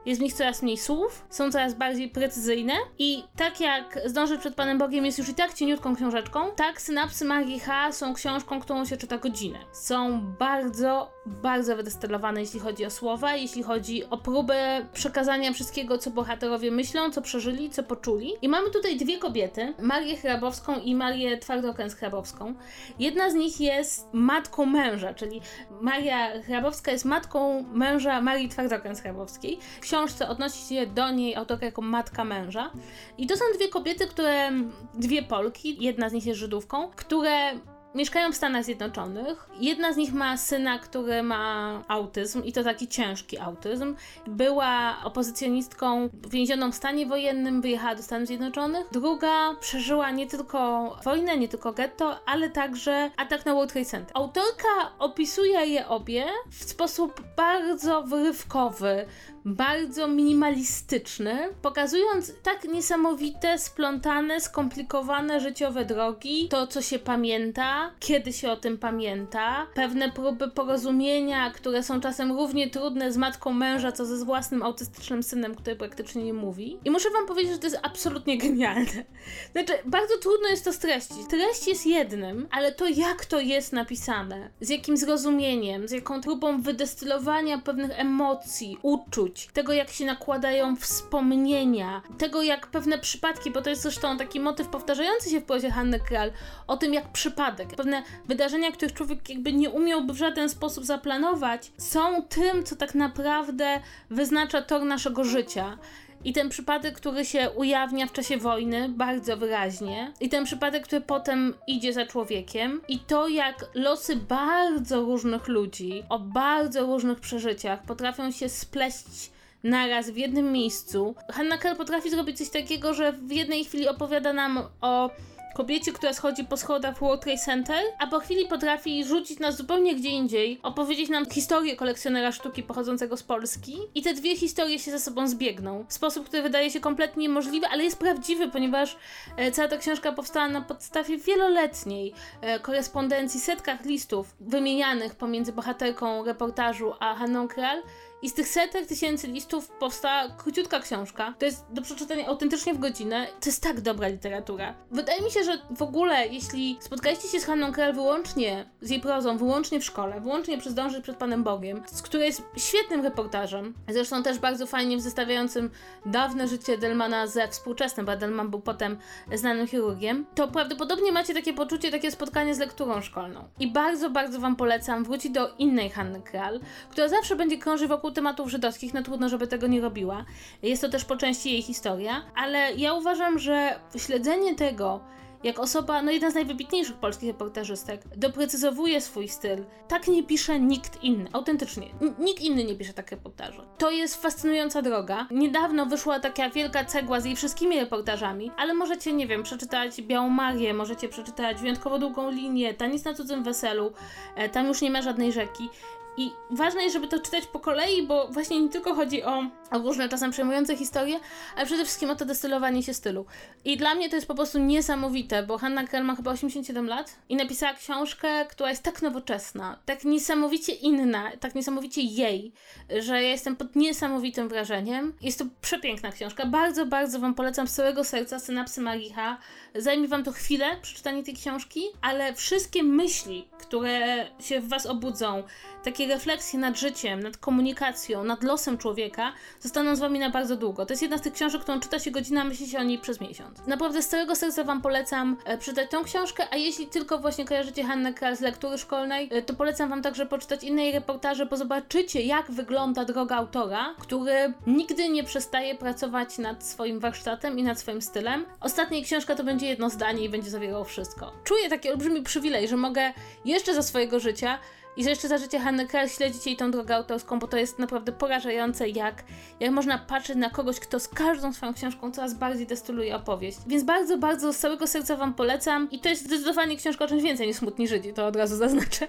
jest 0.05 0.21
w 0.21 0.23
nich 0.23 0.33
coraz 0.33 0.61
mniej 0.61 0.77
słów, 0.77 1.25
są 1.29 1.51
coraz 1.51 1.73
bardziej 1.73 2.09
precyzyjne 2.09 2.73
i 2.99 3.23
tak 3.37 3.59
jak 3.59 3.99
Zdążyć 4.05 4.39
przed 4.39 4.55
Panem 4.55 4.77
Bogiem 4.77 5.05
jest 5.05 5.17
już 5.17 5.29
i 5.29 5.33
tak 5.33 5.53
cieniutką 5.53 5.95
książeczką, 5.95 6.51
tak 6.55 6.81
Synapsy 6.81 7.25
Magii 7.25 7.59
H 7.59 7.91
są 7.91 8.13
książką, 8.13 8.59
którą 8.59 8.85
się 8.85 8.97
czyta 8.97 9.17
godzinę. 9.17 9.59
Są 9.71 10.21
bardzo, 10.39 11.11
bardzo 11.25 11.75
wydestylowane, 11.75 12.41
jeśli 12.41 12.59
chodzi 12.59 12.85
o 12.85 12.89
słowa, 12.89 13.35
jeśli 13.35 13.63
chodzi 13.63 14.05
o 14.09 14.17
próbę 14.17 14.85
przekazania 14.93 15.53
wszystkiego, 15.53 15.97
co 15.97 16.11
bohaterowie 16.11 16.71
myślą, 16.71 17.11
co 17.11 17.21
przeżyli, 17.21 17.69
co 17.69 17.83
poczuli. 17.83 18.33
I 18.41 18.49
mamy 18.49 18.71
tutaj 18.71 18.97
dwie 18.97 19.17
kobiety, 19.17 19.73
Marię 19.81 20.17
Hrabowską 20.17 20.79
i 20.79 20.95
Marię 20.95 21.37
Twardokęs-Hrabowską. 21.37 22.53
Jedna 22.99 23.29
z 23.29 23.33
nich 23.33 23.61
jest 23.61 24.07
matką 24.13 24.65
męża, 24.65 25.13
czyli 25.13 25.41
Maria 25.81 26.41
Hrabowska 26.41 26.91
jest 26.91 27.05
matką 27.05 27.63
męża 27.63 28.21
Marii 28.21 28.49
Twardokęs-Hrabowskiej. 28.49 29.57
Książce 29.95 30.29
odnosi 30.29 30.75
się 30.75 30.87
do 30.87 31.11
niej 31.11 31.35
autorka 31.35 31.65
jako 31.65 31.81
matka 31.81 32.23
męża. 32.23 32.71
I 33.17 33.27
to 33.27 33.35
są 33.37 33.45
dwie 33.55 33.69
kobiety, 33.69 34.07
które, 34.07 34.51
dwie 34.93 35.23
Polki, 35.23 35.83
jedna 35.83 36.09
z 36.09 36.13
nich 36.13 36.25
jest 36.25 36.39
Żydówką, 36.39 36.89
które 36.95 37.51
mieszkają 37.95 38.31
w 38.31 38.35
Stanach 38.35 38.63
Zjednoczonych. 38.63 39.49
Jedna 39.59 39.93
z 39.93 39.97
nich 39.97 40.13
ma 40.13 40.37
syna, 40.37 40.79
który 40.79 41.23
ma 41.23 41.83
autyzm 41.87 42.43
i 42.43 42.53
to 42.53 42.63
taki 42.63 42.87
ciężki 42.87 43.39
autyzm. 43.39 43.95
Była 44.27 44.95
opozycjonistką 45.03 46.09
więzioną 46.29 46.71
w 46.71 46.75
stanie 46.75 47.05
wojennym, 47.05 47.61
wyjechała 47.61 47.95
do 47.95 48.03
Stanów 48.03 48.27
Zjednoczonych. 48.27 48.87
Druga 48.91 49.55
przeżyła 49.59 50.11
nie 50.11 50.27
tylko 50.27 50.89
wojnę, 51.03 51.37
nie 51.37 51.47
tylko 51.47 51.73
getto, 51.73 52.19
ale 52.25 52.49
także 52.49 53.11
atak 53.17 53.45
na 53.45 53.53
World 53.53 53.73
Trade 53.73 53.85
Center. 53.85 54.11
Autorka 54.13 54.91
opisuje 54.99 55.65
je 55.65 55.87
obie 55.87 56.25
w 56.51 56.63
sposób 56.63 57.21
bardzo 57.37 58.03
wyrywkowy, 58.03 59.05
bardzo 59.45 60.07
minimalistyczny, 60.07 61.49
pokazując 61.61 62.33
tak 62.43 62.63
niesamowite, 62.63 63.59
splątane, 63.59 64.41
skomplikowane 64.41 65.39
życiowe 65.39 65.85
drogi, 65.85 66.49
to 66.49 66.67
co 66.67 66.81
się 66.81 66.99
pamięta, 66.99 67.84
kiedy 67.99 68.33
się 68.33 68.51
o 68.51 68.55
tym 68.55 68.77
pamięta, 68.77 69.67
pewne 69.73 70.11
próby 70.11 70.51
porozumienia, 70.51 71.51
które 71.51 71.83
są 71.83 72.01
czasem 72.01 72.31
równie 72.31 72.69
trudne 72.69 73.11
z 73.11 73.17
matką 73.17 73.53
męża, 73.53 73.91
co 73.91 74.05
ze 74.05 74.25
własnym 74.25 74.63
autystycznym 74.63 75.23
synem, 75.23 75.55
który 75.55 75.75
praktycznie 75.75 76.23
nie 76.23 76.33
mówi. 76.33 76.77
I 76.85 76.91
muszę 76.91 77.09
wam 77.09 77.27
powiedzieć, 77.27 77.53
że 77.53 77.59
to 77.59 77.67
jest 77.67 77.79
absolutnie 77.83 78.37
genialne. 78.37 79.05
Znaczy, 79.51 79.73
bardzo 79.85 80.17
trudno 80.17 80.49
jest 80.49 80.65
to 80.65 80.73
streścić. 80.73 81.17
Treść 81.29 81.67
jest 81.67 81.85
jednym, 81.85 82.47
ale 82.51 82.71
to 82.71 82.87
jak 82.87 83.25
to 83.25 83.39
jest 83.39 83.73
napisane, 83.73 84.49
z 84.61 84.69
jakim 84.69 84.97
zrozumieniem, 84.97 85.87
z 85.87 85.91
jaką 85.91 86.21
próbą 86.21 86.61
wydestylowania 86.61 87.57
pewnych 87.57 87.99
emocji, 87.99 88.77
uczuć, 88.81 89.47
tego 89.53 89.73
jak 89.73 89.89
się 89.89 90.05
nakładają 90.05 90.75
wspomnienia, 90.75 92.01
tego 92.17 92.43
jak 92.43 92.67
pewne 92.67 92.97
przypadki, 92.97 93.51
bo 93.51 93.61
to 93.61 93.69
jest 93.69 93.81
zresztą 93.81 94.17
taki 94.17 94.39
motyw 94.39 94.67
powtarzający 94.67 95.29
się 95.29 95.41
w 95.41 95.45
poezie 95.45 95.71
Hanny 95.71 95.99
Kral, 95.99 96.31
o 96.67 96.77
tym 96.77 96.93
jak 96.93 97.11
przypadek, 97.11 97.74
pewne 97.75 98.03
wydarzenia, 98.25 98.71
których 98.71 98.93
człowiek 98.93 99.29
jakby 99.29 99.53
nie 99.53 99.69
umiałby 99.69 100.13
w 100.13 100.17
żaden 100.17 100.49
sposób 100.49 100.85
zaplanować, 100.85 101.71
są 101.77 102.23
tym, 102.23 102.63
co 102.63 102.75
tak 102.75 102.95
naprawdę 102.95 103.79
wyznacza 104.09 104.61
tor 104.61 104.83
naszego 104.85 105.23
życia. 105.23 105.77
I 106.23 106.33
ten 106.33 106.49
przypadek, 106.49 106.95
który 106.95 107.25
się 107.25 107.49
ujawnia 107.49 108.07
w 108.07 108.11
czasie 108.11 108.37
wojny 108.37 108.89
bardzo 108.89 109.37
wyraźnie, 109.37 110.13
i 110.19 110.29
ten 110.29 110.45
przypadek, 110.45 110.83
który 110.83 111.01
potem 111.01 111.53
idzie 111.67 111.93
za 111.93 112.05
człowiekiem, 112.05 112.81
i 112.87 112.99
to 112.99 113.27
jak 113.27 113.65
losy 113.73 114.15
bardzo 114.15 115.01
różnych 115.01 115.47
ludzi 115.47 116.03
o 116.09 116.19
bardzo 116.19 116.85
różnych 116.85 117.19
przeżyciach 117.19 117.83
potrafią 117.83 118.31
się 118.31 118.49
spleść 118.49 119.31
naraz 119.63 120.09
w 120.09 120.17
jednym 120.17 120.51
miejscu. 120.51 121.15
Hanna 121.29 121.57
Kell 121.57 121.75
potrafi 121.75 122.09
zrobić 122.09 122.37
coś 122.37 122.49
takiego, 122.49 122.93
że 122.93 123.11
w 123.11 123.31
jednej 123.31 123.65
chwili 123.65 123.87
opowiada 123.87 124.33
nam 124.33 124.59
o 124.81 125.09
kobiecie, 125.55 125.91
która 125.91 126.13
schodzi 126.13 126.43
po 126.43 126.57
schodach 126.57 126.95
w 126.95 126.99
World 126.99 127.21
Trade 127.21 127.37
Center, 127.37 127.83
a 127.99 128.07
po 128.07 128.19
chwili 128.19 128.47
potrafi 128.47 129.05
rzucić 129.05 129.39
nas 129.39 129.57
zupełnie 129.57 129.95
gdzie 129.95 130.09
indziej, 130.09 130.59
opowiedzieć 130.63 131.09
nam 131.09 131.29
historię 131.29 131.75
kolekcjonera 131.75 132.31
sztuki 132.31 132.63
pochodzącego 132.63 133.17
z 133.17 133.23
Polski 133.23 133.77
i 133.95 134.01
te 134.01 134.13
dwie 134.13 134.37
historie 134.37 134.79
się 134.79 134.91
ze 134.91 134.99
sobą 134.99 135.27
zbiegną. 135.27 135.85
W 135.87 135.93
sposób, 135.93 136.25
który 136.25 136.43
wydaje 136.43 136.71
się 136.71 136.79
kompletnie 136.79 137.21
niemożliwy, 137.21 137.67
ale 137.67 137.83
jest 137.83 137.99
prawdziwy, 137.99 138.47
ponieważ 138.47 138.97
e, 139.37 139.51
cała 139.51 139.67
ta 139.67 139.77
książka 139.77 140.11
powstała 140.11 140.47
na 140.47 140.61
podstawie 140.61 141.17
wieloletniej 141.17 142.13
e, 142.41 142.59
korespondencji, 142.59 143.39
setkach 143.39 143.85
listów 143.85 144.35
wymienianych 144.39 145.15
pomiędzy 145.15 145.53
bohaterką 145.53 146.25
reportażu 146.25 146.93
a 146.99 147.15
Hanną 147.15 147.47
Kral 147.47 147.81
i 148.21 148.29
z 148.29 148.33
tych 148.33 148.47
setek 148.47 148.85
tysięcy 148.85 149.27
listów 149.27 149.67
powstała 149.67 150.29
króciutka 150.29 150.79
książka. 150.79 151.33
To 151.39 151.45
jest 151.45 151.65
do 151.69 151.81
przeczytania 151.81 152.27
autentycznie 152.27 152.73
w 152.73 152.79
godzinę. 152.79 153.27
To 153.41 153.49
jest 153.49 153.63
tak 153.63 153.81
dobra 153.81 154.07
literatura. 154.07 154.75
Wydaje 154.91 155.21
mi 155.21 155.31
się, 155.31 155.43
że 155.43 155.57
w 155.71 155.81
ogóle, 155.81 156.27
jeśli 156.27 156.77
spotkaliście 156.79 157.27
się 157.27 157.39
z 157.39 157.45
Hanną 157.45 157.71
Krell 157.71 157.93
wyłącznie 157.93 158.69
z 158.81 158.89
jej 158.89 159.01
prozą, 159.01 159.37
wyłącznie 159.37 159.79
w 159.79 159.85
szkole, 159.85 160.21
wyłącznie 160.21 160.57
przez 160.57 160.73
Dążyć 160.73 161.03
przed 161.03 161.17
Panem 161.17 161.43
Bogiem, 161.43 161.83
z 161.85 162.01
której 162.01 162.27
jest 162.27 162.41
świetnym 162.57 163.01
reportażem, 163.01 163.73
zresztą 163.89 164.23
też 164.23 164.39
bardzo 164.39 164.67
fajnie 164.67 165.01
zestawiającym 165.01 165.69
dawne 166.05 166.47
życie 166.47 166.77
Delmana 166.77 167.27
ze 167.27 167.47
współczesnym, 167.47 168.05
bo 168.05 168.17
Delman 168.17 168.49
był 168.49 168.59
potem 168.59 168.97
znanym 169.33 169.67
chirurgiem, 169.67 170.25
to 170.35 170.47
prawdopodobnie 170.47 171.11
macie 171.11 171.33
takie 171.33 171.53
poczucie, 171.53 171.91
takie 171.91 172.11
spotkanie 172.11 172.55
z 172.55 172.59
lekturą 172.59 173.01
szkolną. 173.01 173.43
I 173.59 173.71
bardzo, 173.71 174.09
bardzo 174.09 174.39
Wam 174.39 174.55
polecam 174.55 175.03
wrócić 175.03 175.31
do 175.31 175.55
innej 175.57 175.89
Hanny 175.89 176.21
Kral, 176.21 176.59
która 176.89 177.07
zawsze 177.07 177.35
będzie 177.35 177.57
krążyć 177.57 177.87
wokół 177.87 178.04
tematów 178.11 178.49
żydowskich, 178.49 178.93
no 178.93 179.03
trudno, 179.03 179.29
żeby 179.29 179.47
tego 179.47 179.67
nie 179.67 179.81
robiła. 179.81 180.25
Jest 180.63 180.81
to 180.81 180.89
też 180.89 181.05
po 181.05 181.17
części 181.17 181.51
jej 181.51 181.61
historia, 181.61 182.25
ale 182.35 182.73
ja 182.73 182.93
uważam, 182.93 183.39
że 183.39 183.79
śledzenie 183.97 184.55
tego, 184.55 185.01
jak 185.45 185.59
osoba, 185.59 186.01
no 186.01 186.11
jedna 186.11 186.31
z 186.31 186.35
najwybitniejszych 186.35 186.95
polskich 186.95 187.27
reportażystek, 187.27 188.01
doprecyzowuje 188.17 189.01
swój 189.01 189.27
styl. 189.27 189.65
Tak 189.87 190.07
nie 190.07 190.23
pisze 190.23 190.59
nikt 190.59 191.03
inny, 191.03 191.29
autentycznie. 191.33 191.87
N 192.01 192.15
nikt 192.19 192.41
inny 192.41 192.63
nie 192.63 192.75
pisze 192.75 192.93
tak 192.93 193.11
reportaży. 193.11 193.61
To 193.77 193.91
jest 193.91 194.21
fascynująca 194.21 194.81
droga. 194.81 195.27
Niedawno 195.31 195.85
wyszła 195.85 196.19
taka 196.19 196.49
wielka 196.49 196.85
cegła 196.85 197.19
z 197.19 197.25
jej 197.25 197.35
wszystkimi 197.35 197.79
reportażami, 197.79 198.51
ale 198.57 198.73
możecie, 198.73 199.13
nie 199.13 199.27
wiem, 199.27 199.43
przeczytać 199.43 200.01
Białą 200.01 200.29
Marię, 200.29 200.73
możecie 200.73 201.09
przeczytać 201.09 201.57
Wyjątkowo 201.57 201.99
Długą 201.99 202.31
Linię, 202.31 202.73
Taniec 202.73 203.05
na 203.05 203.13
Cudzym 203.13 203.43
Weselu, 203.43 203.91
e, 204.35 204.49
tam 204.49 204.67
już 204.67 204.81
nie 204.81 204.91
ma 204.91 205.01
żadnej 205.01 205.31
rzeki. 205.31 205.69
I 206.17 206.33
ważne 206.49 206.83
jest, 206.83 206.93
żeby 206.93 207.07
to 207.07 207.19
czytać 207.19 207.47
po 207.47 207.59
kolei, 207.59 208.07
bo 208.07 208.27
właśnie 208.27 208.61
nie 208.61 208.69
tylko 208.69 208.93
chodzi 208.93 209.23
o, 209.23 209.43
różne 209.71 210.09
czasem 210.09 210.31
przejmujące 210.31 210.77
historie, 210.77 211.19
ale 211.55 211.65
przede 211.65 211.83
wszystkim 211.85 212.09
o 212.09 212.15
to 212.15 212.25
destylowanie 212.25 212.83
się 212.83 212.93
stylu. 212.93 213.25
I 213.65 213.77
dla 213.77 213.95
mnie 213.95 214.09
to 214.09 214.15
jest 214.15 214.27
po 214.27 214.35
prostu 214.35 214.59
niesamowite, 214.59 215.43
bo 215.43 215.57
Hanna 215.57 215.87
Krell 215.87 216.05
ma 216.05 216.15
chyba 216.15 216.31
87 216.31 216.87
lat 216.87 217.15
i 217.29 217.35
napisała 217.35 217.73
książkę, 217.73 218.45
która 218.45 218.69
jest 218.69 218.83
tak 218.83 219.01
nowoczesna, 219.01 219.79
tak 219.85 220.03
niesamowicie 220.03 220.73
inna, 220.73 221.31
tak 221.39 221.55
niesamowicie 221.55 222.01
jej, 222.01 222.51
że 222.99 223.13
ja 223.13 223.29
jestem 223.29 223.55
pod 223.55 223.75
niesamowitym 223.75 224.49
wrażeniem. 224.49 225.13
Jest 225.21 225.39
to 225.39 225.45
przepiękna 225.61 226.11
książka. 226.11 226.45
Bardzo, 226.45 226.85
bardzo 226.85 227.19
Wam 227.19 227.33
polecam 227.33 227.67
z 227.67 227.73
całego 227.73 228.03
serca 228.03 228.39
Synapsy 228.39 228.81
Maricha. 228.81 229.37
Zajmie 229.75 230.07
Wam 230.07 230.23
to 230.23 230.31
chwilę, 230.31 230.65
przeczytanie 230.81 231.23
tej 231.23 231.33
książki, 231.33 231.81
ale 232.01 232.33
wszystkie 232.33 232.83
myśli, 232.83 233.47
które 233.57 234.25
się 234.39 234.59
w 234.61 234.67
Was 234.67 234.85
obudzą, 234.85 235.43
takie 235.83 236.07
refleksje 236.07 236.59
nad 236.59 236.79
życiem, 236.79 237.23
nad 237.23 237.37
komunikacją, 237.37 238.23
nad 238.23 238.43
losem 238.43 238.77
człowieka 238.77 239.33
zostaną 239.65 239.95
z 239.95 239.99
wami 239.99 240.19
na 240.19 240.29
bardzo 240.29 240.55
długo. 240.55 240.85
To 240.85 240.93
jest 240.93 241.01
jedna 241.01 241.17
z 241.17 241.21
tych 241.21 241.33
książek, 241.33 241.61
którą 241.61 241.79
czyta 241.79 241.99
się 241.99 242.11
godzina, 242.11 242.43
myśli 242.43 242.67
się 242.67 242.79
o 242.79 242.83
niej 242.83 242.99
przez 242.99 243.21
miesiąc. 243.21 243.67
Naprawdę 243.67 244.01
z 244.01 244.07
całego 244.07 244.35
serca 244.35 244.63
wam 244.63 244.81
polecam 244.81 245.37
e, 245.45 245.57
przeczytać 245.57 245.91
tą 245.91 246.03
książkę, 246.03 246.47
a 246.51 246.55
jeśli 246.55 246.87
tylko 246.87 247.17
właśnie 247.17 247.45
kojarzycie 247.45 247.83
Hannę 247.83 248.13
Kral 248.13 248.37
z 248.37 248.41
lektury 248.41 248.77
szkolnej, 248.77 249.29
e, 249.31 249.41
to 249.41 249.53
polecam 249.53 249.89
wam 249.89 250.01
także 250.01 250.25
poczytać 250.25 250.63
inne 250.63 250.83
jej 250.83 250.93
reportaże, 250.93 251.45
bo 251.45 251.57
zobaczycie 251.57 252.21
jak 252.21 252.51
wygląda 252.51 253.05
droga 253.05 253.35
autora, 253.35 253.95
który 253.99 254.53
nigdy 254.67 255.09
nie 255.09 255.23
przestaje 255.23 255.75
pracować 255.75 256.37
nad 256.37 256.63
swoim 256.63 256.99
warsztatem 256.99 257.59
i 257.59 257.63
nad 257.63 257.79
swoim 257.79 258.01
stylem. 258.01 258.45
Ostatnia 258.59 259.01
książka 259.01 259.35
to 259.35 259.43
będzie 259.43 259.67
jedno 259.67 259.89
zdanie 259.89 260.23
i 260.23 260.29
będzie 260.29 260.49
zawierało 260.49 260.83
wszystko. 260.83 261.31
Czuję 261.43 261.69
taki 261.69 261.89
olbrzymi 261.89 262.21
przywilej, 262.23 262.67
że 262.67 262.77
mogę 262.77 263.13
jeszcze 263.45 263.73
za 263.73 263.83
swojego 263.83 264.19
życia 264.19 264.59
i 264.97 265.03
że 265.03 265.09
jeszcze 265.09 265.27
za 265.27 265.37
życie 265.37 265.59
Hanny 265.59 265.87
Krell 265.87 266.09
śledzić 266.09 266.45
jej 266.45 266.57
tą 266.57 266.71
drogę 266.71 266.95
autorską, 266.95 267.39
bo 267.39 267.47
to 267.47 267.57
jest 267.57 267.79
naprawdę 267.79 268.11
porażające, 268.11 268.89
jak, 268.89 269.23
jak 269.59 269.71
można 269.71 269.97
patrzeć 269.97 270.35
na 270.35 270.49
kogoś, 270.49 270.79
kto 270.79 270.99
z 270.99 271.07
każdą 271.07 271.53
swoją 271.53 271.73
książką 271.73 272.11
coraz 272.11 272.33
bardziej 272.33 272.67
destyluje 272.67 273.15
opowieść. 273.15 273.57
Więc 273.67 273.83
bardzo, 273.83 274.17
bardzo 274.17 274.53
z 274.53 274.57
całego 274.57 274.87
serca 274.87 275.15
Wam 275.15 275.33
polecam. 275.33 275.91
I 275.91 275.99
to 275.99 276.09
jest 276.09 276.23
zdecydowanie 276.23 276.77
książka 276.77 277.05
o 277.05 277.07
czymś 277.07 277.23
więcej 277.23 277.47
niż 277.47 277.57
Smutni 277.57 277.87
Żydzi, 277.87 278.13
to 278.13 278.27
od 278.27 278.35
razu 278.35 278.55
zaznaczę. 278.55 279.07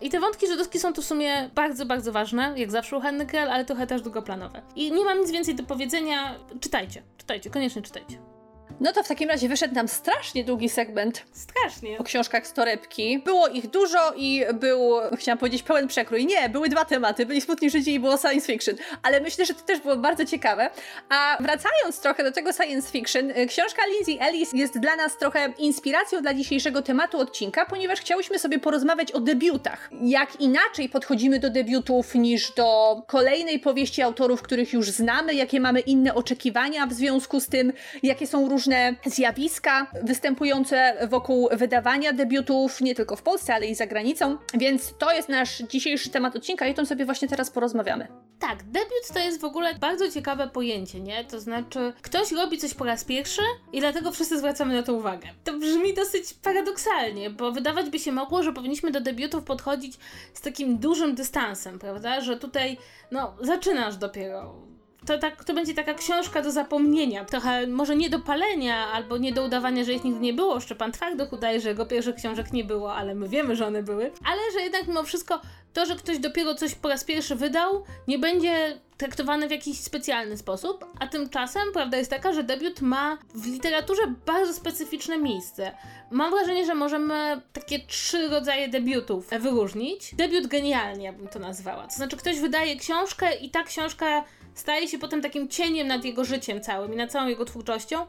I 0.00 0.10
te 0.10 0.20
wątki 0.20 0.46
żydowskie 0.46 0.80
są 0.80 0.92
tu 0.92 1.02
w 1.02 1.04
sumie 1.04 1.50
bardzo, 1.54 1.86
bardzo 1.86 2.12
ważne, 2.12 2.54
jak 2.56 2.70
zawsze 2.70 2.96
u 2.96 3.00
Hanny 3.00 3.26
Krell, 3.26 3.50
ale 3.50 3.64
trochę 3.64 3.86
też 3.86 4.02
długoplanowe. 4.02 4.62
I 4.76 4.92
nie 4.92 5.04
mam 5.04 5.20
nic 5.20 5.30
więcej 5.30 5.54
do 5.54 5.62
powiedzenia. 5.62 6.34
Czytajcie, 6.60 7.02
czytajcie, 7.18 7.50
koniecznie 7.50 7.82
czytajcie. 7.82 8.37
No 8.80 8.92
to 8.92 9.02
w 9.02 9.08
takim 9.08 9.28
razie 9.28 9.48
wyszedł 9.48 9.74
nam 9.74 9.88
strasznie 9.88 10.44
długi 10.44 10.68
segment 10.68 11.24
Strasznie. 11.32 11.98
o 11.98 12.04
książkach 12.04 12.46
z 12.46 12.52
torebki. 12.52 13.18
Było 13.18 13.48
ich 13.48 13.70
dużo 13.70 14.12
i 14.16 14.44
był, 14.54 14.92
chciałam 15.16 15.38
powiedzieć, 15.38 15.62
pełen 15.62 15.88
przekrój. 15.88 16.26
Nie, 16.26 16.48
były 16.48 16.68
dwa 16.68 16.84
tematy. 16.84 17.26
Byli 17.26 17.40
Smutni 17.40 17.70
Życi 17.70 17.94
i 17.94 18.00
było 18.00 18.16
science 18.16 18.46
fiction. 18.46 18.74
Ale 19.02 19.20
myślę, 19.20 19.46
że 19.46 19.54
to 19.54 19.60
też 19.60 19.80
było 19.80 19.96
bardzo 19.96 20.24
ciekawe. 20.24 20.70
A 21.08 21.36
wracając 21.40 22.00
trochę 22.00 22.24
do 22.24 22.32
tego 22.32 22.52
science 22.52 22.90
fiction, 22.90 23.30
y, 23.30 23.46
książka 23.46 23.82
Lindsay 23.86 24.28
Ellis 24.28 24.52
jest 24.52 24.78
dla 24.78 24.96
nas 24.96 25.16
trochę 25.16 25.52
inspiracją 25.58 26.22
dla 26.22 26.34
dzisiejszego 26.34 26.82
tematu 26.82 27.18
odcinka, 27.18 27.66
ponieważ 27.66 28.00
chciałyśmy 28.00 28.38
sobie 28.38 28.58
porozmawiać 28.58 29.12
o 29.12 29.20
debiutach. 29.20 29.90
Jak 30.00 30.40
inaczej 30.40 30.88
podchodzimy 30.88 31.38
do 31.38 31.50
debiutów 31.50 32.14
niż 32.14 32.52
do 32.52 33.02
kolejnej 33.06 33.58
powieści 33.58 34.02
autorów, 34.02 34.42
których 34.42 34.72
już 34.72 34.90
znamy, 34.90 35.34
jakie 35.34 35.60
mamy 35.60 35.80
inne 35.80 36.14
oczekiwania 36.14 36.86
w 36.86 36.92
związku 36.92 37.40
z 37.40 37.46
tym, 37.48 37.72
jakie 38.02 38.26
są 38.26 38.48
różne 38.48 38.67
zjawiska 39.06 39.86
występujące 40.02 41.08
wokół 41.08 41.48
wydawania 41.52 42.12
debiutów, 42.12 42.80
nie 42.80 42.94
tylko 42.94 43.16
w 43.16 43.22
Polsce, 43.22 43.54
ale 43.54 43.66
i 43.66 43.74
za 43.74 43.86
granicą. 43.86 44.36
Więc 44.54 44.94
to 44.98 45.12
jest 45.12 45.28
nasz 45.28 45.58
dzisiejszy 45.58 46.10
temat 46.10 46.36
odcinka 46.36 46.66
i 46.66 46.70
o 46.70 46.74
tym 46.74 46.86
sobie 46.86 47.04
właśnie 47.04 47.28
teraz 47.28 47.50
porozmawiamy. 47.50 48.08
Tak, 48.38 48.62
debiut 48.62 49.08
to 49.14 49.18
jest 49.18 49.40
w 49.40 49.44
ogóle 49.44 49.74
bardzo 49.74 50.10
ciekawe 50.10 50.48
pojęcie, 50.48 51.00
nie? 51.00 51.24
To 51.24 51.40
znaczy, 51.40 51.92
ktoś 52.02 52.32
robi 52.32 52.58
coś 52.58 52.74
po 52.74 52.84
raz 52.84 53.04
pierwszy 53.04 53.42
i 53.72 53.80
dlatego 53.80 54.12
wszyscy 54.12 54.38
zwracamy 54.38 54.74
na 54.74 54.82
to 54.82 54.94
uwagę. 54.94 55.28
To 55.44 55.58
brzmi 55.58 55.94
dosyć 55.94 56.34
paradoksalnie, 56.34 57.30
bo 57.30 57.52
wydawać 57.52 57.90
by 57.90 57.98
się 57.98 58.12
mogło, 58.12 58.42
że 58.42 58.52
powinniśmy 58.52 58.90
do 58.90 59.00
debiutów 59.00 59.44
podchodzić 59.44 59.98
z 60.34 60.40
takim 60.40 60.78
dużym 60.78 61.14
dystansem, 61.14 61.78
prawda? 61.78 62.20
Że 62.20 62.36
tutaj, 62.36 62.76
no, 63.10 63.36
zaczynasz 63.40 63.96
dopiero 63.96 64.67
to, 65.06 65.18
tak, 65.18 65.44
to 65.44 65.54
będzie 65.54 65.74
taka 65.74 65.94
książka 65.94 66.42
do 66.42 66.50
zapomnienia. 66.50 67.24
Trochę 67.24 67.66
może 67.66 67.96
nie 67.96 68.10
do 68.10 68.20
palenia, 68.20 68.86
albo 68.92 69.18
nie 69.18 69.32
do 69.32 69.44
udawania, 69.44 69.84
że 69.84 69.92
ich 69.92 70.04
nigdy 70.04 70.20
nie 70.20 70.32
było. 70.32 70.60
Szczepan 70.60 70.92
Twardych 70.92 71.32
udaje, 71.32 71.60
że 71.60 71.68
jego 71.68 71.86
pierwszych 71.86 72.16
książek 72.16 72.52
nie 72.52 72.64
było, 72.64 72.94
ale 72.94 73.14
my 73.14 73.28
wiemy, 73.28 73.56
że 73.56 73.66
one 73.66 73.82
były. 73.82 74.12
Ale 74.24 74.40
że 74.52 74.60
jednak 74.60 74.88
mimo 74.88 75.02
wszystko 75.02 75.40
to, 75.72 75.86
że 75.86 75.96
ktoś 75.96 76.18
dopiero 76.18 76.54
coś 76.54 76.74
po 76.74 76.88
raz 76.88 77.04
pierwszy 77.04 77.34
wydał, 77.34 77.84
nie 78.08 78.18
będzie 78.18 78.78
traktowany 78.96 79.48
w 79.48 79.50
jakiś 79.50 79.80
specjalny 79.80 80.36
sposób, 80.36 80.84
a 81.00 81.06
tymczasem 81.06 81.62
prawda 81.72 81.96
jest 81.96 82.10
taka, 82.10 82.32
że 82.32 82.42
debiut 82.42 82.80
ma 82.80 83.18
w 83.34 83.46
literaturze 83.46 84.02
bardzo 84.26 84.52
specyficzne 84.52 85.18
miejsce. 85.18 85.72
Mam 86.10 86.30
wrażenie, 86.30 86.66
że 86.66 86.74
możemy 86.74 87.42
takie 87.52 87.78
trzy 87.78 88.28
rodzaje 88.28 88.68
debiutów 88.68 89.30
wyróżnić. 89.30 90.14
Debiut 90.14 90.46
genialnie, 90.46 91.12
bym 91.12 91.28
to 91.28 91.38
nazwała. 91.38 91.86
To 91.86 91.94
znaczy, 91.94 92.16
ktoś 92.16 92.40
wydaje 92.40 92.76
książkę 92.76 93.36
i 93.36 93.50
ta 93.50 93.62
książka 93.62 94.24
staje 94.60 94.88
się 94.88 94.98
potem 94.98 95.22
takim 95.22 95.48
cieniem 95.48 95.86
nad 95.86 96.04
jego 96.04 96.24
życiem 96.24 96.60
całym 96.60 96.92
i 96.92 96.96
nad 96.96 97.12
całą 97.12 97.28
jego 97.28 97.44
twórczością. 97.44 98.06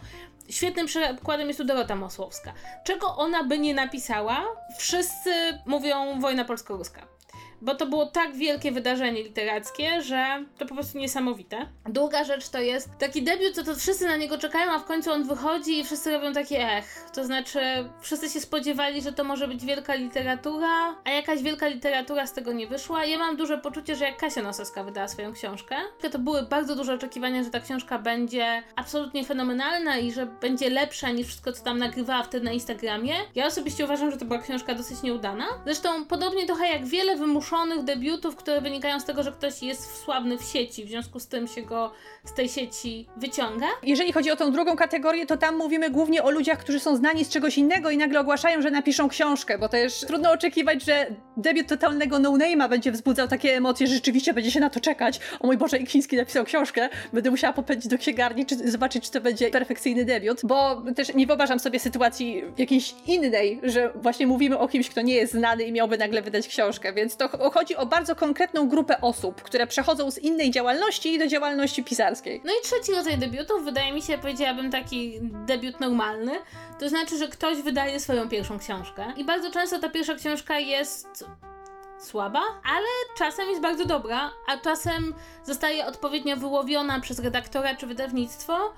Świetnym 0.49 0.85
przykładem 0.85 1.47
jest 1.47 1.59
tu 1.59 1.65
Dorota 1.65 1.95
Masłowska. 1.95 2.53
Czego 2.83 3.15
ona 3.15 3.43
by 3.43 3.59
nie 3.59 3.73
napisała, 3.73 4.45
wszyscy 4.77 5.31
mówią 5.65 6.19
wojna 6.19 6.45
polsko-ruska 6.45 7.18
bo 7.61 7.75
to 7.75 7.85
było 7.85 8.05
tak 8.05 8.35
wielkie 8.35 8.71
wydarzenie 8.71 9.23
literackie, 9.23 10.01
że 10.01 10.45
to 10.57 10.65
po 10.65 10.75
prostu 10.75 10.97
niesamowite. 10.97 11.57
Druga 11.85 12.23
rzecz 12.23 12.49
to 12.49 12.59
jest 12.59 12.89
taki 12.99 13.23
debiut, 13.23 13.55
co 13.55 13.63
to 13.63 13.75
wszyscy 13.75 14.05
na 14.05 14.17
niego 14.17 14.37
czekają, 14.37 14.71
a 14.71 14.79
w 14.79 14.85
końcu 14.85 15.11
on 15.11 15.23
wychodzi 15.23 15.79
i 15.79 15.83
wszyscy 15.83 16.11
robią 16.11 16.33
takie 16.33 16.67
ech. 16.67 17.05
To 17.13 17.25
znaczy, 17.25 17.59
wszyscy 18.01 18.29
się 18.29 18.39
spodziewali, 18.39 19.01
że 19.01 19.13
to 19.13 19.23
może 19.23 19.47
być 19.47 19.65
wielka 19.65 19.95
literatura, 19.95 20.95
a 21.05 21.09
jakaś 21.09 21.43
wielka 21.43 21.67
literatura 21.67 22.27
z 22.27 22.33
tego 22.33 22.53
nie 22.53 22.67
wyszła. 22.67 23.05
Ja 23.05 23.17
mam 23.17 23.37
duże 23.37 23.57
poczucie, 23.57 23.95
że 23.95 24.05
jak 24.05 24.17
Kasia 24.17 24.41
Nosowska 24.41 24.83
wydała 24.83 25.07
swoją 25.07 25.33
książkę, 25.33 25.75
to 26.11 26.19
były 26.19 26.43
bardzo 26.43 26.75
duże 26.75 26.93
oczekiwania, 26.93 27.43
że 27.43 27.49
ta 27.49 27.59
książka 27.59 27.99
będzie 27.99 28.63
absolutnie 28.75 29.25
fenomenalna 29.25 29.97
i 29.97 30.11
że 30.11 30.25
będzie 30.25 30.69
lepsza 30.69 31.09
niż 31.09 31.27
wszystko, 31.27 31.51
co 31.51 31.63
tam 31.63 31.77
nagrywała 31.77 32.23
wtedy 32.23 32.45
na 32.45 32.51
Instagramie. 32.51 33.13
Ja 33.35 33.45
osobiście 33.45 33.85
uważam, 33.85 34.11
że 34.11 34.17
to 34.17 34.25
była 34.25 34.39
książka 34.39 34.75
dosyć 34.75 35.01
nieudana. 35.01 35.45
Zresztą 35.65 36.05
podobnie 36.05 36.45
trochę 36.45 36.67
jak 36.67 36.85
wiele 36.85 37.15
wymuszonych 37.17 37.48
debiutów, 37.83 38.35
które 38.35 38.61
wynikają 38.61 38.99
z 38.99 39.05
tego, 39.05 39.23
że 39.23 39.31
ktoś 39.31 39.63
jest 39.63 40.03
sławny 40.03 40.37
w 40.37 40.43
sieci, 40.43 40.85
w 40.85 40.87
związku 40.87 41.19
z 41.19 41.27
tym 41.27 41.47
się 41.47 41.61
go 41.61 41.91
z 42.23 42.33
tej 42.33 42.49
sieci 42.49 43.07
wyciąga. 43.17 43.65
Jeżeli 43.83 44.13
chodzi 44.13 44.31
o 44.31 44.35
tą 44.35 44.51
drugą 44.51 44.75
kategorię, 44.75 45.25
to 45.25 45.37
tam 45.37 45.57
mówimy 45.57 45.89
głównie 45.89 46.23
o 46.23 46.31
ludziach, 46.31 46.59
którzy 46.59 46.79
są 46.79 46.95
znani 46.95 47.25
z 47.25 47.29
czegoś 47.29 47.57
innego 47.57 47.89
i 47.89 47.97
nagle 47.97 48.19
ogłaszają, 48.19 48.61
że 48.61 48.71
napiszą 48.71 49.09
książkę, 49.09 49.57
bo 49.57 49.69
też 49.69 49.99
trudno 49.99 50.31
oczekiwać, 50.31 50.83
że 50.83 51.07
debiut 51.37 51.67
totalnego 51.67 52.19
no-name'a 52.19 52.69
będzie 52.69 52.91
wzbudzał 52.91 53.27
takie 53.27 53.57
emocje, 53.57 53.87
że 53.87 53.95
rzeczywiście 53.95 54.33
będzie 54.33 54.51
się 54.51 54.59
na 54.59 54.69
to 54.69 54.79
czekać. 54.79 55.19
O 55.39 55.47
mój 55.47 55.57
Boże, 55.57 55.77
Iksiński 55.77 56.17
napisał 56.17 56.45
książkę, 56.45 56.89
będę 57.13 57.31
musiała 57.31 57.53
popędzić 57.53 57.91
do 57.91 57.97
księgarni, 57.97 58.45
czy 58.45 58.71
zobaczyć, 58.71 59.05
czy 59.05 59.11
to 59.11 59.21
będzie 59.21 59.49
perfekcyjny 59.49 60.05
debiut, 60.05 60.41
bo 60.43 60.81
też 60.95 61.13
nie 61.13 61.27
wyobrażam 61.27 61.59
sobie 61.59 61.79
sytuacji 61.79 62.43
jakiejś 62.57 62.95
innej, 63.07 63.59
że 63.63 63.93
właśnie 63.95 64.27
mówimy 64.27 64.57
o 64.57 64.67
kimś, 64.67 64.89
kto 64.89 65.01
nie 65.01 65.13
jest 65.13 65.33
znany 65.33 65.63
i 65.63 65.71
miałby 65.71 65.97
nagle 65.97 66.21
wydać 66.21 66.47
książkę, 66.47 66.93
więc 66.93 67.17
to 67.17 67.38
chodzi 67.53 67.75
o 67.75 67.85
bardzo 67.85 68.15
konkretną 68.15 68.69
grupę 68.69 69.01
osób, 69.01 69.41
które 69.41 69.67
przechodzą 69.67 70.11
z 70.11 70.17
innej 70.17 70.51
działalności 70.51 71.19
do 71.19 71.27
działalności 71.27 71.83
pisarskiej. 71.83 72.41
No 72.45 72.51
i 72.51 72.63
trzeci 72.63 72.91
rodzaj 72.91 73.17
debiutów, 73.17 73.63
wydaje 73.63 73.93
mi 73.93 74.01
się, 74.01 74.17
powiedziałabym 74.17 74.71
taki 74.71 75.19
debiut 75.21 75.79
normalny, 75.79 76.31
to 76.79 76.89
znaczy, 76.89 77.17
że 77.17 77.27
ktoś 77.27 77.61
wydaje 77.61 77.99
swoją 77.99 78.29
pierwszą 78.29 78.59
książkę. 78.59 79.05
I 79.17 79.25
bardzo 79.25 79.51
często 79.51 79.79
ta 79.79 79.89
pierwsza 79.89 80.15
książka 80.15 80.59
jest 80.59 81.25
słaba, 81.99 82.41
ale 82.75 82.87
czasem 83.17 83.49
jest 83.49 83.61
bardzo 83.61 83.85
dobra, 83.85 84.31
a 84.47 84.57
czasem 84.57 85.13
zostaje 85.43 85.85
odpowiednio 85.85 86.37
wyłowiona 86.37 86.99
przez 86.99 87.19
redaktora 87.19 87.75
czy 87.75 87.87
wydawnictwo 87.87 88.73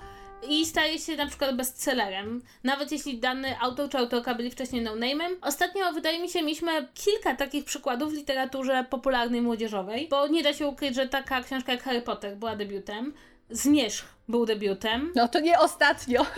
i 0.48 0.66
staje 0.66 0.98
się 0.98 1.16
na 1.16 1.26
przykład 1.26 1.56
bestsellerem, 1.56 2.42
nawet 2.64 2.92
jeśli 2.92 3.18
dany 3.18 3.60
autor 3.60 3.88
czy 3.88 3.98
autorka 3.98 4.34
byli 4.34 4.50
wcześniej 4.50 4.82
no-name'em. 4.82 5.36
Ostatnio, 5.42 5.92
wydaje 5.92 6.22
mi 6.22 6.28
się, 6.28 6.42
mieliśmy 6.42 6.88
kilka 6.94 7.34
takich 7.34 7.64
przykładów 7.64 8.12
w 8.12 8.16
literaturze 8.16 8.86
popularnej 8.90 9.42
młodzieżowej, 9.42 10.08
bo 10.10 10.26
nie 10.26 10.42
da 10.42 10.52
się 10.52 10.66
ukryć, 10.66 10.94
że 10.94 11.08
taka 11.08 11.42
książka 11.42 11.72
jak 11.72 11.82
Harry 11.82 12.02
Potter 12.02 12.36
była 12.36 12.56
debiutem, 12.56 13.12
Zmierzch 13.50 14.04
był 14.32 14.46
debiutem. 14.46 15.12
No 15.14 15.28
to 15.28 15.40
nie 15.40 15.58
ostatnio. 15.58 16.26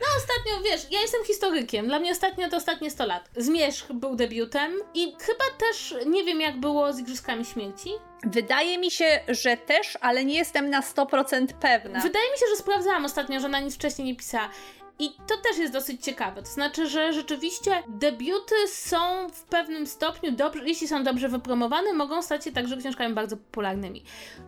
No 0.00 0.06
ostatnio, 0.16 0.70
wiesz, 0.70 0.86
ja 0.90 1.00
jestem 1.00 1.24
historykiem. 1.24 1.86
Dla 1.86 1.98
mnie 1.98 2.12
ostatnio 2.12 2.48
to 2.48 2.56
ostatnie 2.56 2.90
100 2.90 3.06
lat. 3.06 3.28
Zmierzch 3.36 3.92
był 3.92 4.16
debiutem 4.16 4.72
i 4.94 5.16
chyba 5.20 5.44
też 5.58 5.94
nie 6.06 6.24
wiem 6.24 6.40
jak 6.40 6.60
było 6.60 6.92
z 6.92 6.98
Igrzyskami 6.98 7.44
Śmierci. 7.44 7.90
Wydaje 8.26 8.78
mi 8.78 8.90
się, 8.90 9.20
że 9.28 9.56
też, 9.56 9.98
ale 10.00 10.24
nie 10.24 10.34
jestem 10.34 10.70
na 10.70 10.80
100% 10.80 11.46
pewna. 11.60 12.00
Wydaje 12.00 12.32
mi 12.32 12.38
się, 12.38 12.46
że 12.50 12.56
sprawdzałam 12.56 13.04
ostatnio, 13.04 13.40
że 13.40 13.48
na 13.48 13.60
nic 13.60 13.74
wcześniej 13.74 14.08
nie 14.08 14.16
pisała. 14.16 14.50
I 14.98 15.10
to 15.26 15.36
też 15.36 15.58
jest 15.58 15.72
dosyć 15.72 16.04
ciekawe. 16.04 16.42
To 16.42 16.48
znaczy, 16.48 16.88
że 16.88 17.12
rzeczywiście 17.12 17.82
debiuty 17.88 18.54
są 18.68 19.28
w 19.28 19.42
pewnym 19.42 19.86
stopniu 19.86 20.32
dobrze, 20.32 20.62
jeśli 20.66 20.88
są 20.88 21.04
dobrze 21.04 21.28
wypromowane, 21.28 21.92
mogą 21.92 22.22
stać 22.22 22.44
się 22.44 22.52
także 22.52 22.76
książkami 22.76 23.14
bardzo 23.14 23.36
popularnymi. 23.36 24.04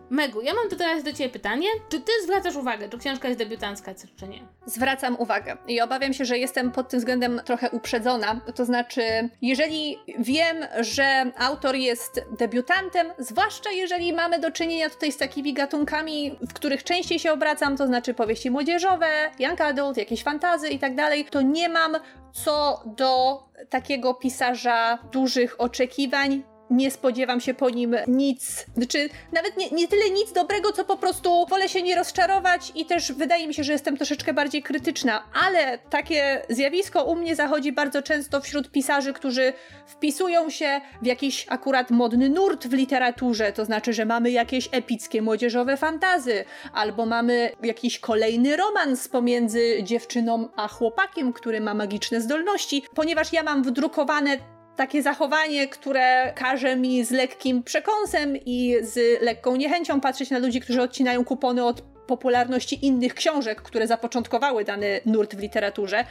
Megu, 0.09 0.41
ja 0.41 0.53
mam 0.53 0.69
teraz 0.69 1.03
do 1.03 1.13
Ciebie 1.13 1.29
pytanie. 1.29 1.67
Czy 1.89 1.99
Ty 1.99 2.11
zwracasz 2.23 2.55
uwagę, 2.55 2.89
czy 2.89 2.97
książka 2.97 3.27
jest 3.27 3.39
debiutancka, 3.39 3.93
czy 4.15 4.27
nie? 4.27 4.47
Zwracam 4.65 5.19
uwagę 5.19 5.57
i 5.67 5.81
obawiam 5.81 6.13
się, 6.13 6.25
że 6.25 6.37
jestem 6.37 6.71
pod 6.71 6.89
tym 6.89 6.99
względem 6.99 7.41
trochę 7.45 7.69
uprzedzona. 7.69 8.41
To 8.55 8.65
znaczy, 8.65 9.29
jeżeli 9.41 9.97
wiem, 10.19 10.57
że 10.79 11.31
autor 11.37 11.75
jest 11.75 12.21
debiutantem, 12.39 13.07
zwłaszcza 13.19 13.71
jeżeli 13.71 14.13
mamy 14.13 14.39
do 14.39 14.51
czynienia 14.51 14.89
tutaj 14.89 15.11
z 15.11 15.17
takimi 15.17 15.53
gatunkami, 15.53 16.37
w 16.41 16.53
których 16.53 16.83
częściej 16.83 17.19
się 17.19 17.31
obracam, 17.31 17.77
to 17.77 17.87
znaczy 17.87 18.13
powieści 18.13 18.51
młodzieżowe, 18.51 19.07
young 19.39 19.61
adult, 19.61 19.97
jakieś 19.97 20.23
fantazy 20.37 20.69
i 20.69 20.79
tak 20.79 20.95
dalej, 20.95 21.25
to 21.25 21.41
nie 21.41 21.69
mam 21.69 21.95
co 22.33 22.83
do 22.85 23.43
takiego 23.69 24.13
pisarza 24.13 24.97
dużych 25.11 25.61
oczekiwań 25.61 26.43
nie 26.69 26.91
spodziewam 26.91 27.41
się 27.41 27.53
po 27.53 27.69
nim 27.69 27.95
nic, 28.07 28.65
znaczy 28.75 29.09
nawet 29.31 29.57
nie, 29.57 29.69
nie 29.69 29.87
tyle 29.87 30.09
nic 30.09 30.31
dobrego, 30.31 30.71
co 30.71 30.85
po 30.85 30.97
prostu 30.97 31.45
wolę 31.49 31.69
się 31.69 31.81
nie 31.81 31.95
rozczarować 31.95 32.71
i 32.75 32.85
też 32.85 33.11
wydaje 33.11 33.47
mi 33.47 33.53
się, 33.53 33.63
że 33.63 33.73
jestem 33.73 33.97
troszeczkę 33.97 34.33
bardziej 34.33 34.63
krytyczna, 34.63 35.23
ale 35.43 35.77
takie 35.77 36.41
zjawisko 36.49 37.03
u 37.03 37.15
mnie 37.15 37.35
zachodzi 37.35 37.71
bardzo 37.71 38.01
często 38.01 38.41
wśród 38.41 38.71
pisarzy, 38.71 39.13
którzy 39.13 39.53
wpisują 39.87 40.49
się 40.49 40.81
w 41.01 41.05
jakiś 41.05 41.45
akurat 41.49 41.91
modny 41.91 42.29
nurt 42.29 42.67
w 42.67 42.73
literaturze, 42.73 43.51
to 43.53 43.65
znaczy, 43.65 43.93
że 43.93 44.05
mamy 44.05 44.31
jakieś 44.31 44.69
epickie 44.71 45.21
młodzieżowe 45.21 45.77
fantazy, 45.77 46.45
albo 46.73 47.05
mamy 47.05 47.51
jakiś 47.63 47.99
kolejny 47.99 48.57
romans 48.57 49.07
pomiędzy 49.07 49.83
dziewczyną 49.83 50.49
a 50.55 50.67
chłopakiem, 50.67 51.33
który 51.33 51.61
ma 51.61 51.73
magiczne 51.73 52.21
zdolności, 52.21 52.83
ponieważ 52.95 53.33
ja 53.33 53.43
mam 53.43 53.63
wdrukowane 53.63 54.37
takie 54.77 55.03
zachowanie, 55.03 55.67
które 55.67 56.33
każe 56.35 56.75
mi 56.75 57.05
z 57.05 57.11
lekkim 57.11 57.63
przekąsem 57.63 58.37
i 58.45 58.75
z 58.81 59.21
lekką 59.21 59.55
niechęcią 59.55 60.01
patrzeć 60.01 60.29
na 60.29 60.37
ludzi, 60.37 60.61
którzy 60.61 60.81
odcinają 60.81 61.25
kupony 61.25 61.65
od 61.65 61.81
popularności 61.81 62.85
innych 62.85 63.13
książek, 63.13 63.61
które 63.61 63.87
zapoczątkowały 63.87 64.65
dany 64.65 65.01
nurt 65.05 65.35
w 65.35 65.39
literaturze. 65.39 66.05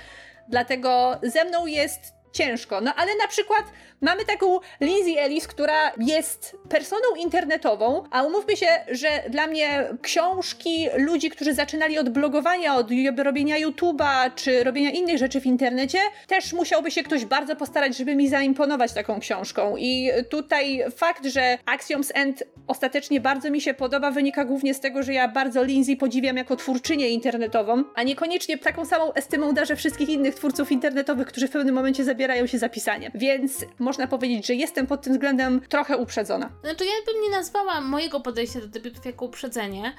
Dlatego 0.49 1.19
ze 1.23 1.45
mną 1.45 1.67
jest 1.67 2.01
ciężko. 2.33 2.81
No 2.81 2.95
ale 2.95 3.17
na 3.17 3.29
przykład 3.29 3.65
mamy 4.01 4.25
taką 4.25 4.59
Lindsay 4.81 5.19
Ellis, 5.19 5.47
która 5.47 5.93
jest 5.99 6.57
personą 6.69 7.03
internetową, 7.19 8.05
a 8.11 8.23
umówmy 8.23 8.57
się, 8.57 8.67
że 8.91 9.09
dla 9.29 9.47
mnie 9.47 9.89
książki 10.03 10.89
ludzi, 10.97 11.31
którzy 11.31 11.55
zaczynali 11.55 11.99
od 11.99 12.09
blogowania, 12.09 12.75
od 12.75 12.91
robienia 13.19 13.57
YouTube'a, 13.57 14.31
czy 14.35 14.65
robienia 14.65 14.91
innych 14.91 15.19
rzeczy 15.19 15.41
w 15.41 15.47
internecie, 15.47 15.99
też 16.27 16.53
musiałby 16.53 16.91
się 16.91 17.03
ktoś 17.03 17.25
bardzo 17.25 17.57
postarać, 17.57 17.97
żeby 17.97 18.17
mi 18.17 18.29
zaimponować 18.29 18.93
taką 18.93 19.21
książką. 19.21 19.77
I 19.77 20.11
tutaj 20.31 20.85
fakt, 20.97 21.27
że 21.27 21.59
Axioms 21.67 22.13
End 22.15 22.45
ostatecznie 22.67 23.21
bardzo 23.21 23.51
mi 23.51 23.61
się 23.61 23.75
podoba, 23.75 24.11
wynika 24.11 24.45
głównie 24.45 24.75
z 24.75 24.81
tego, 24.81 25.03
że 25.03 25.13
ja 25.13 25.29
bardzo 25.29 25.63
Lindsay 25.63 25.97
podziwiam 25.97 26.37
jako 26.37 26.57
twórczynię 26.57 27.09
internetową, 27.09 27.85
a 27.95 28.03
niekoniecznie 28.03 28.59
taką 28.59 28.85
samą 28.85 29.13
estymą 29.13 29.53
darzę 29.53 29.77
wszystkich 29.77 30.09
innych 30.09 30.35
twórców 30.35 30.73
internetowych, 30.73 31.27
którzy 31.27 31.49
w 31.49 31.51
pewnym 31.51 31.75
momencie 31.75 32.05
zabierają 32.05 32.47
się 32.47 32.59
za 32.59 32.69
pisanie. 32.69 33.11
Więc 33.15 33.65
można 33.87 34.07
powiedzieć, 34.07 34.47
że 34.47 34.55
jestem 34.55 34.87
pod 34.87 35.03
tym 35.03 35.13
względem 35.13 35.61
trochę 35.61 35.97
uprzedzona. 35.97 36.51
Znaczy, 36.63 36.85
ja 36.85 37.13
bym 37.13 37.23
nie 37.23 37.31
nazwała 37.31 37.81
mojego 37.81 38.21
podejścia 38.21 38.61
do 38.61 38.69
debiutów 38.69 39.07
jako 39.07 39.25
uprzedzenie. 39.25 39.93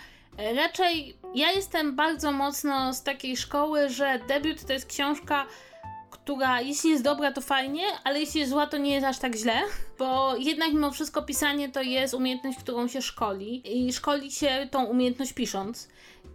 Raczej 0.56 1.18
ja 1.36 1.52
jestem 1.52 1.96
bardzo 1.96 2.32
mocno 2.32 2.94
z 2.94 3.04
takiej 3.04 3.38
szkoły, 3.38 3.90
że 3.90 4.20
debiut 4.28 4.66
to 4.66 4.74
jest 4.74 4.86
książka, 4.86 5.46
która 6.12 6.62
jeśli 6.62 6.90
jest 6.90 7.04
dobra, 7.04 7.32
to 7.32 7.42
fajnie, 7.42 7.84
ale 8.04 8.20
jeśli 8.20 8.40
jest 8.40 8.52
zła, 8.52 8.68
to 8.68 8.78
nie 8.78 8.94
jest 8.94 9.06
aż 9.06 9.20
tak 9.20 9.36
źle, 9.36 9.54
bo 10.00 10.36
jednak 10.38 10.74
mimo 10.74 10.92
wszystko 10.92 11.22
pisanie 11.22 11.70
to 11.70 11.82
jest 11.82 12.14
umiejętność, 12.14 12.60
którą 12.60 12.88
się 12.88 13.02
szkoli 13.02 13.88
i 13.88 13.94
szkoli 13.94 14.32
się 14.32 14.68
tą 14.72 14.86
umiejętność 14.86 15.34
pisząc. 15.34 15.88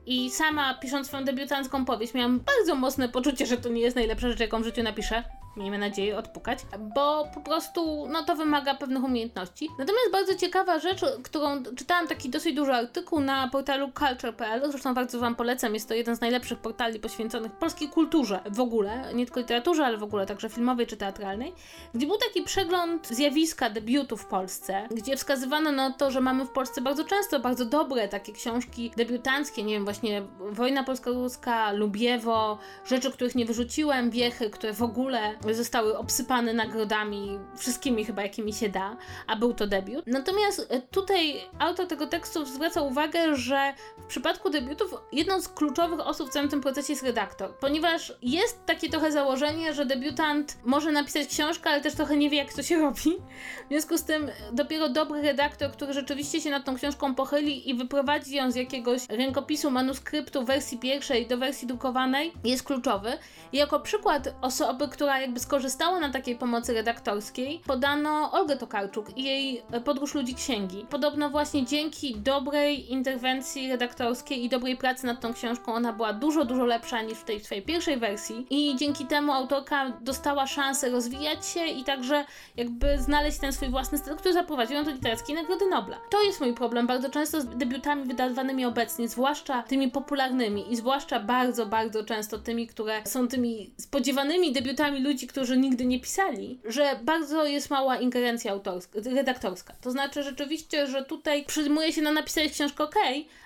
I 0.06 0.30
sama 0.30 0.74
pisząc 0.74 1.06
swoją 1.06 1.24
debiutancką 1.24 1.84
powieść, 1.84 2.14
miałam 2.14 2.40
bardzo 2.40 2.74
mocne 2.74 3.08
poczucie, 3.08 3.46
że 3.46 3.56
to 3.56 3.68
nie 3.68 3.80
jest 3.80 3.96
najlepsza 3.96 4.28
rzecz, 4.28 4.40
jaką 4.40 4.62
w 4.62 4.64
życiu 4.64 4.82
napiszę 4.82 5.41
miejmy 5.56 5.78
nadzieję, 5.78 6.18
odpukać, 6.18 6.58
bo 6.94 7.28
po 7.34 7.40
prostu 7.40 8.06
no 8.08 8.22
to 8.22 8.36
wymaga 8.36 8.74
pewnych 8.74 9.04
umiejętności. 9.04 9.68
Natomiast 9.78 10.12
bardzo 10.12 10.34
ciekawa 10.34 10.78
rzecz, 10.78 11.00
którą 11.22 11.62
czytałam 11.76 12.08
taki 12.08 12.30
dosyć 12.30 12.56
duży 12.56 12.72
artykuł 12.72 13.20
na 13.20 13.48
portalu 13.48 13.92
culture.pl, 13.98 14.70
zresztą 14.70 14.94
bardzo 14.94 15.18
Wam 15.18 15.34
polecam, 15.34 15.74
jest 15.74 15.88
to 15.88 15.94
jeden 15.94 16.16
z 16.16 16.20
najlepszych 16.20 16.58
portali 16.58 17.00
poświęconych 17.00 17.52
polskiej 17.52 17.88
kulturze 17.88 18.40
w 18.50 18.60
ogóle, 18.60 19.14
nie 19.14 19.24
tylko 19.26 19.40
literaturze, 19.40 19.86
ale 19.86 19.98
w 19.98 20.02
ogóle 20.02 20.26
także 20.26 20.48
filmowej 20.48 20.86
czy 20.86 20.96
teatralnej, 20.96 21.52
gdzie 21.94 22.06
był 22.06 22.18
taki 22.18 22.42
przegląd 22.42 23.08
zjawiska 23.08 23.70
debiutu 23.70 24.16
w 24.16 24.26
Polsce, 24.26 24.88
gdzie 24.90 25.16
wskazywano 25.16 25.72
na 25.72 25.90
to, 25.90 26.10
że 26.10 26.20
mamy 26.20 26.44
w 26.44 26.50
Polsce 26.50 26.80
bardzo 26.80 27.04
często 27.04 27.40
bardzo 27.40 27.64
dobre 27.64 28.08
takie 28.08 28.32
książki 28.32 28.90
debiutanckie, 28.96 29.62
nie 29.62 29.74
wiem, 29.74 29.84
właśnie 29.84 30.22
Wojna 30.38 30.84
Polsko-Ruska, 30.84 31.72
Lubiewo, 31.72 32.58
rzeczy, 32.86 33.12
których 33.12 33.34
nie 33.34 33.44
wyrzuciłem, 33.44 34.10
Wiechy, 34.10 34.50
które 34.50 34.72
w 34.72 34.82
ogóle 34.82 35.34
zostały 35.50 35.98
obsypane 35.98 36.52
nagrodami, 36.52 37.38
wszystkimi 37.56 38.04
chyba 38.04 38.22
jakimi 38.22 38.52
się 38.52 38.68
da, 38.68 38.96
a 39.26 39.36
był 39.36 39.54
to 39.54 39.66
debiut. 39.66 40.04
Natomiast 40.06 40.66
e, 40.70 40.80
tutaj 40.80 41.40
autor 41.58 41.86
tego 41.86 42.06
tekstu 42.06 42.44
zwraca 42.44 42.82
uwagę, 42.82 43.36
że 43.36 43.74
w 43.98 44.04
przypadku 44.04 44.50
debiutów 44.50 44.94
jedną 45.12 45.40
z 45.40 45.48
kluczowych 45.48 46.00
osób 46.00 46.28
w 46.28 46.32
całym 46.32 46.48
tym 46.48 46.60
procesie 46.60 46.92
jest 46.92 47.02
redaktor, 47.02 47.54
ponieważ 47.58 48.12
jest 48.22 48.66
takie 48.66 48.88
trochę 48.88 49.12
założenie, 49.12 49.74
że 49.74 49.86
debiutant 49.86 50.58
może 50.64 50.92
napisać 50.92 51.28
książkę, 51.28 51.70
ale 51.70 51.80
też 51.80 51.94
trochę 51.94 52.16
nie 52.16 52.30
wie, 52.30 52.38
jak 52.38 52.52
to 52.52 52.62
się 52.62 52.78
robi. 52.82 53.16
W 53.64 53.68
związku 53.68 53.98
z 53.98 54.04
tym 54.04 54.30
dopiero 54.52 54.88
dobry 54.88 55.22
redaktor, 55.22 55.72
który 55.72 55.92
rzeczywiście 55.92 56.40
się 56.40 56.50
nad 56.50 56.64
tą 56.64 56.76
książką 56.76 57.14
pochyli 57.14 57.70
i 57.70 57.74
wyprowadzi 57.74 58.34
ją 58.34 58.50
z 58.50 58.54
jakiegoś 58.54 59.08
rękopisu, 59.08 59.70
manuskryptu 59.70 60.44
wersji 60.44 60.78
pierwszej 60.78 61.26
do 61.26 61.38
wersji 61.38 61.68
drukowanej, 61.68 62.32
jest 62.44 62.62
kluczowy. 62.62 63.12
I 63.52 63.56
jako 63.56 63.80
przykład 63.80 64.34
osoby, 64.40 64.88
która 64.88 65.20
jakby 65.32 65.40
skorzystała 65.40 66.00
na 66.00 66.10
takiej 66.10 66.36
pomocy 66.36 66.74
redaktorskiej, 66.74 67.60
podano 67.66 68.32
Olgę 68.32 68.56
Tokarczuk 68.56 69.18
i 69.18 69.24
jej 69.24 69.62
Podróż 69.84 70.14
Ludzi 70.14 70.34
Księgi. 70.34 70.86
Podobno 70.90 71.30
właśnie 71.30 71.66
dzięki 71.66 72.16
dobrej 72.16 72.92
interwencji 72.92 73.68
redaktorskiej 73.68 74.44
i 74.44 74.48
dobrej 74.48 74.76
pracy 74.76 75.06
nad 75.06 75.20
tą 75.20 75.34
książką 75.34 75.74
ona 75.74 75.92
była 75.92 76.12
dużo, 76.12 76.44
dużo 76.44 76.66
lepsza 76.66 77.02
niż 77.02 77.18
w 77.18 77.24
tej 77.24 77.40
swojej 77.40 77.64
pierwszej 77.64 77.96
wersji 77.96 78.46
i 78.50 78.76
dzięki 78.76 79.06
temu 79.06 79.32
autorka 79.32 79.92
dostała 80.00 80.46
szansę 80.46 80.90
rozwijać 80.90 81.46
się 81.46 81.66
i 81.66 81.84
także 81.84 82.24
jakby 82.56 82.98
znaleźć 82.98 83.38
ten 83.38 83.52
swój 83.52 83.70
własny 83.70 83.98
styl, 83.98 84.16
który 84.16 84.34
zaprowadził 84.34 84.76
ją 84.76 84.84
do 84.84 84.90
literackiej 84.90 85.36
Nagrody 85.36 85.66
Nobla. 85.66 85.96
To 86.10 86.22
jest 86.22 86.40
mój 86.40 86.54
problem 86.54 86.86
bardzo 86.86 87.10
często 87.10 87.40
z 87.40 87.46
debiutami 87.46 88.04
wydawanymi 88.04 88.64
obecnie, 88.64 89.08
zwłaszcza 89.08 89.62
tymi 89.62 89.90
popularnymi 89.90 90.72
i 90.72 90.76
zwłaszcza 90.76 91.20
bardzo, 91.20 91.66
bardzo 91.66 92.04
często 92.04 92.38
tymi, 92.38 92.66
które 92.66 93.02
są 93.04 93.28
tymi 93.28 93.74
spodziewanymi 93.78 94.52
debiutami 94.52 95.00
ludzi, 95.00 95.21
którzy 95.26 95.56
nigdy 95.56 95.84
nie 95.86 96.00
pisali, 96.00 96.58
że 96.64 96.98
bardzo 97.02 97.44
jest 97.44 97.70
mała 97.70 97.96
ingerencja 97.96 98.52
autorska, 98.52 98.98
redaktorska. 99.14 99.74
To 99.80 99.90
znaczy 99.90 100.22
rzeczywiście, 100.22 100.86
że 100.86 101.04
tutaj 101.04 101.44
przyjmuje 101.44 101.92
się 101.92 102.02
na 102.02 102.12
napisanie 102.12 102.50
książkę 102.50 102.84
ok, 102.84 102.94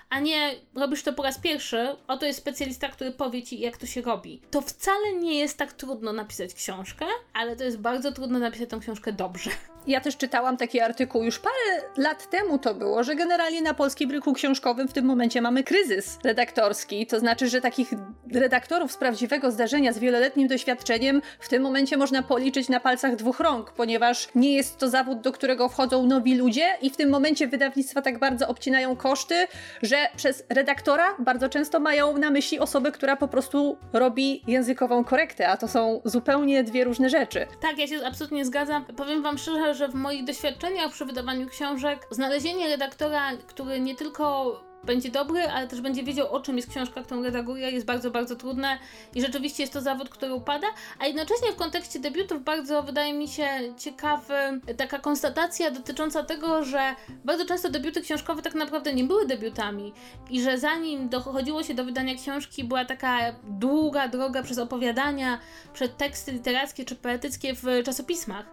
a 0.09 0.19
nie 0.19 0.55
robisz 0.75 1.03
to 1.03 1.13
po 1.13 1.23
raz 1.23 1.39
pierwszy, 1.39 1.87
oto 2.07 2.25
jest 2.25 2.39
specjalista, 2.39 2.89
który 2.89 3.11
powie 3.11 3.43
ci, 3.43 3.59
jak 3.59 3.77
to 3.77 3.85
się 3.85 4.01
robi. 4.01 4.41
To 4.51 4.61
wcale 4.61 5.13
nie 5.13 5.39
jest 5.39 5.57
tak 5.57 5.73
trudno 5.73 6.13
napisać 6.13 6.53
książkę, 6.53 7.05
ale 7.33 7.55
to 7.55 7.63
jest 7.63 7.77
bardzo 7.79 8.11
trudno 8.11 8.39
napisać 8.39 8.69
tę 8.69 8.79
książkę 8.79 9.13
dobrze. 9.13 9.49
Ja 9.87 10.01
też 10.01 10.17
czytałam 10.17 10.57
taki 10.57 10.79
artykuł 10.79 11.23
już 11.23 11.39
parę 11.39 11.83
lat 11.97 12.29
temu 12.29 12.59
to 12.59 12.75
było, 12.75 13.03
że 13.03 13.15
generalnie 13.15 13.61
na 13.61 13.73
polskim 13.73 14.11
rynku 14.11 14.33
książkowym 14.33 14.87
w 14.87 14.93
tym 14.93 15.05
momencie 15.05 15.41
mamy 15.41 15.63
kryzys 15.63 16.19
redaktorski. 16.23 17.07
To 17.07 17.19
znaczy, 17.19 17.49
że 17.49 17.61
takich 17.61 17.89
redaktorów 18.33 18.91
z 18.91 18.97
prawdziwego 18.97 19.51
zdarzenia 19.51 19.93
z 19.93 19.99
wieloletnim 19.99 20.47
doświadczeniem 20.47 21.21
w 21.39 21.49
tym 21.49 21.63
momencie 21.63 21.97
można 21.97 22.23
policzyć 22.23 22.69
na 22.69 22.79
palcach 22.79 23.15
dwóch 23.15 23.39
rąk, 23.39 23.71
ponieważ 23.71 24.27
nie 24.35 24.53
jest 24.53 24.77
to 24.77 24.89
zawód, 24.89 25.21
do 25.21 25.31
którego 25.31 25.69
wchodzą 25.69 26.05
nowi 26.05 26.35
ludzie 26.35 26.77
i 26.81 26.89
w 26.89 26.97
tym 26.97 27.09
momencie 27.09 27.47
wydawnictwa 27.47 28.01
tak 28.01 28.19
bardzo 28.19 28.47
obcinają 28.47 28.95
koszty, 28.95 29.47
że 29.81 29.96
przez 30.15 30.43
redaktora 30.49 31.15
bardzo 31.19 31.49
często 31.49 31.79
mają 31.79 32.17
na 32.17 32.31
myśli 32.31 32.59
osobę, 32.59 32.91
która 32.91 33.15
po 33.15 33.27
prostu 33.27 33.77
robi 33.93 34.41
językową 34.47 35.03
korektę, 35.03 35.49
a 35.49 35.57
to 35.57 35.67
są 35.67 36.01
zupełnie 36.05 36.63
dwie 36.63 36.83
różne 36.83 37.09
rzeczy. 37.09 37.47
Tak, 37.61 37.77
ja 37.77 37.87
się 37.87 37.99
absolutnie 38.05 38.45
zgadzam. 38.45 38.85
Powiem 38.85 39.23
wam 39.23 39.37
szczerze, 39.37 39.73
że 39.73 39.87
w 39.87 39.93
moich 39.93 40.23
doświadczeniach 40.23 40.91
przy 40.91 41.05
wydawaniu 41.05 41.47
książek 41.47 42.07
znalezienie 42.11 42.67
redaktora, 42.67 43.37
który 43.47 43.79
nie 43.79 43.95
tylko 43.95 44.66
będzie 44.83 45.11
dobry, 45.11 45.49
ale 45.49 45.67
też 45.67 45.81
będzie 45.81 46.03
wiedział, 46.03 46.27
o 46.31 46.39
czym 46.39 46.57
jest 46.57 46.69
książka, 46.69 47.03
którą 47.03 47.23
redaguje, 47.23 47.71
jest 47.71 47.85
bardzo, 47.85 48.11
bardzo 48.11 48.35
trudne 48.35 48.77
i 49.15 49.21
rzeczywiście 49.21 49.63
jest 49.63 49.73
to 49.73 49.81
zawód, 49.81 50.09
który 50.09 50.33
upada, 50.33 50.67
a 50.99 51.05
jednocześnie 51.05 51.51
w 51.51 51.55
kontekście 51.55 51.99
debiutów 51.99 52.43
bardzo 52.43 52.83
wydaje 52.83 53.13
mi 53.13 53.27
się 53.27 53.47
ciekawy 53.77 54.33
taka 54.77 54.99
konstatacja 54.99 55.71
dotycząca 55.71 56.23
tego, 56.23 56.63
że 56.63 56.95
bardzo 57.25 57.45
często 57.45 57.69
debiuty 57.69 58.01
książkowe 58.01 58.41
tak 58.41 58.55
naprawdę 58.55 58.93
nie 58.93 59.03
były 59.03 59.27
debiutami 59.27 59.93
i 60.29 60.41
że 60.41 60.57
zanim 60.57 61.09
dochodziło 61.09 61.63
się 61.63 61.73
do 61.73 61.85
wydania 61.85 62.15
książki, 62.15 62.63
była 62.63 62.85
taka 62.85 63.17
długa 63.43 64.07
droga 64.07 64.43
przez 64.43 64.57
opowiadania, 64.57 65.39
przez 65.73 65.89
teksty 65.97 66.31
literackie 66.31 66.85
czy 66.85 66.95
poetyckie 66.95 67.55
w 67.55 67.63
czasopismach. 67.85 68.45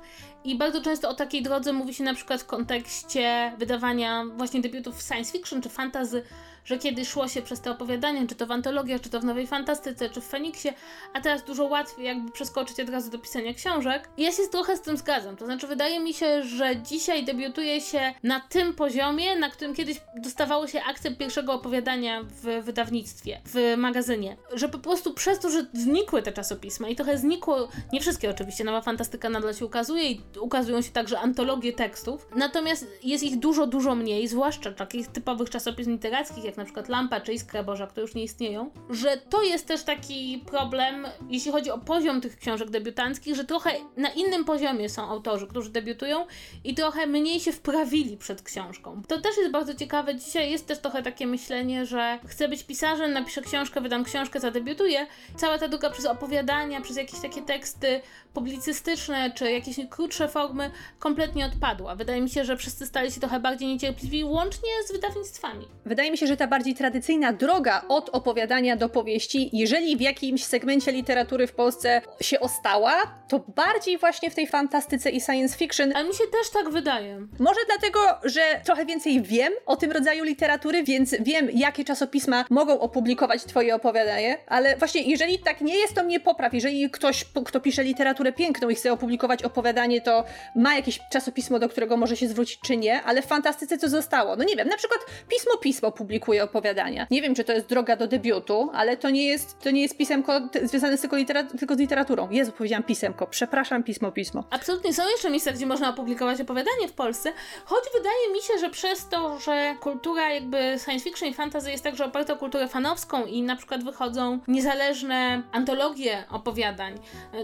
I 0.44 0.56
bardzo 0.56 0.82
często 0.82 1.08
o 1.08 1.14
takiej 1.14 1.42
drodze 1.42 1.72
mówi 1.72 1.94
się 1.94 2.04
na 2.04 2.14
przykład 2.14 2.42
w 2.42 2.46
kontekście 2.46 3.52
wydawania 3.58 4.24
właśnie 4.36 4.60
debiutów 4.60 5.02
science 5.02 5.32
fiction 5.32 5.62
czy 5.62 5.68
fantasy, 5.68 6.22
że 6.64 6.78
kiedy 6.78 7.04
szło 7.04 7.28
się 7.28 7.42
przez 7.42 7.60
te 7.60 7.70
opowiadania, 7.70 8.26
czy 8.26 8.34
to 8.34 8.46
w 8.46 8.50
antologiach, 8.50 9.00
czy 9.00 9.10
to 9.10 9.20
w 9.20 9.24
Nowej 9.24 9.46
Fantastyce, 9.46 10.10
czy 10.10 10.20
w 10.20 10.26
Feniksie, 10.26 10.68
a 11.12 11.20
teraz 11.20 11.44
dużo 11.44 11.64
łatwiej 11.64 12.06
jakby 12.06 12.32
przeskoczyć 12.32 12.80
od 12.80 12.88
razu 12.88 13.10
do 13.10 13.18
pisania 13.18 13.54
książek. 13.54 14.08
I 14.16 14.22
ja 14.22 14.32
się 14.32 14.42
trochę 14.50 14.76
z 14.76 14.80
tym 14.80 14.96
zgadzam. 14.96 15.36
To 15.36 15.44
znaczy, 15.44 15.66
wydaje 15.66 16.00
mi 16.00 16.14
się, 16.14 16.42
że 16.42 16.76
dzisiaj 16.76 17.24
debiutuje 17.24 17.80
się 17.80 18.14
na 18.22 18.40
tym 18.40 18.74
poziomie, 18.74 19.36
na 19.36 19.50
którym 19.50 19.74
kiedyś 19.74 20.00
dostawało 20.16 20.66
się 20.66 20.82
akcept 20.82 21.18
pierwszego 21.18 21.52
opowiadania 21.52 22.22
w 22.22 22.64
wydawnictwie, 22.64 23.40
w 23.44 23.74
magazynie. 23.76 24.36
Że 24.52 24.68
po 24.68 24.78
prostu 24.78 25.14
przez 25.14 25.38
to, 25.38 25.50
że 25.50 25.66
znikły 25.72 26.22
te 26.22 26.32
czasopisma 26.32 26.88
i 26.88 26.96
trochę 26.96 27.18
znikło, 27.18 27.68
nie 27.92 28.00
wszystkie 28.00 28.30
oczywiście, 28.30 28.64
Nowa 28.64 28.80
Fantastyka 28.80 29.28
nadal 29.28 29.54
się 29.54 29.66
ukazuje 29.66 30.10
i 30.10 30.20
ukazują 30.40 30.82
się 30.82 30.90
także 30.90 31.20
antologie 31.20 31.72
tekstów, 31.72 32.28
natomiast 32.36 32.86
jest 33.02 33.24
ich 33.24 33.38
dużo, 33.38 33.66
dużo 33.66 33.94
mniej, 33.94 34.28
zwłaszcza 34.28 34.72
takich 34.72 35.06
typowych 35.06 35.50
czasopism 35.50 35.90
literackich, 35.90 36.44
jak 36.54 36.58
na 36.58 36.64
przykład 36.64 36.88
Lampa 36.88 37.20
czy 37.20 37.32
Iskra 37.32 37.62
Boża, 37.62 37.86
które 37.86 38.02
już 38.02 38.14
nie 38.14 38.24
istnieją, 38.24 38.70
że 38.90 39.16
to 39.16 39.42
jest 39.42 39.66
też 39.66 39.82
taki 39.82 40.44
problem, 40.46 41.06
jeśli 41.30 41.52
chodzi 41.52 41.70
o 41.70 41.78
poziom 41.78 42.20
tych 42.20 42.36
książek 42.36 42.70
debiutanckich, 42.70 43.34
że 43.34 43.44
trochę 43.44 43.70
na 43.96 44.08
innym 44.08 44.44
poziomie 44.44 44.88
są 44.88 45.08
autorzy, 45.08 45.46
którzy 45.46 45.70
debiutują 45.70 46.26
i 46.64 46.74
trochę 46.74 47.06
mniej 47.06 47.40
się 47.40 47.52
wprawili 47.52 48.16
przed 48.16 48.42
książką. 48.42 49.02
To 49.08 49.20
też 49.20 49.36
jest 49.36 49.50
bardzo 49.50 49.74
ciekawe. 49.74 50.14
Dzisiaj 50.14 50.50
jest 50.50 50.66
też 50.66 50.78
trochę 50.78 51.02
takie 51.02 51.26
myślenie, 51.26 51.86
że 51.86 52.18
chcę 52.26 52.48
być 52.48 52.64
pisarzem, 52.64 53.12
napiszę 53.12 53.42
książkę, 53.42 53.80
wydam 53.80 54.04
książkę, 54.04 54.40
zadebiutuję. 54.40 55.06
Cała 55.36 55.58
ta 55.58 55.68
druga 55.68 55.90
przez 55.90 56.06
opowiadania, 56.06 56.80
przez 56.80 56.96
jakieś 56.96 57.20
takie 57.20 57.42
teksty 57.42 58.00
publicystyczne, 58.34 59.32
czy 59.34 59.52
jakieś 59.52 59.76
krótsze 59.90 60.28
formy 60.28 60.70
kompletnie 60.98 61.46
odpadła. 61.46 61.96
Wydaje 61.96 62.20
mi 62.20 62.30
się, 62.30 62.44
że 62.44 62.56
wszyscy 62.56 62.86
stali 62.86 63.12
się 63.12 63.20
trochę 63.20 63.40
bardziej 63.40 63.68
niecierpliwi, 63.68 64.24
łącznie 64.24 64.70
z 64.88 64.92
wydawnictwami. 64.92 65.68
Wydaje 65.86 66.10
mi 66.10 66.18
się, 66.18 66.26
że 66.26 66.36
ta 66.36 66.43
ta 66.44 66.48
bardziej 66.48 66.74
tradycyjna 66.74 67.32
droga 67.32 67.82
od 67.88 68.08
opowiadania 68.08 68.76
do 68.76 68.88
powieści, 68.88 69.50
jeżeli 69.52 69.96
w 69.96 70.00
jakimś 70.00 70.44
segmencie 70.44 70.92
literatury 70.92 71.46
w 71.46 71.52
Polsce 71.52 72.02
się 72.20 72.40
ostała, 72.40 72.92
to 73.28 73.38
bardziej 73.38 73.98
właśnie 73.98 74.30
w 74.30 74.34
tej 74.34 74.46
fantastyce 74.46 75.10
i 75.10 75.20
science 75.20 75.58
fiction. 75.58 75.92
Ale 75.96 76.08
mi 76.08 76.14
się 76.14 76.24
też 76.24 76.50
tak 76.50 76.70
wydaje. 76.70 77.26
Może 77.38 77.60
dlatego, 77.66 78.00
że 78.24 78.40
trochę 78.64 78.86
więcej 78.86 79.22
wiem 79.22 79.52
o 79.66 79.76
tym 79.76 79.92
rodzaju 79.92 80.24
literatury, 80.24 80.82
więc 80.82 81.14
wiem, 81.20 81.48
jakie 81.54 81.84
czasopisma 81.84 82.44
mogą 82.50 82.80
opublikować 82.80 83.44
twoje 83.44 83.74
opowiadanie, 83.74 84.38
ale 84.46 84.76
właśnie 84.76 85.02
jeżeli 85.02 85.38
tak 85.38 85.60
nie 85.60 85.76
jest, 85.76 85.94
to 85.94 86.04
mnie 86.04 86.20
popraw. 86.20 86.54
Jeżeli 86.54 86.90
ktoś, 86.90 87.24
kto 87.44 87.60
pisze 87.60 87.84
literaturę 87.84 88.32
piękną 88.32 88.68
i 88.68 88.74
chce 88.74 88.92
opublikować 88.92 89.42
opowiadanie, 89.42 90.00
to 90.00 90.24
ma 90.56 90.74
jakieś 90.74 91.00
czasopismo, 91.12 91.58
do 91.58 91.68
którego 91.68 91.96
może 91.96 92.16
się 92.16 92.28
zwrócić, 92.28 92.58
czy 92.64 92.76
nie, 92.76 93.02
ale 93.02 93.22
w 93.22 93.26
fantastyce 93.26 93.78
co 93.78 93.88
zostało? 93.88 94.36
No 94.36 94.44
nie 94.44 94.56
wiem, 94.56 94.68
na 94.68 94.76
przykład 94.76 95.00
Pismo 95.28 95.56
Pismo 95.56 95.92
publikuje 95.92 96.33
opowiadania. 96.40 97.06
Nie 97.10 97.22
wiem, 97.22 97.34
czy 97.34 97.44
to 97.44 97.52
jest 97.52 97.66
droga 97.66 97.96
do 97.96 98.06
debiutu, 98.06 98.70
ale 98.74 98.96
to 98.96 99.10
nie 99.10 99.26
jest, 99.26 99.58
to 99.58 99.70
nie 99.70 99.82
jest 99.82 99.96
pisemko 99.96 100.40
związane 100.62 100.98
tylko, 100.98 101.16
tylko 101.58 101.74
z 101.74 101.78
literaturą. 101.78 102.30
Jezu, 102.30 102.52
powiedziałam 102.52 102.82
pisemko. 102.82 103.26
Przepraszam, 103.26 103.82
Pismo 103.82 104.12
Pismo. 104.12 104.44
Absolutnie 104.50 104.94
są 104.94 105.02
jeszcze 105.08 105.30
miejsca, 105.30 105.52
gdzie 105.52 105.66
można 105.66 105.90
opublikować 105.90 106.40
opowiadanie 106.40 106.88
w 106.88 106.92
Polsce, 106.92 107.32
choć 107.64 107.84
wydaje 107.94 108.32
mi 108.32 108.42
się, 108.42 108.58
że 108.58 108.70
przez 108.70 109.08
to, 109.08 109.38
że 109.38 109.76
kultura 109.80 110.30
jakby 110.30 110.76
science 110.84 111.04
fiction 111.04 111.28
i 111.28 111.34
fantasy 111.34 111.70
jest 111.70 111.84
także 111.84 112.04
oparta 112.04 112.32
o 112.32 112.36
kulturę 112.36 112.68
fanowską 112.68 113.26
i 113.26 113.42
na 113.42 113.56
przykład 113.56 113.84
wychodzą 113.84 114.38
niezależne 114.48 115.42
antologie 115.52 116.24
opowiadań. 116.30 116.94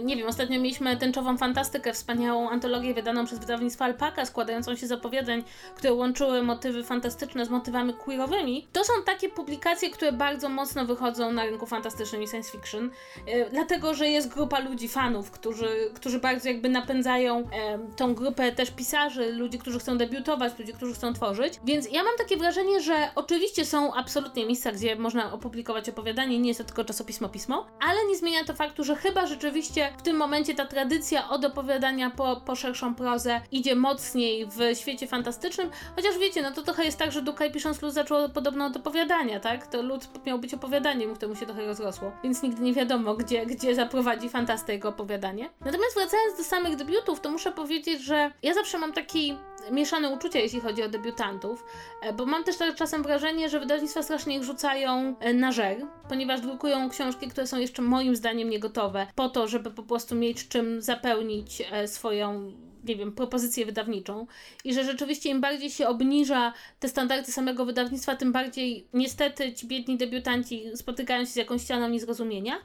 Nie 0.01 0.15
wiem, 0.15 0.27
ostatnio 0.27 0.59
mieliśmy 0.59 0.97
Tęczową 0.97 1.37
Fantastykę, 1.37 1.93
wspaniałą 1.93 2.49
antologię 2.49 2.93
wydaną 2.93 3.25
przez 3.25 3.39
wydawnictwo 3.39 3.85
Alpaka, 3.85 4.25
składającą 4.25 4.75
się 4.75 4.87
z 4.87 4.91
opowiadań, 4.91 5.43
które 5.75 5.93
łączyły 5.93 6.43
motywy 6.43 6.83
fantastyczne 6.83 7.45
z 7.45 7.49
motywami 7.49 7.93
queerowymi. 7.93 8.67
To 8.73 8.80
są 8.83 8.93
takie 9.05 9.29
publikacje, 9.29 9.89
które 9.89 10.11
bardzo 10.11 10.49
mocno 10.49 10.85
wychodzą 10.85 11.31
na 11.33 11.45
rynku 11.45 11.65
fantastycznym 11.65 12.23
i 12.23 12.27
science 12.27 12.51
fiction, 12.51 12.91
e, 13.27 13.49
dlatego, 13.49 13.93
że 13.93 14.07
jest 14.07 14.33
grupa 14.33 14.59
ludzi, 14.59 14.87
fanów, 14.87 15.31
którzy, 15.31 15.91
którzy 15.95 16.19
bardzo 16.19 16.49
jakby 16.49 16.69
napędzają 16.69 17.49
tą 17.95 18.15
grupę 18.15 18.51
też 18.51 18.71
pisarzy, 18.71 19.31
ludzi, 19.33 19.59
którzy 19.59 19.79
chcą 19.79 19.97
debiutować, 19.97 20.59
ludzi, 20.59 20.73
którzy 20.73 20.93
chcą 20.93 21.13
tworzyć. 21.13 21.53
Więc 21.63 21.91
ja 21.91 22.03
mam 22.03 22.13
takie 22.17 22.37
wrażenie, 22.37 22.81
że 22.81 23.09
oczywiście 23.15 23.65
są 23.65 23.93
absolutnie 23.93 24.45
miejsca, 24.45 24.71
gdzie 24.71 24.95
można 24.95 25.33
opublikować 25.33 25.89
opowiadanie, 25.89 26.39
nie 26.39 26.47
jest 26.47 26.59
to 26.59 26.63
tylko 26.63 26.85
czasopismo 26.85 27.29
pismo, 27.29 27.67
ale 27.79 28.05
nie 28.05 28.17
zmienia 28.17 28.43
to 28.43 28.53
faktu, 28.53 28.83
że 28.83 28.95
chyba 28.95 29.27
rzeczywiście 29.27 29.93
w 29.97 30.01
tym 30.01 30.17
momencie 30.17 30.55
ta 30.55 30.65
tradycja 30.65 31.29
od 31.29 31.45
opowiadania 31.45 32.09
po, 32.09 32.41
po 32.45 32.55
szerszą 32.55 32.95
prozę 32.95 33.41
idzie 33.51 33.75
mocniej 33.75 34.45
w 34.45 34.77
świecie 34.77 35.07
fantastycznym, 35.07 35.69
chociaż 35.95 36.17
wiecie, 36.17 36.41
no 36.41 36.51
to 36.51 36.61
trochę 36.61 36.85
jest 36.85 36.97
tak, 36.97 37.11
że 37.11 37.21
Dukaj 37.21 37.51
pisząc 37.51 37.81
lud 37.81 37.93
zaczął 37.93 38.29
podobno 38.29 38.70
od 38.71 38.77
opowiadania, 38.77 39.39
tak? 39.39 39.67
To 39.67 39.81
lud 39.81 40.25
miał 40.25 40.39
być 40.39 40.53
opowiadaniem, 40.53 41.15
któremu 41.15 41.35
się 41.35 41.45
trochę 41.45 41.65
rozrosło, 41.65 42.11
więc 42.23 42.43
nigdy 42.43 42.61
nie 42.61 42.73
wiadomo, 42.73 43.15
gdzie, 43.15 43.45
gdzie 43.45 43.75
zaprowadzi 43.75 44.29
fantastę 44.29 44.73
jego 44.73 44.89
opowiadanie. 44.89 45.49
Natomiast 45.65 45.95
wracając 45.95 46.37
do 46.37 46.43
samych 46.43 46.75
debiutów, 46.75 47.19
to 47.19 47.31
muszę 47.31 47.51
powiedzieć, 47.51 48.01
że 48.01 48.31
ja 48.43 48.53
zawsze 48.53 48.77
mam 48.77 48.93
taki 48.93 49.37
mieszane 49.71 50.09
uczucia, 50.09 50.39
jeśli 50.39 50.59
chodzi 50.59 50.83
o 50.83 50.89
debiutantów, 50.89 51.65
e, 52.01 52.13
bo 52.13 52.25
mam 52.25 52.43
też 52.43 52.57
tak 52.57 52.75
czasem 52.75 53.03
wrażenie, 53.03 53.49
że 53.49 53.59
wydawnictwa 53.59 54.03
strasznie 54.03 54.37
ich 54.37 54.43
rzucają 54.43 55.15
e, 55.19 55.33
na 55.33 55.51
żer, 55.51 55.77
ponieważ 56.09 56.41
drukują 56.41 56.89
książki, 56.89 57.27
które 57.27 57.47
są 57.47 57.57
jeszcze 57.57 57.81
moim 57.81 58.15
zdaniem 58.15 58.49
niegotowe, 58.49 59.07
po 59.15 59.29
to, 59.29 59.47
żeby 59.47 59.71
po 59.71 59.83
prostu 59.83 60.15
mieć 60.15 60.47
czym 60.47 60.81
zapełnić 60.81 61.63
e, 61.71 61.87
swoją 61.87 62.51
nie 62.83 62.95
wiem, 62.95 63.11
propozycję 63.11 63.65
wydawniczą 63.65 64.27
i 64.63 64.73
że 64.73 64.83
rzeczywiście 64.83 65.29
im 65.29 65.41
bardziej 65.41 65.69
się 65.69 65.87
obniża 65.87 66.53
te 66.79 66.89
standardy 66.89 67.31
samego 67.31 67.65
wydawnictwa, 67.65 68.15
tym 68.15 68.31
bardziej 68.31 68.87
niestety 68.93 69.53
ci 69.53 69.67
biedni 69.67 69.97
debiutanci 69.97 70.63
spotykają 70.75 71.25
się 71.25 71.31
z 71.31 71.35
jakąś 71.35 71.61
ścianą 71.61 71.89
niezrozumienia. 71.89 72.55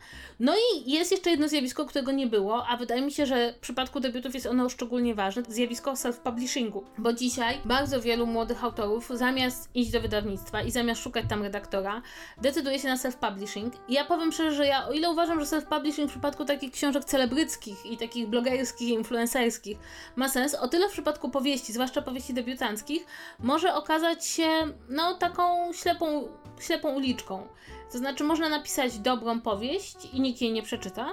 No 0.41 0.55
i 0.55 0.91
jest 0.91 1.11
jeszcze 1.12 1.31
jedno 1.31 1.49
zjawisko, 1.49 1.87
którego 1.87 2.12
nie 2.12 2.27
było, 2.27 2.67
a 2.67 2.77
wydaje 2.77 3.03
mi 3.03 3.12
się, 3.12 3.27
że 3.27 3.53
w 3.53 3.59
przypadku 3.59 4.01
debiutów 4.01 4.35
jest 4.35 4.47
ono 4.47 4.69
szczególnie 4.69 5.14
ważne, 5.14 5.43
zjawisko 5.49 5.93
self-publishingu, 5.93 6.83
bo 6.99 7.12
dzisiaj 7.12 7.59
bardzo 7.64 8.01
wielu 8.01 8.27
młodych 8.27 8.64
autorów 8.64 9.11
zamiast 9.14 9.71
iść 9.75 9.91
do 9.91 10.01
wydawnictwa 10.01 10.62
i 10.62 10.71
zamiast 10.71 11.03
szukać 11.03 11.25
tam 11.29 11.43
redaktora, 11.43 12.03
decyduje 12.43 12.79
się 12.79 12.89
na 12.89 12.97
self-publishing. 12.97 13.71
Ja 13.89 14.05
powiem 14.05 14.33
szczerze, 14.33 14.57
że 14.57 14.67
ja 14.67 14.89
o 14.89 14.93
ile 14.93 15.11
uważam, 15.11 15.45
że 15.45 15.47
self-publishing 15.47 16.07
w 16.07 16.11
przypadku 16.11 16.45
takich 16.45 16.73
książek 16.73 17.05
celebryckich 17.05 17.87
i 17.87 17.97
takich 17.97 18.27
blogerskich, 18.27 18.89
influencerskich 18.89 19.79
ma 20.17 20.29
sens, 20.29 20.55
o 20.55 20.69
tyle 20.69 20.89
w 20.89 20.93
przypadku 20.93 21.31
powieści, 21.31 21.73
zwłaszcza 21.73 22.03
powieści 22.03 22.35
debiutanckich, 22.35 23.07
może 23.39 23.75
okazać 23.75 24.27
się 24.27 24.49
no 24.89 25.14
taką 25.14 25.73
ślepą, 25.73 26.29
ślepą 26.61 26.95
uliczką. 26.95 27.47
To 27.93 27.99
znaczy 27.99 28.25
można 28.25 28.49
napisać 28.49 28.99
dobrą 28.99 29.41
powieść 29.41 29.97
i 30.12 30.21
nikt 30.21 30.41
jej 30.41 30.53
nie 30.53 30.62
przeczyta, 30.62 31.09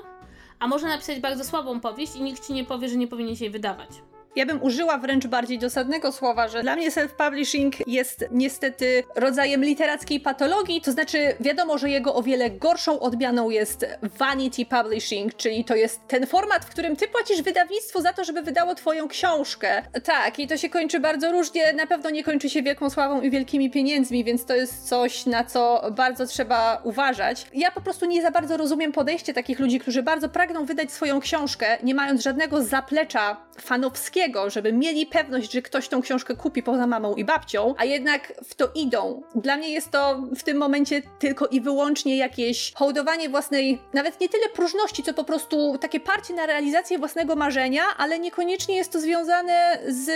a 0.60 0.68
można 0.68 0.90
napisać 0.90 1.20
bardzo 1.20 1.44
słabą 1.44 1.80
powieść 1.80 2.16
i 2.16 2.22
nikt 2.22 2.48
ci 2.48 2.54
nie 2.54 2.66
powie, 2.66 2.90
że 2.90 2.96
nie 2.96 3.08
powinien 3.08 3.36
się 3.36 3.46
jej 3.46 3.52
wydawać. 3.52 3.90
Ja 4.36 4.46
bym 4.46 4.64
użyła 4.64 4.98
wręcz 4.98 5.28
bardziej 5.28 5.60
dosadnego 5.60 6.12
słowa, 6.12 6.48
że 6.48 6.64
dla 6.64 6.76
mnie 6.76 6.92
self-publishing 6.92 7.72
jest 7.88 8.26
niestety 8.32 9.04
rodzajem 9.16 9.64
literackiej 9.64 10.20
patologii, 10.20 10.82
to 10.82 10.92
znaczy 10.92 11.36
wiadomo, 11.40 11.78
że 11.78 11.90
jego 11.90 12.16
o 12.16 12.24
wiele 12.24 12.50
gorszą 12.50 13.00
odmianą 13.00 13.50
jest 13.50 13.86
vanity 14.02 14.66
publishing, 14.66 15.36
czyli 15.36 15.66
to 15.66 15.76
jest 15.76 16.08
ten 16.08 16.28
format, 16.28 16.66
w 16.66 16.70
którym 16.70 16.96
ty 16.96 17.08
płacisz 17.08 17.42
wydawnictwu 17.42 18.02
za 18.02 18.14
to, 18.14 18.24
żeby 18.24 18.42
wydało 18.42 18.76
twoją 18.76 19.08
książkę. 19.08 19.84
Tak, 20.04 20.40
i 20.40 20.48
to 20.48 20.58
się 20.58 20.70
kończy 20.70 21.00
bardzo 21.00 21.32
różnie, 21.32 21.74
na 21.74 21.88
pewno 21.88 22.10
nie 22.10 22.24
kończy 22.24 22.50
się 22.50 22.64
wielką 22.64 22.90
sławą 22.90 23.22
i 23.22 23.30
wielkimi 23.30 23.72
pieniędzmi, 23.72 24.24
więc 24.24 24.46
to 24.46 24.56
jest 24.56 24.88
coś, 24.88 25.26
na 25.26 25.44
co 25.44 25.92
bardzo 25.92 26.26
trzeba 26.26 26.82
uważać. 26.84 27.46
Ja 27.54 27.72
po 27.72 27.82
prostu 27.82 28.06
nie 28.06 28.22
za 28.22 28.32
bardzo 28.32 28.58
rozumiem 28.58 28.92
podejście 28.92 29.34
takich 29.34 29.60
ludzi, 29.60 29.80
którzy 29.80 30.04
bardzo 30.04 30.30
pragną 30.30 30.66
wydać 30.66 30.92
swoją 30.92 31.20
książkę, 31.20 31.78
nie 31.84 31.96
mając 31.96 32.22
żadnego 32.22 32.64
zaplecza 32.64 33.38
fanowskiego, 33.62 34.23
żeby 34.48 34.74
mieli 34.74 35.06
pewność, 35.06 35.52
że 35.52 35.62
ktoś 35.62 35.88
tą 35.88 36.02
książkę 36.02 36.36
kupi 36.36 36.64
poza 36.64 36.88
mamą 36.88 37.16
i 37.16 37.26
babcią, 37.26 37.76
a 37.78 37.86
jednak 37.86 38.34
w 38.44 38.56
to 38.56 38.72
idą. 38.76 39.22
Dla 39.36 39.58
mnie 39.58 39.70
jest 39.70 39.92
to 39.92 40.22
w 40.36 40.44
tym 40.44 40.58
momencie 40.58 41.02
tylko 41.20 41.48
i 41.48 41.62
wyłącznie 41.62 42.18
jakieś 42.18 42.74
hołdowanie 42.74 43.30
własnej, 43.30 43.80
nawet 43.94 44.22
nie 44.22 44.30
tyle 44.30 44.50
próżności, 44.50 45.04
co 45.04 45.14
po 45.14 45.24
prostu 45.24 45.78
takie 45.82 46.00
parcie 46.00 46.34
na 46.34 46.46
realizację 46.46 47.00
własnego 47.00 47.36
marzenia, 47.36 47.84
ale 47.98 48.20
niekoniecznie 48.20 48.76
jest 48.76 48.92
to 48.92 49.00
związane 49.00 49.80
z 49.88 50.12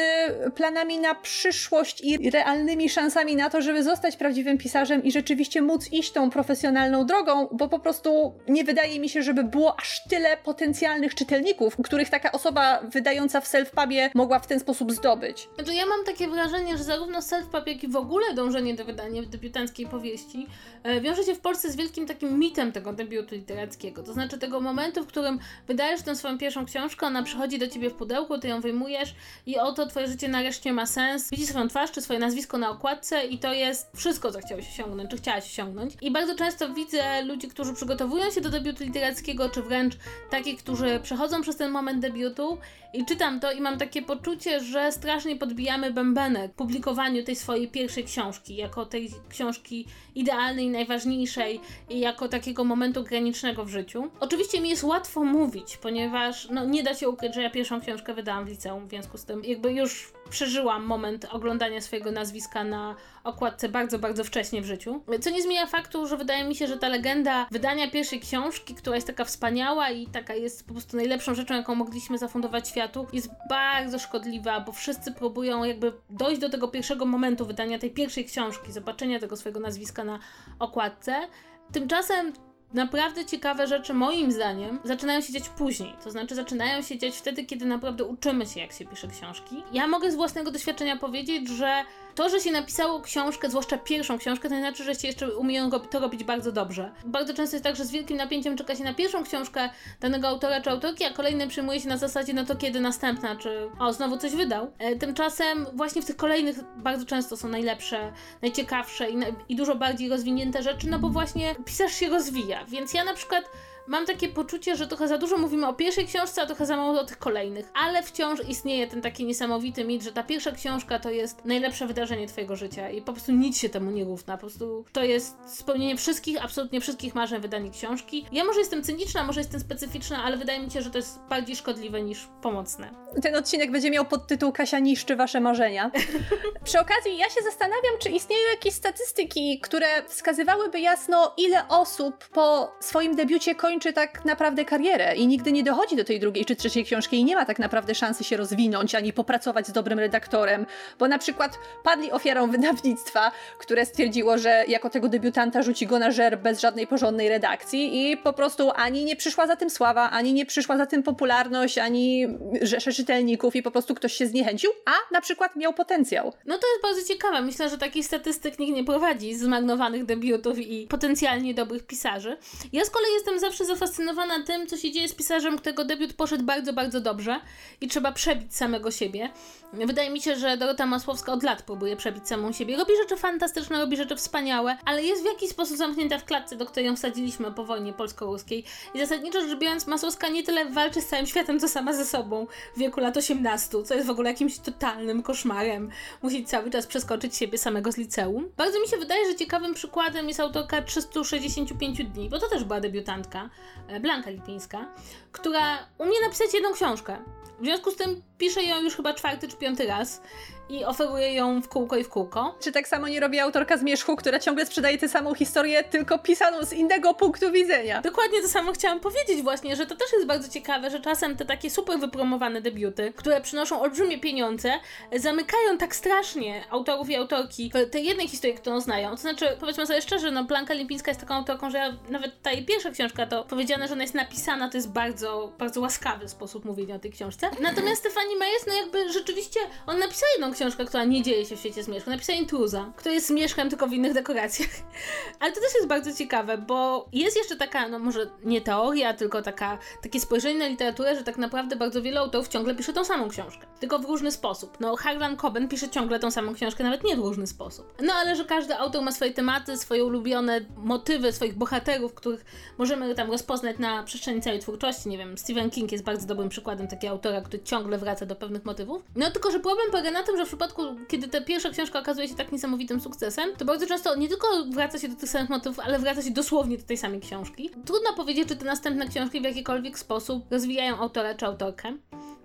planami 0.55 0.99
na 0.99 1.15
przyszłość 1.15 2.01
i 2.01 2.29
realnymi 2.29 2.89
szansami 2.89 3.35
na 3.35 3.49
to, 3.49 3.61
żeby 3.61 3.83
zostać 3.83 4.15
prawdziwym 4.17 4.57
pisarzem 4.57 5.03
i 5.03 5.11
rzeczywiście 5.11 5.61
móc 5.61 5.93
iść 5.93 6.11
tą 6.11 6.29
profesjonalną 6.29 7.05
drogą, 7.05 7.47
bo 7.51 7.67
po 7.67 7.79
prostu 7.79 8.33
nie 8.47 8.63
wydaje 8.63 8.99
mi 8.99 9.09
się, 9.09 9.21
żeby 9.21 9.43
było 9.43 9.79
aż 9.79 10.03
tyle 10.09 10.37
potencjalnych 10.37 11.15
czytelników, 11.15 11.77
których 11.83 12.09
taka 12.09 12.31
osoba 12.31 12.79
wydająca 12.83 13.41
w 13.41 13.47
self-pubie 13.47 13.96
mogła 14.15 14.39
w 14.39 14.47
ten 14.47 14.59
sposób 14.59 14.91
zdobyć. 14.91 15.49
Znaczy 15.55 15.73
ja 15.73 15.85
mam 15.85 16.05
takie 16.05 16.27
wrażenie, 16.27 16.77
że 16.77 16.83
zarówno 16.83 17.19
self-pub, 17.19 17.67
jak 17.67 17.83
i 17.83 17.87
w 17.87 17.95
ogóle 17.95 18.33
dążenie 18.33 18.75
do 18.75 18.85
wydania 18.85 19.21
debiutanckiej 19.21 19.87
powieści 19.87 20.47
e, 20.83 21.01
wiąże 21.01 21.23
się 21.23 21.35
w 21.35 21.39
Polsce 21.39 21.71
z 21.71 21.75
wielkim 21.75 22.07
takim 22.07 22.39
mitem 22.39 22.71
tego 22.71 22.93
debiutu 22.93 23.35
literackiego. 23.35 24.03
To 24.03 24.13
znaczy 24.13 24.37
tego 24.37 24.59
momentu, 24.59 25.03
w 25.03 25.07
którym 25.07 25.39
wydajesz 25.67 26.01
tę 26.01 26.15
swoją 26.15 26.37
pierwszą 26.37 26.65
książkę, 26.65 27.05
ona 27.05 27.23
przychodzi 27.23 27.59
do 27.59 27.67
ciebie 27.67 27.89
w 27.89 27.93
pudełku, 27.93 28.37
ty 28.37 28.47
ją 28.47 28.61
wyjmujesz 28.61 29.15
i 29.45 29.57
oto 29.57 29.87
twoje 29.87 30.07
życie 30.07 30.27
nareszcie 30.27 30.73
ma 30.73 30.85
sens. 30.85 31.29
Widzisz 31.29 31.47
swoją 31.49 31.67
twarz 31.67 31.91
czy 31.91 32.01
swoje 32.01 32.19
nazwisko 32.19 32.57
na 32.57 32.69
okładce 32.69 33.25
i 33.25 33.37
to 33.37 33.53
jest 33.53 33.91
wszystko, 33.95 34.31
co 34.31 34.39
chciałeś 34.39 34.67
osiągnąć, 34.69 35.09
czy 35.09 35.17
chciałaś 35.17 35.45
osiągnąć. 35.45 35.93
I 36.01 36.11
bardzo 36.11 36.35
często 36.35 36.73
widzę 36.73 37.23
ludzi, 37.23 37.47
którzy 37.47 37.73
przygotowują 37.73 38.31
się 38.31 38.41
do 38.41 38.49
debiutu 38.49 38.83
literackiego, 38.83 39.49
czy 39.49 39.61
wręcz 39.61 39.97
takich, 40.29 40.57
którzy 40.57 40.99
przechodzą 41.03 41.41
przez 41.41 41.57
ten 41.57 41.71
moment 41.71 41.99
debiutu 41.99 42.57
i 42.93 43.05
czytam 43.05 43.39
to 43.39 43.51
i 43.51 43.61
mam 43.61 43.77
takie 43.77 43.86
poczucie, 44.01 44.59
że 44.59 44.91
strasznie 44.91 45.35
podbijamy 45.35 45.91
bębenek 45.91 46.53
publikowaniu 46.53 47.23
tej 47.23 47.35
swojej 47.35 47.67
pierwszej 47.67 48.03
książki, 48.03 48.55
jako 48.55 48.85
tej 48.85 49.11
książki 49.29 49.85
idealnej, 50.15 50.69
najważniejszej 50.69 51.59
i 51.89 51.99
jako 51.99 52.27
takiego 52.27 52.63
momentu 52.63 53.03
granicznego 53.03 53.65
w 53.65 53.69
życiu. 53.69 54.11
Oczywiście 54.19 54.61
mi 54.61 54.69
jest 54.69 54.83
łatwo 54.83 55.23
mówić, 55.23 55.77
ponieważ 55.77 56.49
no, 56.49 56.65
nie 56.65 56.83
da 56.83 56.93
się 56.93 57.09
ukryć, 57.09 57.35
że 57.35 57.41
ja 57.41 57.49
pierwszą 57.49 57.81
książkę 57.81 58.13
wydałam 58.13 58.45
w 58.45 58.49
liceum, 58.49 58.87
w 58.87 58.89
związku 58.89 59.17
z 59.17 59.25
tym 59.25 59.43
jakby 59.43 59.73
już 59.73 60.11
przeżyłam 60.27 60.85
moment 60.85 61.25
oglądania 61.31 61.81
swojego 61.81 62.11
nazwiska 62.11 62.63
na 62.63 62.95
okładce 63.23 63.69
bardzo, 63.69 63.99
bardzo 63.99 64.23
wcześnie 64.23 64.61
w 64.61 64.65
życiu. 64.65 65.01
Co 65.21 65.29
nie 65.29 65.41
zmienia 65.41 65.67
faktu, 65.67 66.07
że 66.07 66.17
wydaje 66.17 66.43
mi 66.43 66.55
się, 66.55 66.67
że 66.67 66.77
ta 66.77 66.87
legenda 66.87 67.47
wydania 67.51 67.91
pierwszej 67.91 68.19
książki, 68.19 68.75
która 68.75 68.95
jest 68.95 69.07
taka 69.07 69.25
wspaniała 69.25 69.89
i 69.89 70.07
taka 70.07 70.33
jest 70.35 70.67
po 70.67 70.73
prostu 70.73 70.97
najlepszą 70.97 71.35
rzeczą, 71.35 71.53
jaką 71.53 71.75
mogliśmy 71.75 72.17
zafundować 72.17 72.69
światu, 72.69 73.07
jest 73.13 73.29
bardzo 73.49 73.99
szkodliwa, 73.99 74.59
bo 74.59 74.71
wszyscy 74.71 75.11
próbują 75.11 75.63
jakby 75.63 75.93
dojść 76.09 76.41
do 76.41 76.49
tego 76.49 76.67
pierwszego 76.67 77.05
momentu 77.05 77.45
wydania 77.45 77.79
tej 77.79 77.91
pierwszej 77.91 78.25
książki, 78.25 78.71
zobaczenia 78.71 79.19
tego 79.19 79.37
swojego 79.37 79.59
nazwiska 79.59 80.03
na 80.03 80.19
okładce. 80.59 81.27
Tymczasem 81.71 82.33
naprawdę 82.73 83.25
ciekawe 83.25 83.67
rzeczy, 83.67 83.93
moim 83.93 84.31
zdaniem, 84.31 84.79
zaczynają 84.83 85.21
się 85.21 85.33
dziać 85.33 85.49
później. 85.49 85.93
To 86.03 86.11
znaczy, 86.11 86.35
zaczynają 86.35 86.81
się 86.81 86.97
dziać 86.97 87.15
wtedy, 87.17 87.45
kiedy 87.45 87.65
naprawdę 87.65 88.03
uczymy 88.03 88.45
się, 88.45 88.59
jak 88.59 88.71
się 88.71 88.85
pisze 88.85 89.07
książki. 89.07 89.63
Ja 89.73 89.87
mogę 89.87 90.11
z 90.11 90.15
własnego 90.15 90.51
doświadczenia 90.51 90.95
powiedzieć, 90.95 91.49
że 91.49 91.83
to, 92.17 92.29
że 92.29 92.39
się 92.39 92.51
napisało 92.51 93.01
książkę, 93.01 93.49
zwłaszcza 93.49 93.77
pierwszą 93.77 94.17
książkę, 94.17 94.49
to 94.49 94.55
nie 94.55 94.61
znaczy, 94.61 94.83
że 94.83 94.95
się 94.95 95.07
jeszcze 95.07 95.37
umieją 95.37 95.69
to 95.71 95.99
robić 95.99 96.23
bardzo 96.23 96.51
dobrze. 96.51 96.91
Bardzo 97.05 97.33
często 97.33 97.55
jest 97.55 97.63
tak, 97.63 97.75
że 97.75 97.85
z 97.85 97.91
wielkim 97.91 98.17
napięciem 98.17 98.57
czeka 98.57 98.75
się 98.75 98.83
na 98.83 98.93
pierwszą 98.93 99.23
książkę 99.23 99.69
danego 100.01 100.27
autora 100.27 100.61
czy 100.61 100.69
autorki, 100.69 101.03
a 101.03 101.09
kolejne 101.13 101.47
przyjmuje 101.47 101.79
się 101.79 101.89
na 101.89 101.97
zasadzie, 101.97 102.33
no 102.33 102.45
to 102.45 102.55
kiedy 102.55 102.79
następna, 102.79 103.35
czy 103.35 103.69
o, 103.79 103.93
znowu 103.93 104.17
coś 104.17 104.31
wydał. 104.31 104.71
E, 104.79 104.95
tymczasem 104.95 105.65
właśnie 105.73 106.01
w 106.01 106.05
tych 106.05 106.15
kolejnych 106.15 106.57
bardzo 106.75 107.05
często 107.05 107.37
są 107.37 107.49
najlepsze, 107.49 108.11
najciekawsze 108.41 109.09
i, 109.09 109.17
i 109.49 109.55
dużo 109.55 109.75
bardziej 109.75 110.09
rozwinięte 110.09 110.63
rzeczy, 110.63 110.87
no 110.89 110.99
bo 110.99 111.09
właśnie 111.09 111.55
pisarz 111.65 111.93
się 111.93 112.09
rozwija. 112.09 112.65
Więc 112.65 112.93
ja 112.93 113.03
na 113.03 113.13
przykład 113.13 113.51
mam 113.87 114.05
takie 114.05 114.29
poczucie, 114.29 114.75
że 114.75 114.87
trochę 114.87 115.07
za 115.07 115.17
dużo 115.17 115.37
mówimy 115.37 115.67
o 115.67 115.73
pierwszej 115.73 116.07
książce, 116.07 116.41
a 116.41 116.45
trochę 116.45 116.65
za 116.65 116.77
mało 116.77 116.99
o 116.99 117.05
tych 117.05 117.17
kolejnych. 117.17 117.71
Ale 117.73 118.03
wciąż 118.03 118.39
istnieje 118.49 118.87
ten 118.87 119.01
taki 119.01 119.25
niesamowity 119.25 119.83
mit, 119.85 120.03
że 120.03 120.11
ta 120.11 120.23
pierwsza 120.23 120.51
książka 120.51 120.99
to 120.99 121.09
jest 121.09 121.45
najlepsze 121.45 121.87
wydarzenie 121.87 122.27
twojego 122.27 122.55
życia 122.55 122.89
i 122.89 123.01
po 123.01 123.13
prostu 123.13 123.31
nic 123.31 123.59
się 123.59 123.69
temu 123.69 123.91
nie 123.91 124.03
równa. 124.03 124.37
Po 124.37 124.41
prostu 124.41 124.85
to 124.91 125.03
jest 125.03 125.35
spełnienie 125.45 125.97
wszystkich, 125.97 126.43
absolutnie 126.43 126.81
wszystkich 126.81 127.15
marzeń 127.15 127.41
wydanie 127.41 127.71
książki. 127.71 128.25
Ja 128.31 128.43
może 128.43 128.59
jestem 128.59 128.83
cyniczna, 128.83 129.23
może 129.23 129.39
jestem 129.39 129.59
specyficzna, 129.59 130.23
ale 130.23 130.37
wydaje 130.37 130.59
mi 130.59 130.71
się, 130.71 130.81
że 130.81 130.89
to 130.89 130.97
jest 130.97 131.19
bardziej 131.29 131.55
szkodliwe 131.55 132.01
niż 132.01 132.27
pomocne. 132.41 132.89
Ten 133.21 133.35
odcinek 133.35 133.71
będzie 133.71 133.91
miał 133.91 134.05
podtytuł 134.05 134.51
Kasia 134.51 134.79
niszczy 134.79 135.15
wasze 135.15 135.39
marzenia. 135.39 135.91
Przy 136.63 136.79
okazji 136.79 137.17
ja 137.17 137.29
się 137.29 137.41
zastanawiam, 137.43 137.93
czy 137.99 138.09
istnieją 138.09 138.41
jakieś 138.51 138.73
statystyki, 138.73 139.59
które 139.59 139.87
wskazywałyby 140.07 140.79
jasno, 140.79 141.33
ile 141.37 141.67
osób 141.67 142.27
po 142.27 142.71
swoim 142.79 143.15
debiucie 143.15 143.55
kończy 143.55 143.76
kończy 143.77 143.93
tak 143.93 144.25
naprawdę 144.25 144.65
karierę 144.65 145.15
i 145.15 145.27
nigdy 145.27 145.51
nie 145.51 145.63
dochodzi 145.63 145.95
do 145.95 146.03
tej 146.03 146.19
drugiej 146.19 146.45
czy 146.45 146.55
trzeciej 146.55 146.85
książki 146.85 147.17
i 147.17 147.23
nie 147.23 147.35
ma 147.35 147.45
tak 147.45 147.59
naprawdę 147.59 147.95
szansy 147.95 148.23
się 148.23 148.37
rozwinąć 148.37 148.95
ani 148.95 149.13
popracować 149.13 149.67
z 149.67 149.71
dobrym 149.71 149.99
redaktorem, 149.99 150.65
bo 150.99 151.07
na 151.07 151.17
przykład 151.17 151.59
padli 151.83 152.11
ofiarą 152.11 152.51
wydawnictwa, 152.51 153.31
które 153.59 153.85
stwierdziło, 153.85 154.37
że 154.37 154.63
jako 154.67 154.89
tego 154.89 155.09
debiutanta 155.09 155.63
rzuci 155.63 155.87
go 155.87 155.99
na 155.99 156.11
żer 156.11 156.39
bez 156.39 156.61
żadnej 156.61 156.87
porządnej 156.87 157.29
redakcji 157.29 158.11
i 158.11 158.17
po 158.17 158.33
prostu 158.33 158.71
ani 158.75 159.05
nie 159.05 159.15
przyszła 159.15 159.47
za 159.47 159.55
tym 159.55 159.69
sława, 159.69 160.09
ani 160.09 160.33
nie 160.33 160.45
przyszła 160.45 160.77
za 160.77 160.85
tym 160.85 161.03
popularność, 161.03 161.77
ani 161.77 162.27
rzesze 162.61 162.93
czytelników 162.93 163.55
i 163.55 163.63
po 163.63 163.71
prostu 163.71 163.95
ktoś 163.95 164.13
się 164.13 164.27
zniechęcił, 164.27 164.71
a 164.85 165.13
na 165.13 165.21
przykład 165.21 165.55
miał 165.55 165.73
potencjał. 165.73 166.33
No 166.45 166.57
to 166.57 166.67
jest 166.67 166.83
bardzo 166.83 167.13
ciekawe. 167.13 167.41
Myślę, 167.41 167.69
że 167.69 167.77
takich 167.77 168.05
statystyk 168.05 168.59
nikt 168.59 168.75
nie 168.75 168.83
prowadzi 168.83 169.35
zmagnowanych 169.35 170.05
debiutów 170.05 170.59
i 170.59 170.87
potencjalnie 170.87 171.53
dobrych 171.53 171.87
pisarzy. 171.87 172.37
Ja 172.73 172.85
z 172.85 172.89
kolei 172.89 173.13
jestem 173.13 173.39
zawsze 173.39 173.65
zafascynowana 173.67 174.43
tym, 174.43 174.67
co 174.67 174.77
się 174.77 174.91
dzieje 174.91 175.07
z 175.09 175.13
pisarzem, 175.13 175.57
którego 175.57 175.85
debiut 175.85 176.13
poszedł 176.13 176.43
bardzo, 176.43 176.73
bardzo 176.73 177.01
dobrze 177.01 177.39
i 177.81 177.87
trzeba 177.87 178.11
przebić 178.11 178.55
samego 178.55 178.91
siebie. 178.91 179.29
Wydaje 179.73 180.09
mi 180.09 180.21
się, 180.21 180.35
że 180.35 180.57
Dorota 180.57 180.85
Masłowska 180.85 181.33
od 181.33 181.43
lat 181.43 181.61
próbuje 181.61 181.95
przebić 181.95 182.27
samą 182.27 182.51
siebie. 182.51 182.77
Robi 182.77 182.93
rzeczy 183.01 183.17
fantastyczne, 183.17 183.79
robi 183.79 183.97
rzeczy 183.97 184.15
wspaniałe, 184.15 184.77
ale 184.85 185.03
jest 185.03 185.21
w 185.21 185.25
jakiś 185.25 185.49
sposób 185.49 185.77
zamknięta 185.77 186.17
w 186.17 186.25
klatce, 186.25 186.55
do 186.55 186.65
której 186.65 186.85
ją 186.85 186.95
wsadziliśmy 186.95 187.51
po 187.51 187.65
wojnie 187.65 187.93
polsko-ruskiej. 187.93 188.63
I 188.93 188.99
zasadniczo 188.99 189.41
rzecz 189.41 189.59
biorąc, 189.59 189.87
Masłowska 189.87 190.29
nie 190.29 190.43
tyle 190.43 190.65
walczy 190.65 191.01
z 191.01 191.07
całym 191.07 191.25
światem, 191.25 191.59
co 191.59 191.67
sama 191.67 191.93
ze 191.93 192.05
sobą 192.05 192.47
w 192.75 192.79
wieku 192.79 192.99
lat 192.99 193.17
18, 193.17 193.83
co 193.83 193.95
jest 193.95 194.07
w 194.07 194.09
ogóle 194.09 194.29
jakimś 194.29 194.59
totalnym 194.59 195.23
koszmarem. 195.23 195.89
Musi 196.21 196.45
cały 196.45 196.71
czas 196.71 196.87
przeskoczyć 196.87 197.35
siebie 197.35 197.57
samego 197.57 197.91
z 197.91 197.97
liceum. 197.97 198.51
Bardzo 198.57 198.79
mi 198.79 198.87
się 198.87 198.97
wydaje, 198.97 199.25
że 199.25 199.35
ciekawym 199.35 199.73
przykładem 199.73 200.27
jest 200.27 200.39
autorka 200.39 200.81
365 200.81 202.03
dni, 202.03 202.29
bo 202.29 202.39
to 202.39 202.49
też 202.49 202.63
była 202.63 202.79
debiutantka. 202.79 203.49
E, 203.87 203.99
Blanka 203.99 204.29
Lipińska, 204.29 204.85
która 205.31 205.87
umie 205.97 206.21
napisać 206.21 206.53
jedną 206.53 206.73
książkę. 206.73 207.17
W 207.59 207.63
związku 207.63 207.91
z 207.91 207.95
tym 207.95 208.21
pisze 208.37 208.63
ją 208.63 208.81
już 208.81 208.95
chyba 208.95 209.13
czwarty 209.13 209.47
czy 209.47 209.57
piąty 209.57 209.87
raz 209.87 210.21
i 210.69 210.85
oferuje 210.85 211.33
ją 211.33 211.61
w 211.61 211.67
kółko 211.67 211.97
i 211.97 212.03
w 212.03 212.09
kółko. 212.09 212.55
Czy 212.59 212.71
tak 212.71 212.87
samo 212.87 213.07
nie 213.07 213.19
robi 213.19 213.39
autorka 213.39 213.77
Zmierzchu, 213.77 214.15
która 214.15 214.39
ciągle 214.39 214.65
sprzedaje 214.65 214.97
tę 214.97 215.09
samą 215.09 215.33
historię, 215.33 215.83
tylko 215.83 216.19
pisaną 216.19 216.63
z 216.65 216.73
innego 216.73 217.13
punktu 217.13 217.51
widzenia? 217.51 218.01
Dokładnie 218.01 218.41
to 218.41 218.47
samo 218.47 218.71
chciałam 218.71 218.99
powiedzieć 218.99 219.43
właśnie, 219.43 219.75
że 219.75 219.85
to 219.85 219.95
też 219.95 220.13
jest 220.13 220.25
bardzo 220.25 220.49
ciekawe, 220.49 220.89
że 220.89 220.99
czasem 220.99 221.37
te 221.37 221.45
takie 221.45 221.69
super 221.69 221.99
wypromowane 221.99 222.61
debiuty, 222.61 223.13
które 223.15 223.41
przynoszą 223.41 223.81
olbrzymie 223.81 224.19
pieniądze, 224.19 224.71
zamykają 225.15 225.77
tak 225.77 225.95
strasznie 225.95 226.63
autorów 226.69 227.09
i 227.09 227.15
autorki 227.15 227.71
w 227.73 227.89
tej 227.89 228.05
jednej 228.05 228.27
historii, 228.27 228.57
którą 228.57 228.81
znają. 228.81 229.09
To 229.09 229.17
znaczy, 229.17 229.45
powiedzmy 229.59 229.87
sobie 229.87 230.01
szczerze, 230.01 230.31
no 230.31 230.43
Blanka 230.43 230.73
Lipińska 230.73 231.11
jest 231.11 231.21
taką 231.21 231.35
autorką, 231.35 231.69
że 231.69 231.77
ja, 231.77 231.93
nawet 232.09 232.41
ta 232.41 232.51
jej 232.51 232.65
pierwsza 232.65 232.91
książka, 232.91 233.27
to 233.27 233.43
powiedziane, 233.43 233.87
że 233.87 233.93
ona 233.93 234.03
jest 234.03 234.15
napisana, 234.15 234.69
to 234.69 234.77
jest 234.77 234.91
bardzo, 234.91 235.51
bardzo 235.57 235.81
łaskawy 235.81 236.29
sposób 236.29 236.65
mówienia 236.65 236.95
o 236.95 236.99
tej 236.99 237.11
książce. 237.11 237.49
Natomiast 237.59 238.01
Stefani 238.01 238.35
Majes, 238.35 238.67
no 238.67 238.73
jakby 238.73 239.13
rzeczywiście, 239.13 239.59
on 239.87 239.99
napisał 239.99 240.29
jedną 240.37 240.53
książkę, 240.57 240.85
która 240.85 241.03
nie 241.03 241.23
dzieje 241.23 241.45
się 241.45 241.55
w 241.55 241.59
świecie 241.59 241.83
zmierzchu. 241.83 242.09
Napisała 242.09 242.39
Intruza, 242.39 242.91
który 242.95 243.15
jest 243.15 243.27
zmierzchem 243.27 243.69
tylko 243.69 243.87
w 243.87 243.93
innych 243.93 244.13
dekoracjach. 244.13 244.69
Ale 245.39 245.51
to 245.51 245.61
też 245.61 245.73
jest 245.75 245.87
bardzo 245.87 246.13
ciekawe, 246.13 246.57
bo 246.57 247.09
jest 247.13 247.37
jeszcze 247.37 247.55
taka, 247.55 247.87
no 247.87 247.99
może 247.99 248.29
nie 248.43 248.61
teoria, 248.61 249.13
tylko 249.13 249.41
taka, 249.41 249.77
takie 250.01 250.19
spojrzenie 250.19 250.59
na 250.59 250.67
literaturę, 250.67 251.15
że 251.15 251.23
tak 251.23 251.37
naprawdę 251.37 251.75
bardzo 251.75 252.01
wiele 252.01 252.19
autorów 252.19 252.47
ciągle 252.47 252.75
pisze 252.75 252.93
tą 252.93 253.05
samą 253.05 253.29
książkę. 253.29 253.67
Tylko 253.79 253.99
w 253.99 254.05
różny 254.05 254.31
sposób. 254.31 254.77
No 254.79 254.95
Harlan 254.95 255.37
Coben 255.37 255.67
pisze 255.67 255.89
ciągle 255.89 256.19
tą 256.19 256.31
samą 256.31 256.53
książkę, 256.53 256.83
nawet 256.83 257.03
nie 257.03 257.15
w 257.15 257.19
różny 257.19 257.47
sposób. 257.47 257.93
No 258.01 258.13
ale 258.13 258.35
że 258.35 258.45
każdy 258.45 258.75
autor 258.75 259.01
ma 259.01 259.11
swoje 259.11 259.33
tematy, 259.33 259.77
swoje 259.77 260.05
ulubione 260.05 260.61
motywy, 260.77 261.31
swoich 261.31 261.57
bohaterów, 261.57 262.13
których 262.13 262.45
możemy 262.77 263.15
tam 263.15 263.31
rozpoznać 263.31 263.77
na 263.79 264.03
przestrzeni 264.03 264.41
całej 264.41 264.59
twórczości. 264.59 265.09
Nie 265.09 265.17
wiem, 265.17 265.37
Stephen 265.37 265.69
King 265.69 265.91
jest 265.91 266.03
bardzo 266.03 266.27
dobrym 266.27 266.49
przykładem 266.49 266.87
takiego 266.87 267.11
autora, 267.11 267.41
który 267.41 267.63
ciągle 267.63 267.97
wraca 267.97 268.25
do 268.25 268.35
pewnych 268.35 268.65
motywów. 268.65 269.01
No 269.15 269.31
tylko, 269.31 269.51
że 269.51 269.59
problem 269.59 269.91
polega 269.91 270.11
na 270.11 270.23
tym, 270.23 270.37
że 270.37 270.45
w 270.47 270.49
przypadku, 270.49 270.81
kiedy 271.07 271.27
ta 271.27 271.41
pierwsza 271.41 271.69
książka 271.69 271.99
okazuje 271.99 272.27
się 272.27 272.35
tak 272.35 272.51
niesamowitym 272.51 272.99
sukcesem, 272.99 273.49
to 273.57 273.65
bardzo 273.65 273.87
często 273.87 274.15
nie 274.15 274.27
tylko 274.29 274.47
wraca 274.71 274.99
się 274.99 275.07
do 275.07 275.15
tych 275.15 275.29
samych 275.29 275.49
motywów, 275.49 275.79
ale 275.79 275.99
wraca 275.99 276.21
się 276.21 276.31
dosłownie 276.31 276.77
do 276.77 276.83
tej 276.83 276.97
samej 276.97 277.19
książki. 277.19 277.69
Trudno 277.85 278.13
powiedzieć, 278.15 278.47
czy 278.47 278.55
te 278.55 278.65
następne 278.65 279.07
książki 279.07 279.41
w 279.41 279.43
jakikolwiek 279.43 279.99
sposób 279.99 280.51
rozwijają 280.51 280.97
autora 280.97 281.35
czy 281.35 281.45
autorkę. 281.45 281.97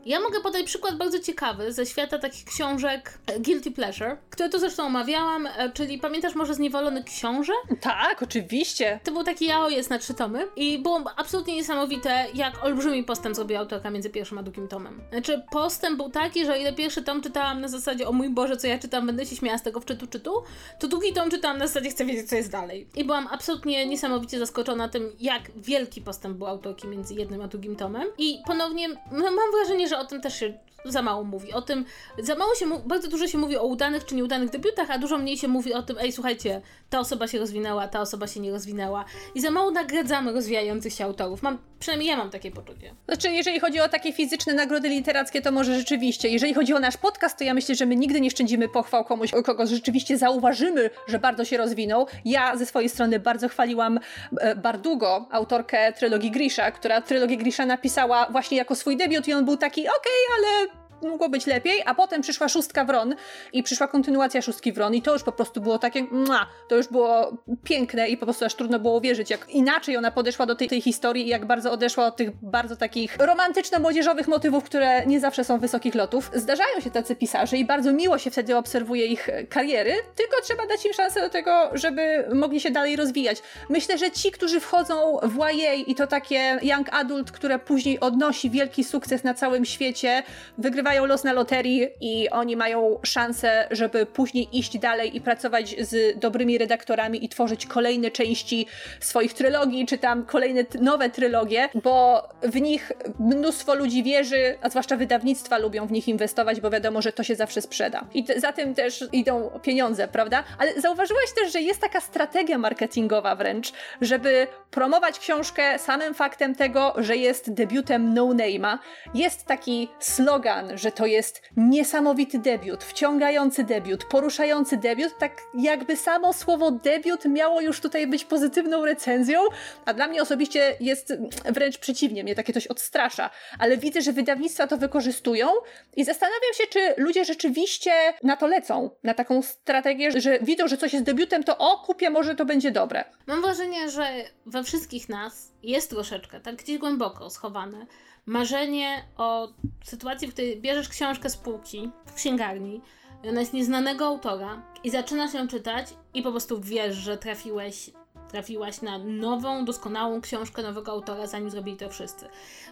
Ja 0.07 0.21
mogę 0.21 0.41
podać 0.41 0.63
przykład 0.67 0.97
bardzo 0.97 1.19
ciekawy 1.19 1.73
ze 1.73 1.87
świata 1.87 2.19
takich 2.19 2.45
książek 2.45 3.19
e, 3.27 3.41
Guilty 3.41 3.71
Pleasure, 3.71 4.17
które 4.31 4.49
tu 4.49 4.59
zresztą 4.59 4.87
omawiałam, 4.87 5.47
e, 5.47 5.73
czyli 5.75 5.99
pamiętasz 5.99 6.35
może 6.35 6.55
Zniewolony 6.55 7.05
Książę? 7.05 7.53
Tak, 7.81 8.23
oczywiście. 8.23 9.01
To 9.05 9.13
był 9.13 9.25
taki 9.25 9.47
jao 9.47 9.69
jest 9.69 9.91
na 9.91 9.99
trzy 9.99 10.15
tomy 10.15 10.49
i 10.57 10.79
było 10.79 11.05
absolutnie 11.17 11.55
niesamowite, 11.57 12.27
jak 12.35 12.65
olbrzymi 12.65 13.05
postęp 13.05 13.37
zrobiła 13.37 13.61
autorka 13.61 13.91
między 13.91 14.11
pierwszym 14.11 14.39
a 14.39 14.43
drugim 14.43 14.69
tomem. 14.69 15.01
Znaczy 15.13 15.43
postęp 15.51 15.97
był 15.97 16.11
taki, 16.11 16.47
że 16.47 16.59
ile 16.59 16.73
pierwszy 16.73 17.03
tom 17.03 17.21
czytałam 17.21 17.61
na 17.61 17.69
zasadzie 17.69 18.09
o 18.09 18.13
mój 18.13 18.31
Boże, 18.31 18.57
co 18.57 18.67
ja 18.67 18.79
czytam, 18.79 19.07
będę 19.07 19.27
się 19.27 19.37
śmiała 19.37 19.59
z 19.59 19.63
tego 19.63 19.81
wczytu 19.81 20.07
czytu, 20.07 20.43
to 20.79 20.89
drugi 20.89 21.13
tom 21.13 21.31
czytałam 21.31 21.59
na 21.59 21.67
zasadzie 21.67 21.91
chcę 21.91 22.05
wiedzieć, 22.05 22.29
co 22.29 22.37
jest 22.37 22.51
dalej. 22.51 22.89
I 22.97 23.05
byłam 23.05 23.29
absolutnie 23.31 23.87
niesamowicie 23.87 24.39
zaskoczona 24.39 24.89
tym, 24.89 25.13
jak 25.21 25.43
wielki 25.57 26.01
postęp 26.01 26.37
był 26.37 26.47
autorki 26.47 26.89
między 26.89 27.15
jednym 27.15 27.41
a 27.41 27.49
drugim 27.49 27.77
tomem. 27.77 28.09
I 28.19 28.39
ponownie 28.47 28.89
no, 28.89 29.25
mam 29.25 29.53
wrażenie, 29.53 29.89
że 29.93 29.99
o 29.99 30.05
tym 30.05 30.21
też 30.21 30.35
się 30.41 30.53
za 30.85 31.03
mało 31.03 31.25
mówi. 31.25 31.53
O 31.53 31.63
tym, 31.63 31.85
za 32.19 32.35
mało 32.35 32.55
się, 32.55 32.67
bardzo 32.87 33.09
dużo 33.09 33.27
się 33.27 33.39
mówi 33.39 33.57
o 33.57 33.67
udanych 33.67 34.05
czy 34.05 34.15
nieudanych 34.15 34.51
debiutach, 34.51 34.91
a 34.91 34.99
dużo 34.99 35.19
mniej 35.19 35.37
się 35.37 35.49
mówi 35.49 35.75
o 35.75 35.83
tym, 35.83 35.97
ej, 35.99 36.13
słuchajcie, 36.13 36.61
ta 36.91 36.99
osoba 37.01 37.29
się 37.29 37.39
rozwinęła, 37.39 37.89
ta 37.89 38.01
osoba 38.01 38.27
się 38.27 38.41
nie 38.41 38.51
rozwinęła. 38.51 39.05
I 39.35 39.41
za 39.41 39.51
mało 39.51 39.71
nagradzamy 39.71 40.33
rozwijających 40.33 40.93
się 40.93 41.05
autorów. 41.05 41.43
Mam, 41.43 41.59
przynajmniej 41.79 42.09
ja 42.09 42.17
mam 42.17 42.31
takie 42.31 42.51
poczucie. 42.51 42.95
Znaczy, 43.07 43.31
jeżeli 43.31 43.61
chodzi 43.61 43.81
o 43.81 43.89
takie 43.89 44.13
fizyczne 44.13 44.55
nagrody 44.55 44.89
literackie, 44.89 45.43
to 45.43 45.53
może 45.53 45.79
rzeczywiście. 45.79 46.29
Jeżeli 46.29 46.55
chodzi 46.55 46.75
o 46.75 46.81
nasz 46.81 46.97
podcast, 46.97 47.39
to 47.39 47.45
ja 47.45 47.55
myślę, 47.55 47.75
że 47.75 47.87
my 47.87 47.97
nigdy 47.97 48.21
nie 48.21 48.31
szczędzimy 48.31 48.69
pochwał 48.69 49.05
komuś, 49.05 49.31
kogo 49.45 49.67
rzeczywiście 49.67 50.19
zauważymy, 50.19 50.91
że 51.09 51.19
bardzo 51.19 51.45
się 51.45 51.57
rozwinął. 51.57 52.07
Ja 52.25 52.57
ze 52.57 52.67
swojej 52.67 52.89
strony 52.89 53.21
bardzo 53.21 53.49
chwaliłam 53.49 54.01
e, 54.41 54.57
Bardugo, 54.57 55.27
autorkę 55.31 55.93
trylogii 55.93 56.31
Grisha, 56.31 56.71
która 56.71 57.01
trylogię 57.01 57.37
Grisha 57.37 57.67
napisała 57.67 58.27
właśnie 58.31 58.57
jako 58.57 58.75
swój 58.75 58.97
debiut 58.97 59.29
i 59.29 59.33
on 59.33 59.45
był 59.45 59.57
taki, 59.57 59.81
okej, 59.81 59.93
okay, 59.99 60.37
ale 60.39 60.72
mogło 61.03 61.29
być 61.29 61.47
lepiej, 61.47 61.83
a 61.87 61.95
potem 61.95 62.23
przyszła 62.23 62.49
szóstka 62.49 62.85
Wron 62.85 63.15
i 63.53 63.63
przyszła 63.63 63.89
kontynuacja 63.89 64.43
szóstki 64.43 64.73
Wron 64.73 64.95
i 64.95 65.03
to 65.03 65.13
już 65.13 65.23
po 65.23 65.33
prostu 65.33 65.61
było 65.61 65.79
takie, 65.79 66.03
mua, 66.03 66.47
to 66.69 66.77
już 66.77 66.89
było 66.89 67.37
piękne 67.65 68.09
i 68.09 68.17
po 68.17 68.27
prostu 68.27 68.45
aż 68.45 68.55
trudno 68.55 68.79
było 68.79 69.01
wierzyć, 69.01 69.31
jak 69.31 69.51
inaczej 69.51 69.97
ona 69.97 70.11
podeszła 70.11 70.47
do 70.47 70.55
tej, 70.55 70.69
tej 70.69 70.81
historii 70.81 71.27
i 71.27 71.29
jak 71.29 71.47
bardzo 71.47 71.73
odeszła 71.73 72.07
od 72.07 72.17
tych 72.17 72.31
bardzo 72.43 72.77
takich 72.77 73.17
romantyczno-młodzieżowych 73.19 74.29
motywów, 74.29 74.65
które 74.65 75.07
nie 75.07 75.21
zawsze 75.21 75.45
są 75.45 75.59
wysokich 75.59 75.95
lotów. 75.95 76.31
Zdarzają 76.35 76.81
się 76.81 76.91
tacy 76.91 77.17
pisarze 77.17 77.57
i 77.57 77.65
bardzo 77.65 77.93
miło 77.93 78.19
się 78.19 78.31
wtedy 78.31 78.57
obserwuje 78.57 79.07
ich 79.07 79.29
kariery, 79.49 79.95
tylko 80.17 80.43
trzeba 80.43 80.67
dać 80.67 80.87
im 80.87 80.93
szansę 80.93 81.21
do 81.21 81.31
tego, 81.31 81.71
żeby 81.73 82.29
mogli 82.35 82.61
się 82.61 82.71
dalej 82.71 82.97
rozwijać. 82.97 83.43
Myślę, 83.69 83.99
że 83.99 84.11
ci, 84.11 84.31
którzy 84.31 84.61
wchodzą 84.61 85.19
w 85.23 85.37
YA 85.39 85.73
i 85.75 85.95
to 85.95 86.07
takie 86.07 86.59
young 86.63 86.89
adult, 86.93 87.33
które 87.33 87.59
później 87.59 88.01
odnosi 88.01 88.51
wielki 88.51 88.85
sukces 88.85 89.25
na 89.25 89.35
całym 89.35 89.65
świecie, 89.65 90.23
wygrywają 90.59 90.92
wygrywają 90.93 91.07
los 91.07 91.25
na 91.25 91.33
loterii 91.33 91.89
i 92.01 92.31
oni 92.31 92.57
mają 92.57 92.99
szansę, 93.03 93.69
żeby 93.71 94.07
później 94.07 94.59
iść 94.59 94.79
dalej 94.79 95.17
i 95.17 95.21
pracować 95.21 95.75
z 95.79 96.19
dobrymi 96.19 96.59
redaktorami 96.59 97.25
i 97.25 97.29
tworzyć 97.29 97.67
kolejne 97.67 98.11
części 98.11 98.67
swoich 99.01 99.35
trylogii, 99.35 99.87
czy 99.87 99.99
tam 99.99 100.27
kolejne 100.27 100.65
nowe 100.81 101.11
trylogie, 101.11 101.69
bo 101.75 102.29
w 102.43 102.61
nich 102.61 102.93
mnóstwo 103.19 103.75
ludzi 103.75 104.03
wierzy, 104.03 104.59
a 104.63 104.71
zwłaszcza 104.71 104.97
wydawnictwa 104.97 105.59
lubią 105.59 105.87
w 105.87 105.93
nich 105.93 106.09
inwestować, 106.09 106.61
bo 106.61 106.71
wiadomo, 106.71 107.03
że 107.03 107.13
to 107.13 107.23
się 107.23 107.35
zawsze 107.35 107.63
sprzeda. 107.63 108.05
I 108.15 108.25
za 108.37 108.53
tym 108.53 108.75
też 108.75 109.05
idą 109.13 109.51
pieniądze, 109.63 110.09
prawda? 110.09 110.45
Ale 110.59 110.81
zauważyłaś 110.81 111.33
też, 111.35 111.53
że 111.53 111.61
jest 111.61 111.81
taka 111.81 112.01
strategia 112.01 112.59
marketingowa 112.59 113.37
wręcz, 113.37 113.73
żeby 114.01 114.47
promować 114.71 115.19
książkę 115.19 115.79
samym 115.79 116.15
faktem 116.15 116.55
tego, 116.55 116.95
że 116.97 117.17
jest 117.17 117.53
debiutem 117.53 118.15
No 118.15 118.27
Name'a. 118.27 118.79
Jest 119.15 119.47
taki 119.47 119.89
slogan, 119.99 120.79
że 120.83 120.93
to 120.93 121.07
jest 121.07 121.43
niesamowity 121.57 122.39
debiut, 122.39 122.85
wciągający 122.85 123.65
debiut, 123.65 124.05
poruszający 124.05 124.77
debiut, 124.77 125.19
tak 125.19 125.33
jakby 125.55 125.97
samo 125.97 126.33
słowo 126.33 126.71
debiut 126.71 127.25
miało 127.25 127.61
już 127.61 127.81
tutaj 127.81 128.07
być 128.07 128.25
pozytywną 128.25 128.85
recenzją, 128.85 129.41
a 129.85 129.95
dla 129.95 130.09
mnie 130.09 130.23
osobiście 130.23 130.77
jest 130.81 131.13
wręcz 131.45 131.79
przeciwnie, 131.79 132.25
mnie 132.25 132.35
takie 132.35 132.53
coś 132.53 132.67
odstrasza, 132.67 133.31
ale 133.59 133.77
widzę, 133.77 134.03
że 134.03 134.13
wydawnictwa 134.13 134.67
to 134.67 134.77
wykorzystują 134.77 135.49
i 135.97 136.05
zastanawiam 136.05 136.55
się, 136.55 136.65
czy 136.71 136.95
ludzie 136.97 137.25
rzeczywiście 137.25 137.93
na 138.23 138.37
to 138.37 138.47
lecą, 138.47 138.91
na 139.03 139.15
taką 139.15 139.43
strategię, 139.43 140.21
że 140.21 140.39
widzą, 140.39 140.69
że 140.69 140.77
coś 140.77 140.93
jest 140.93 141.05
debiutem, 141.05 141.45
to 141.45 141.59
o, 141.59 141.79
kupię, 141.79 142.11
może 142.11 142.35
to 142.35 142.45
będzie 142.45 142.71
dobre. 142.71 143.05
Mam 143.27 143.43
wrażenie, 143.43 143.91
że 143.91 144.07
we 144.47 144.65
wszystkich 144.65 145.09
nas 145.09 145.53
jest 145.63 145.91
troszeczkę, 145.91 146.41
tak 146.41 146.57
gdzieś 146.57 146.79
głęboko 146.79 147.31
schowane, 147.31 147.87
marzenie 148.27 149.05
o 149.17 149.49
sytuacji, 149.85 150.29
w 150.29 150.33
której 150.33 150.61
bierzesz 150.61 150.89
książkę 150.89 151.31
z 151.31 151.37
półki 151.37 151.91
w 152.07 152.15
księgarni, 152.15 152.81
ona 153.29 153.41
jest 153.41 153.53
nieznanego 153.53 154.07
autora 154.07 154.63
i 154.85 154.91
zaczynasz 154.91 155.35
ją 155.35 155.49
czytać 155.49 155.87
i 156.15 156.23
po 156.23 156.31
prostu 156.31 156.61
wiesz, 156.61 156.97
że 156.97 157.19
trafiłeś 157.19 157.91
trafiłaś 158.33 158.83
na 158.83 158.99
nową, 158.99 159.65
doskonałą 159.65 160.21
książkę 160.21 160.63
nowego 160.63 160.93
autora, 160.93 161.27
zanim 161.27 161.51
zrobili 161.51 161.77
to 161.77 161.89
wszyscy. 161.89 162.29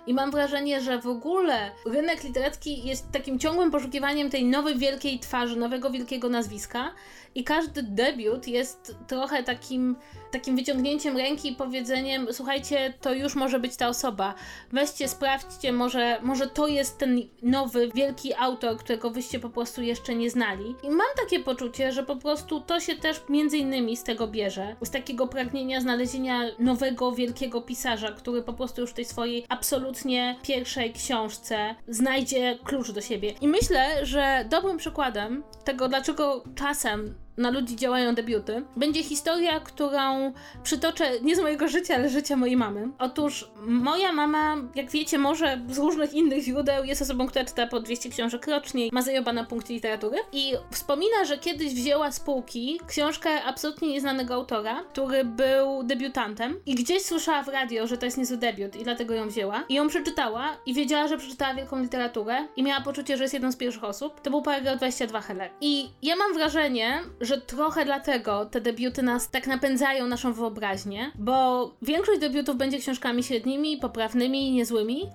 I 0.06 0.14
mam 0.14 0.30
wrażenie, 0.30 0.80
że 0.80 0.98
w 0.98 1.06
ogóle 1.06 1.70
rynek 1.86 2.24
literacki 2.24 2.86
jest 2.88 3.12
takim 3.12 3.38
ciągłym 3.38 3.70
poszukiwaniem 3.70 4.30
tej 4.30 4.44
nowej 4.44 4.78
wielkiej 4.78 5.18
twarzy, 5.18 5.56
nowego 5.56 5.90
wielkiego 5.90 6.28
nazwiska 6.28 6.94
i 7.34 7.44
każdy 7.44 7.82
debiut 7.82 8.48
jest 8.48 8.96
trochę 9.06 9.42
takim, 9.42 9.96
takim 10.30 10.56
wyciągnięciem 10.56 11.16
ręki 11.16 11.52
i 11.52 11.56
powiedzeniem: 11.56 12.26
Słuchajcie, 12.32 12.94
to 13.00 13.14
już 13.14 13.34
może 13.34 13.60
być 13.60 13.76
ta 13.76 13.88
osoba. 13.88 14.34
Weźcie, 14.72 15.08
sprawdźcie, 15.08 15.72
może, 15.72 16.18
może 16.22 16.46
to 16.46 16.66
jest 16.66 16.98
ten 16.98 17.20
nowy, 17.42 17.90
wielki 17.94 18.34
autor, 18.34 18.76
którego 18.76 19.10
wyście 19.10 19.40
po 19.40 19.50
prostu 19.50 19.82
jeszcze 19.82 20.14
nie 20.14 20.30
znali. 20.30 20.74
I 20.82 20.90
mam 20.90 21.06
takie 21.16 21.40
poczucie, 21.40 21.92
że 21.92 22.02
po 22.02 22.16
prostu 22.16 22.60
to 22.60 22.80
się 22.80 22.96
też 22.96 23.20
między 23.28 23.58
innymi 23.58 23.96
z 23.96 24.04
tego 24.04 24.26
bierze. 24.28 24.76
Z 24.82 24.90
takiego 24.90 25.26
pragnienia 25.26 25.80
znalezienia 25.80 26.40
nowego, 26.58 27.12
wielkiego 27.12 27.62
pisarza, 27.62 28.12
który 28.12 28.42
po 28.42 28.52
prostu 28.52 28.80
już 28.80 28.90
w 28.90 28.94
tej 28.94 29.04
swojej 29.04 29.44
absolutnie 29.48 30.36
pierwszej 30.42 30.92
książce 30.92 31.74
znajdzie 31.88 32.58
klucz 32.64 32.90
do 32.90 33.00
siebie. 33.00 33.34
I 33.40 33.48
myślę, 33.48 34.06
że 34.06 34.44
dobrym 34.48 34.76
przykładem 34.76 35.42
tego, 35.64 35.88
dlaczego 35.88 36.44
czasem 36.54 37.14
na 37.36 37.50
ludzi 37.50 37.76
działają 37.76 38.14
debiuty, 38.14 38.62
będzie 38.76 39.02
historia, 39.02 39.60
którą 39.60 40.32
przytoczę 40.62 41.20
nie 41.22 41.36
z 41.36 41.40
mojego 41.40 41.68
życia, 41.68 41.94
ale 41.94 42.08
życia 42.08 42.36
mojej 42.36 42.56
mamy. 42.56 42.88
Otóż 42.98 43.50
moja 43.66 44.12
mama, 44.12 44.56
jak 44.74 44.90
wiecie, 44.90 45.18
może 45.18 45.60
z 45.68 45.78
różnych 45.78 46.14
innych 46.14 46.42
źródeł 46.44 46.84
jest 46.84 47.02
osobą, 47.02 47.26
która 47.26 47.44
czyta 47.44 47.66
po 47.66 47.80
200 47.80 48.10
książek 48.10 48.46
rocznie, 48.46 48.88
ma 48.92 49.02
zajoba 49.02 49.32
na 49.32 49.44
punkcie 49.44 49.74
literatury 49.74 50.18
i 50.32 50.52
wspomina, 50.70 51.24
że 51.24 51.38
kiedyś 51.38 51.74
wzięła 51.74 52.12
z 52.12 52.20
półki 52.20 52.80
książkę 52.86 53.44
absolutnie 53.44 53.88
nieznanego 53.88 54.34
autora, 54.34 54.84
który 54.92 55.24
był 55.24 55.82
debiutantem 55.82 56.60
i 56.66 56.74
gdzieś 56.74 57.02
słyszała 57.02 57.42
w 57.42 57.48
radio, 57.48 57.86
że 57.86 57.98
to 57.98 58.04
jest 58.04 58.18
niezły 58.18 58.36
debiut 58.36 58.76
i 58.76 58.84
dlatego 58.84 59.14
ją 59.14 59.28
wzięła 59.28 59.64
i 59.68 59.74
ją 59.74 59.88
przeczytała 59.88 60.56
i 60.66 60.74
wiedziała, 60.74 61.08
że 61.08 61.18
przeczytała 61.18 61.54
wielką 61.54 61.82
literaturę 61.82 62.48
i 62.56 62.62
miała 62.62 62.80
poczucie, 62.80 63.16
że 63.16 63.24
jest 63.24 63.34
jedną 63.34 63.52
z 63.52 63.56
pierwszych 63.56 63.84
osób. 63.84 64.20
To 64.20 64.30
był 64.30 64.42
paragraf 64.42 64.76
22 64.76 65.20
Heller. 65.20 65.50
I 65.60 65.90
ja 66.02 66.16
mam 66.16 66.34
wrażenie, 66.34 67.00
że 67.20 67.40
trochę 67.40 67.84
dlatego 67.84 68.46
te 68.46 68.60
debiuty 68.60 69.02
nas 69.02 69.30
tak 69.30 69.46
napędzają 69.46 70.06
naszą 70.06 70.32
wyobraźnię, 70.32 71.12
bo 71.14 71.70
większość 71.82 72.20
debiutów 72.20 72.56
będzie 72.56 72.78
książkami 72.78 73.22
średnimi, 73.22 73.76
poprawnymi, 73.76 74.52
niezłymi, 74.52 75.10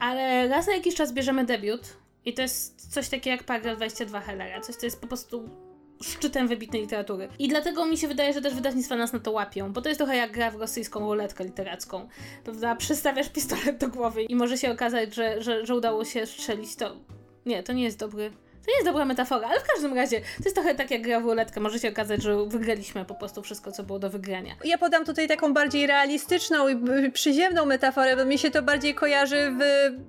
ale 0.00 0.48
raz 0.48 0.66
na 0.66 0.74
jakiś 0.74 0.94
czas 0.94 1.12
bierzemy 1.12 1.44
debiut 1.44 1.96
i 2.24 2.34
to 2.34 2.42
jest 2.42 2.92
coś 2.92 3.08
takiego 3.08 3.30
jak 3.30 3.44
paragraf 3.44 3.76
22 3.76 4.20
Hellera, 4.20 4.60
coś 4.60 4.76
co 4.76 4.86
jest 4.86 5.00
po 5.00 5.06
prostu 5.06 5.48
szczytem 6.02 6.48
wybitnej 6.48 6.82
literatury. 6.82 7.28
I 7.38 7.48
dlatego 7.48 7.86
mi 7.86 7.98
się 7.98 8.08
wydaje, 8.08 8.32
że 8.32 8.40
też 8.40 8.54
wydawnictwa 8.54 8.96
nas 8.96 9.12
na 9.12 9.18
to 9.18 9.30
łapią, 9.30 9.72
bo 9.72 9.82
to 9.82 9.88
jest 9.88 9.98
trochę 9.98 10.16
jak 10.16 10.32
gra 10.32 10.50
w 10.50 10.54
rosyjską 10.54 11.00
ruletkę 11.00 11.44
literacką. 11.44 12.08
Prawda? 12.44 12.76
Przystawiasz 12.76 13.28
pistolet 13.28 13.78
do 13.78 13.88
głowy 13.88 14.22
i 14.22 14.34
może 14.34 14.58
się 14.58 14.72
okazać, 14.72 15.14
że, 15.14 15.42
że, 15.42 15.66
że 15.66 15.74
udało 15.74 16.04
się 16.04 16.26
strzelić 16.26 16.76
to. 16.76 16.96
Nie, 17.46 17.62
to 17.62 17.72
nie 17.72 17.84
jest 17.84 17.98
dobry 17.98 18.32
to 18.64 18.70
nie 18.70 18.74
jest 18.74 18.86
dobra 18.86 19.04
metafora, 19.04 19.48
ale 19.48 19.60
w 19.60 19.64
każdym 19.64 19.94
razie 19.94 20.20
to 20.20 20.44
jest 20.44 20.56
trochę 20.56 20.74
tak 20.74 20.90
jak 20.90 21.02
gra 21.02 21.20
w 21.20 21.24
ruletkę. 21.24 21.60
Może 21.60 21.78
się 21.78 21.88
okazać, 21.88 22.22
że 22.22 22.46
wygraliśmy 22.46 23.04
po 23.04 23.14
prostu 23.14 23.42
wszystko, 23.42 23.72
co 23.72 23.82
było 23.82 23.98
do 23.98 24.10
wygrania. 24.10 24.54
Ja 24.64 24.78
podam 24.78 25.04
tutaj 25.04 25.28
taką 25.28 25.54
bardziej 25.54 25.86
realistyczną 25.86 26.68
i 26.68 27.10
przyziemną 27.10 27.66
metaforę, 27.66 28.16
bo 28.16 28.24
mi 28.24 28.38
się 28.38 28.50
to 28.50 28.62
bardziej 28.62 28.94
kojarzy 28.94 29.52
w, 29.58 29.62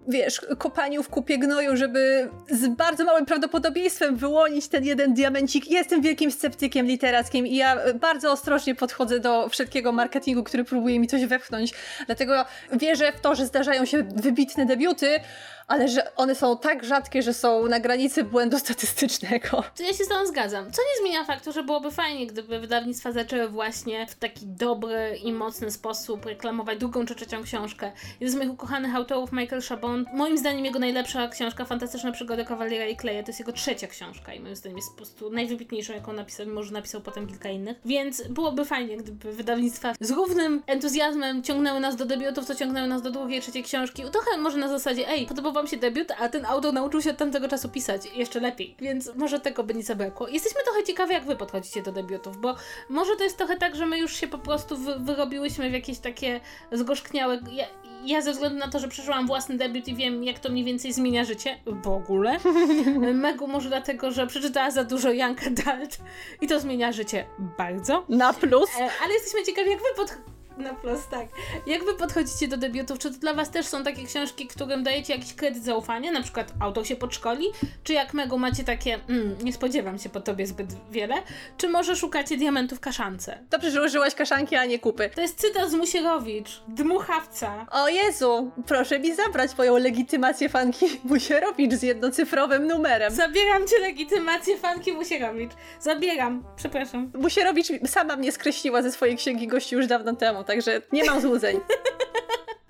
wiesz, 0.07 0.41
kopaniu 0.57 1.03
w 1.03 1.09
kupie 1.09 1.37
gnoju, 1.37 1.77
żeby 1.77 2.29
z 2.49 2.67
bardzo 2.67 3.03
małym 3.03 3.25
prawdopodobieństwem 3.25 4.15
wyłonić 4.15 4.67
ten 4.67 4.83
jeden 4.83 5.13
diamencik. 5.13 5.71
Jestem 5.71 6.01
wielkim 6.01 6.31
sceptykiem 6.31 6.85
literackim 6.85 7.47
i 7.47 7.55
ja 7.55 7.77
bardzo 7.95 8.31
ostrożnie 8.31 8.75
podchodzę 8.75 9.19
do 9.19 9.49
wszelkiego 9.49 9.91
marketingu, 9.91 10.43
który 10.43 10.63
próbuje 10.63 10.99
mi 10.99 11.07
coś 11.07 11.25
wepchnąć. 11.25 11.73
Dlatego 12.05 12.45
wierzę 12.71 13.11
w 13.11 13.21
to, 13.21 13.35
że 13.35 13.45
zdarzają 13.45 13.85
się 13.85 14.03
wybitne 14.03 14.65
debiuty, 14.65 15.19
ale 15.67 15.87
że 15.87 16.15
one 16.15 16.35
są 16.35 16.57
tak 16.57 16.83
rzadkie, 16.83 17.21
że 17.21 17.33
są 17.33 17.67
na 17.67 17.79
granicy 17.79 18.23
błędu 18.23 18.59
statystycznego. 18.59 19.63
To 19.77 19.83
ja 19.83 19.93
się 19.93 20.03
z 20.03 20.07
tą 20.07 20.25
zgadzam. 20.25 20.71
Co 20.71 20.81
nie 20.81 21.01
zmienia 21.01 21.25
faktu, 21.25 21.51
że 21.51 21.63
byłoby 21.63 21.91
fajnie, 21.91 22.27
gdyby 22.27 22.59
wydawnictwa 22.59 23.11
zaczęły 23.11 23.49
właśnie 23.49 24.07
w 24.07 24.15
taki 24.15 24.47
dobry 24.47 25.17
i 25.23 25.33
mocny 25.33 25.71
sposób 25.71 26.25
reklamować 26.25 26.79
drugą 26.79 27.05
czy 27.05 27.15
trzecią 27.15 27.43
książkę. 27.43 27.91
Jeden 28.19 28.33
z 28.33 28.37
moich 28.37 28.51
ukochanych 28.51 28.95
autorów, 28.95 29.31
Michael 29.31 29.61
Chabon, 29.61 30.05
moim 30.13 30.37
zdaniem 30.37 30.65
jego 30.65 30.79
najlepsza 30.79 31.27
książka, 31.27 31.65
Fantastyczne 31.65 32.11
przygody 32.11 32.45
Kawaliera 32.45 32.85
i 32.85 32.95
Kleja, 32.95 33.23
to 33.23 33.29
jest 33.29 33.39
jego 33.39 33.51
trzecia 33.51 33.87
książka 33.87 34.33
i 34.33 34.39
moim 34.39 34.55
zdaniem 34.55 34.77
jest 34.77 34.89
po 34.89 34.97
prostu 34.97 35.29
najwybitniejszą, 35.29 35.93
jaką 35.93 36.13
napisał, 36.13 36.45
mimo 36.45 36.63
że 36.63 36.73
napisał 36.73 37.01
potem 37.01 37.27
kilka 37.27 37.49
innych. 37.49 37.77
Więc 37.85 38.27
byłoby 38.27 38.65
fajnie, 38.65 38.97
gdyby 38.97 39.33
wydawnictwa 39.33 39.93
z 39.99 40.11
równym 40.11 40.63
entuzjazmem 40.67 41.43
ciągnęły 41.43 41.79
nas 41.79 41.95
do 41.95 42.05
debiutów, 42.05 42.45
co 42.45 42.55
ciągnęły 42.55 42.87
nas 42.87 43.01
do 43.01 43.11
drugiej, 43.11 43.41
trzeciej 43.41 43.63
książki. 43.63 44.03
Trochę 44.11 44.37
może 44.37 44.57
na 44.57 44.67
zasadzie, 44.67 45.09
ej, 45.09 45.27
wam 45.53 45.67
się 45.67 45.77
debiut, 45.77 46.11
a 46.19 46.29
ten 46.29 46.45
autor 46.45 46.73
nauczył 46.73 47.01
się 47.01 47.09
od 47.09 47.17
tamtego 47.17 47.47
czasu 47.47 47.69
pisać 47.69 48.05
jeszcze 48.15 48.39
lepiej, 48.39 48.75
więc 48.79 49.15
może 49.15 49.39
tego 49.39 49.63
by 49.63 49.73
nie 49.73 49.83
zabrakło. 49.83 50.27
Jesteśmy 50.27 50.63
trochę 50.63 50.83
ciekawi, 50.83 51.13
jak 51.13 51.25
wy 51.25 51.35
podchodzicie 51.35 51.81
do 51.81 51.91
debiutów, 51.91 52.37
bo 52.37 52.55
może 52.89 53.15
to 53.15 53.23
jest 53.23 53.37
trochę 53.37 53.57
tak, 53.57 53.75
że 53.75 53.85
my 53.85 53.99
już 53.99 54.15
się 54.15 54.27
po 54.27 54.37
prostu 54.37 54.77
wy 54.77 54.95
wyrobiłyśmy 54.99 55.69
w 55.69 55.73
jakieś 55.73 55.99
takie 55.99 56.39
zgorzkniałe... 56.71 57.39
Ja, 57.51 57.65
ja 58.05 58.21
ze 58.21 58.31
względu 58.31 58.59
na 58.59 58.67
to, 58.67 58.79
że 58.79 58.87
przeżyłam 58.87 59.27
własny 59.27 59.57
debiut 59.57 59.87
i 59.87 59.95
wiem, 59.95 60.23
jak 60.23 60.39
to 60.39 60.49
mniej 60.49 60.65
więcej 60.65 60.93
zmienia 60.93 61.23
życie, 61.23 61.59
w 61.65 61.87
ogóle. 61.87 62.37
Megu 63.13 63.47
może 63.47 63.69
dlatego, 63.69 64.11
że 64.11 64.27
przeczytała 64.27 64.71
za 64.71 64.83
dużo 64.83 65.11
Young 65.11 65.39
Adult 65.47 65.97
i 66.41 66.47
to 66.47 66.59
zmienia 66.59 66.91
życie 66.91 67.25
bardzo. 67.57 68.05
Na 68.09 68.33
plus. 68.33 68.69
E, 68.79 68.89
ale 69.03 69.13
jesteśmy 69.13 69.43
ciekawi, 69.43 69.69
jak 69.69 69.79
wy 69.79 69.85
podchodzicie 69.95 70.33
na 70.57 70.73
plus, 70.73 71.07
tak. 71.07 71.27
Jak 71.67 71.83
wy 71.85 71.93
podchodzicie 71.93 72.47
do 72.47 72.57
debiutów? 72.57 72.99
Czy 72.99 73.11
to 73.11 73.19
dla 73.19 73.33
was 73.33 73.51
też 73.51 73.65
są 73.65 73.83
takie 73.83 74.03
książki, 74.05 74.47
którym 74.47 74.83
dajecie 74.83 75.13
jakiś 75.13 75.33
kredyt 75.33 75.63
zaufania? 75.63 76.11
Na 76.11 76.21
przykład 76.21 76.53
autor 76.59 76.87
się 76.87 76.95
podszkoli? 76.95 77.45
Czy 77.83 77.93
jak 77.93 78.13
Mego 78.13 78.37
macie 78.37 78.63
takie, 78.63 78.99
mm, 79.09 79.35
nie 79.43 79.53
spodziewam 79.53 79.99
się 79.99 80.09
po 80.09 80.21
tobie 80.21 80.47
zbyt 80.47 80.67
wiele? 80.91 81.15
Czy 81.57 81.69
może 81.69 81.95
szukacie 81.95 82.37
diamentów 82.37 82.79
kaszance? 82.79 83.39
Dobrze, 83.49 83.71
że 83.71 83.83
użyłaś 83.83 84.15
kaszanki, 84.15 84.55
a 84.55 84.65
nie 84.65 84.79
kupy. 84.79 85.09
To 85.15 85.21
jest 85.21 85.39
cytat 85.39 85.69
z 85.69 85.73
Musierowicz. 85.73 86.61
Dmuchawca. 86.67 87.65
O 87.71 87.87
Jezu, 87.89 88.51
proszę 88.67 88.99
mi 88.99 89.15
zabrać 89.15 89.57
moją 89.57 89.77
legitymację 89.77 90.49
fanki 90.49 90.85
Musierowicz 91.03 91.73
z 91.73 91.83
jednocyfrowym 91.83 92.67
numerem. 92.67 93.13
Zabieram 93.13 93.67
cię 93.67 93.79
legitymację 93.79 94.57
fanki 94.57 94.93
Musierowicz. 94.93 95.51
Zabieram. 95.79 96.43
Przepraszam. 96.55 97.11
Musierowicz 97.15 97.67
sama 97.85 98.15
mnie 98.15 98.31
skreśliła 98.31 98.81
ze 98.81 98.91
swojej 98.91 99.17
księgi 99.17 99.47
gości 99.47 99.75
już 99.75 99.87
dawno 99.87 100.15
temu 100.15 100.42
także 100.43 100.81
nie 100.91 101.03
mam 101.03 101.21
złudzeń. 101.21 101.59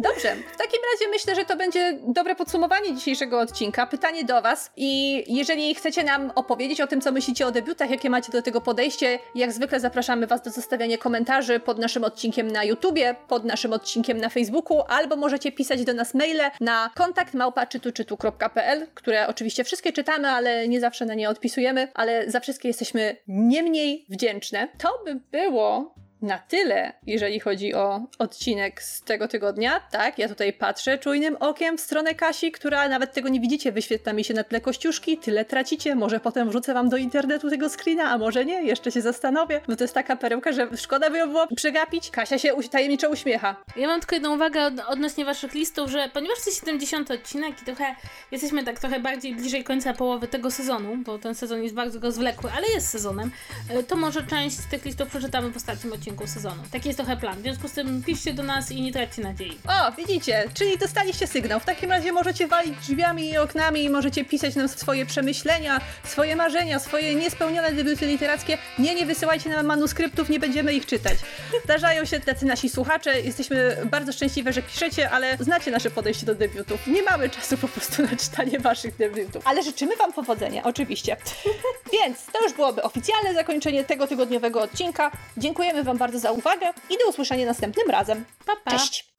Dobrze, 0.03 0.36
w 0.53 0.57
takim 0.57 0.80
razie 0.93 1.11
myślę, 1.11 1.36
że 1.36 1.45
to 1.45 1.57
będzie 1.57 1.99
dobre 2.07 2.36
podsumowanie 2.36 2.95
dzisiejszego 2.95 3.39
odcinka. 3.39 3.88
Pytanie 3.88 4.26
do 4.26 4.41
Was 4.41 4.71
i 4.78 5.24
jeżeli 5.36 5.76
chcecie 5.76 6.03
nam 6.03 6.32
opowiedzieć 6.36 6.82
o 6.82 6.88
tym, 6.88 7.01
co 7.01 7.11
myślicie 7.11 7.47
o 7.47 7.51
debiutach, 7.51 7.89
jakie 7.89 8.09
macie 8.09 8.32
do 8.32 8.41
tego 8.41 8.61
podejście, 8.61 9.19
jak 9.36 9.51
zwykle 9.51 9.80
zapraszamy 9.80 10.28
Was 10.28 10.41
do 10.41 10.51
zostawiania 10.51 10.97
komentarzy 10.97 11.59
pod 11.59 11.80
naszym 11.80 12.03
odcinkiem 12.03 12.47
na 12.47 12.63
YouTubie, 12.63 13.15
pod 13.28 13.45
naszym 13.45 13.74
odcinkiem 13.74 14.17
na 14.17 14.30
Facebooku, 14.30 14.82
albo 14.88 15.15
możecie 15.15 15.51
pisać 15.51 15.84
do 15.84 15.93
nas 15.93 16.13
maile 16.13 16.51
na 16.61 16.91
kontakt 16.95 17.34
małpa.czytuczytu.pl, 17.34 18.88
które 18.93 19.28
oczywiście 19.28 19.63
wszystkie 19.63 19.93
czytamy, 19.93 20.28
ale 20.28 20.67
nie 20.67 20.80
zawsze 20.80 21.05
na 21.05 21.13
nie 21.13 21.30
odpisujemy, 21.30 21.88
ale 21.93 22.32
za 22.32 22.39
wszystkie 22.39 22.67
jesteśmy 22.67 23.17
nie 23.28 23.63
mniej 23.63 24.05
wdzięczne. 24.09 24.67
To 24.78 24.89
by 25.05 25.15
było 25.32 25.95
na 26.24 26.38
tyle, 26.38 26.93
jeżeli 27.07 27.39
chodzi 27.39 27.74
o 27.74 28.01
odcinek 28.19 28.84
z 28.84 29.01
tego 29.01 29.28
tygodnia. 29.28 29.80
Tak, 29.91 30.19
ja 30.19 30.28
tutaj 30.28 30.53
patrzę 30.53 30.97
czujnym 30.97 31.36
okiem 31.36 31.78
w 31.78 31.82
stronę 31.82 32.15
Kasi, 32.15 32.51
która 32.51 32.89
nawet 32.89 33.13
tego 33.13 33.30
nie 33.30 33.39
widzicie, 33.39 33.71
wyświetla 33.71 34.13
mi 34.13 34.24
się 34.24 34.34
na 34.34 34.43
tle 34.43 34.61
kościuszki, 34.61 35.17
tyle 35.17 35.45
tracicie, 35.45 35.95
może 35.95 36.19
potem 36.19 36.49
wrzucę 36.49 36.74
wam 36.74 36.89
do 36.89 36.97
internetu 36.97 37.49
tego 37.49 37.69
screena, 37.69 38.03
a 38.03 38.17
może 38.17 38.45
nie, 38.45 38.63
jeszcze 38.63 38.91
się 38.91 39.01
zastanowię, 39.01 39.61
bo 39.67 39.76
to 39.76 39.84
jest 39.84 39.93
taka 39.93 40.15
perełka, 40.15 40.51
że 40.51 40.67
szkoda 40.78 41.09
by 41.09 41.17
ją 41.17 41.28
było 41.28 41.47
przegapić. 41.55 42.09
Kasia 42.09 42.38
się 42.38 42.53
tajemniczo 42.71 43.09
uśmiecha. 43.09 43.55
Ja 43.76 43.88
mam 43.88 43.99
tylko 43.99 44.15
jedną 44.15 44.36
uwagę 44.36 44.65
od, 44.65 44.74
odnośnie 44.80 45.26
waszych 45.26 45.53
listów, 45.53 45.89
że 45.89 46.09
ponieważ 46.13 46.38
to 46.43 46.49
jest 46.49 46.59
70 46.59 47.11
odcinek 47.11 47.61
i 47.61 47.65
trochę 47.65 47.95
jesteśmy 48.32 48.63
tak 48.63 48.80
trochę 48.80 48.99
bardziej 48.99 49.36
bliżej 49.36 49.63
końca 49.63 49.93
połowy 49.93 50.28
tego 50.28 50.51
sezonu, 50.51 50.97
bo 50.97 51.19
ten 51.19 51.36
sezon 51.36 51.63
jest 51.63 51.76
bardzo 51.76 51.99
rozwlekły, 51.99 52.51
ale 52.57 52.67
jest 52.67 52.89
sezonem, 52.89 53.32
y, 53.80 53.84
to 53.84 53.95
może 53.95 54.24
część 54.24 54.57
tych 54.71 54.86
listów 54.86 55.09
przeczytamy 55.09 55.51
w 55.51 55.57
ostatnim 55.57 55.93
odcinku 55.93 56.12
sezonu. 56.28 56.64
Taki 56.72 56.88
jest 56.88 56.97
trochę 56.97 57.18
plan. 57.18 57.39
W 57.39 57.41
związku 57.41 57.68
z 57.68 57.72
tym 57.72 58.03
piszcie 58.03 58.34
do 58.34 58.43
nas 58.43 58.72
i 58.72 58.82
nie 58.82 58.93
traćcie 58.93 59.22
nadziei. 59.22 59.57
O, 59.68 59.91
widzicie, 59.91 60.43
czyli 60.53 60.78
dostaliście 60.78 61.28
sygnał. 61.28 61.59
W 61.59 61.66
takim 61.66 61.91
razie 61.91 62.11
możecie 62.11 62.47
walić 62.47 62.76
drzwiami 62.80 63.30
i 63.30 63.38
oknami 63.38 63.84
i 63.84 63.89
możecie 63.89 64.26
pisać 64.26 64.55
nam 64.55 64.68
swoje 64.68 65.05
przemyślenia, 65.05 65.82
swoje 66.03 66.36
marzenia, 66.36 66.80
swoje 66.80 67.16
niespełnione 67.16 67.72
debiuty 67.72 68.05
literackie. 68.05 68.57
Nie, 68.80 68.95
nie 68.95 69.05
wysyłajcie 69.05 69.49
nam 69.49 69.66
manuskryptów, 69.66 70.30
nie 70.30 70.39
będziemy 70.39 70.74
ich 70.74 70.86
czytać. 70.86 71.18
Zdarzają 71.64 72.05
się 72.05 72.20
tacy 72.20 72.45
nasi 72.45 72.70
słuchacze, 72.70 73.22
jesteśmy 73.22 73.78
bardzo 73.86 74.14
szczęśliwe, 74.14 74.53
że 74.53 74.61
piszecie, 74.61 75.09
ale 75.09 75.38
znacie 75.39 75.72
nasze 75.72 75.91
podejście 75.91 76.26
do 76.26 76.36
debiutów. 76.36 76.88
Nie 76.88 77.03
mamy 77.03 77.30
czasu 77.30 77.57
po 77.57 77.68
prostu 77.68 78.01
na 78.01 78.16
czytanie 78.16 78.59
waszych 78.59 78.95
debiutów. 78.97 79.47
Ale 79.47 79.64
życzymy 79.64 79.95
wam 79.95 80.14
powodzenia, 80.14 80.64
oczywiście. 80.64 81.18
Więc 81.93 82.18
to 82.34 82.43
już 82.43 82.53
byłoby 82.53 82.84
oficjalne 82.84 83.34
zakończenie 83.34 83.84
tego 83.84 84.07
tygodniowego 84.07 84.61
odcinka. 84.61 85.11
Dziękujemy 85.38 85.84
Wam 85.93 85.97
bardzo 85.97 86.19
za 86.19 86.31
uwagę 86.31 86.73
i 86.89 86.97
do 86.97 87.09
usłyszenia 87.09 87.45
następnym 87.45 87.89
razem. 87.89 88.25
Pa, 88.45 88.55
pa. 88.55 88.71
Cześć! 88.71 89.13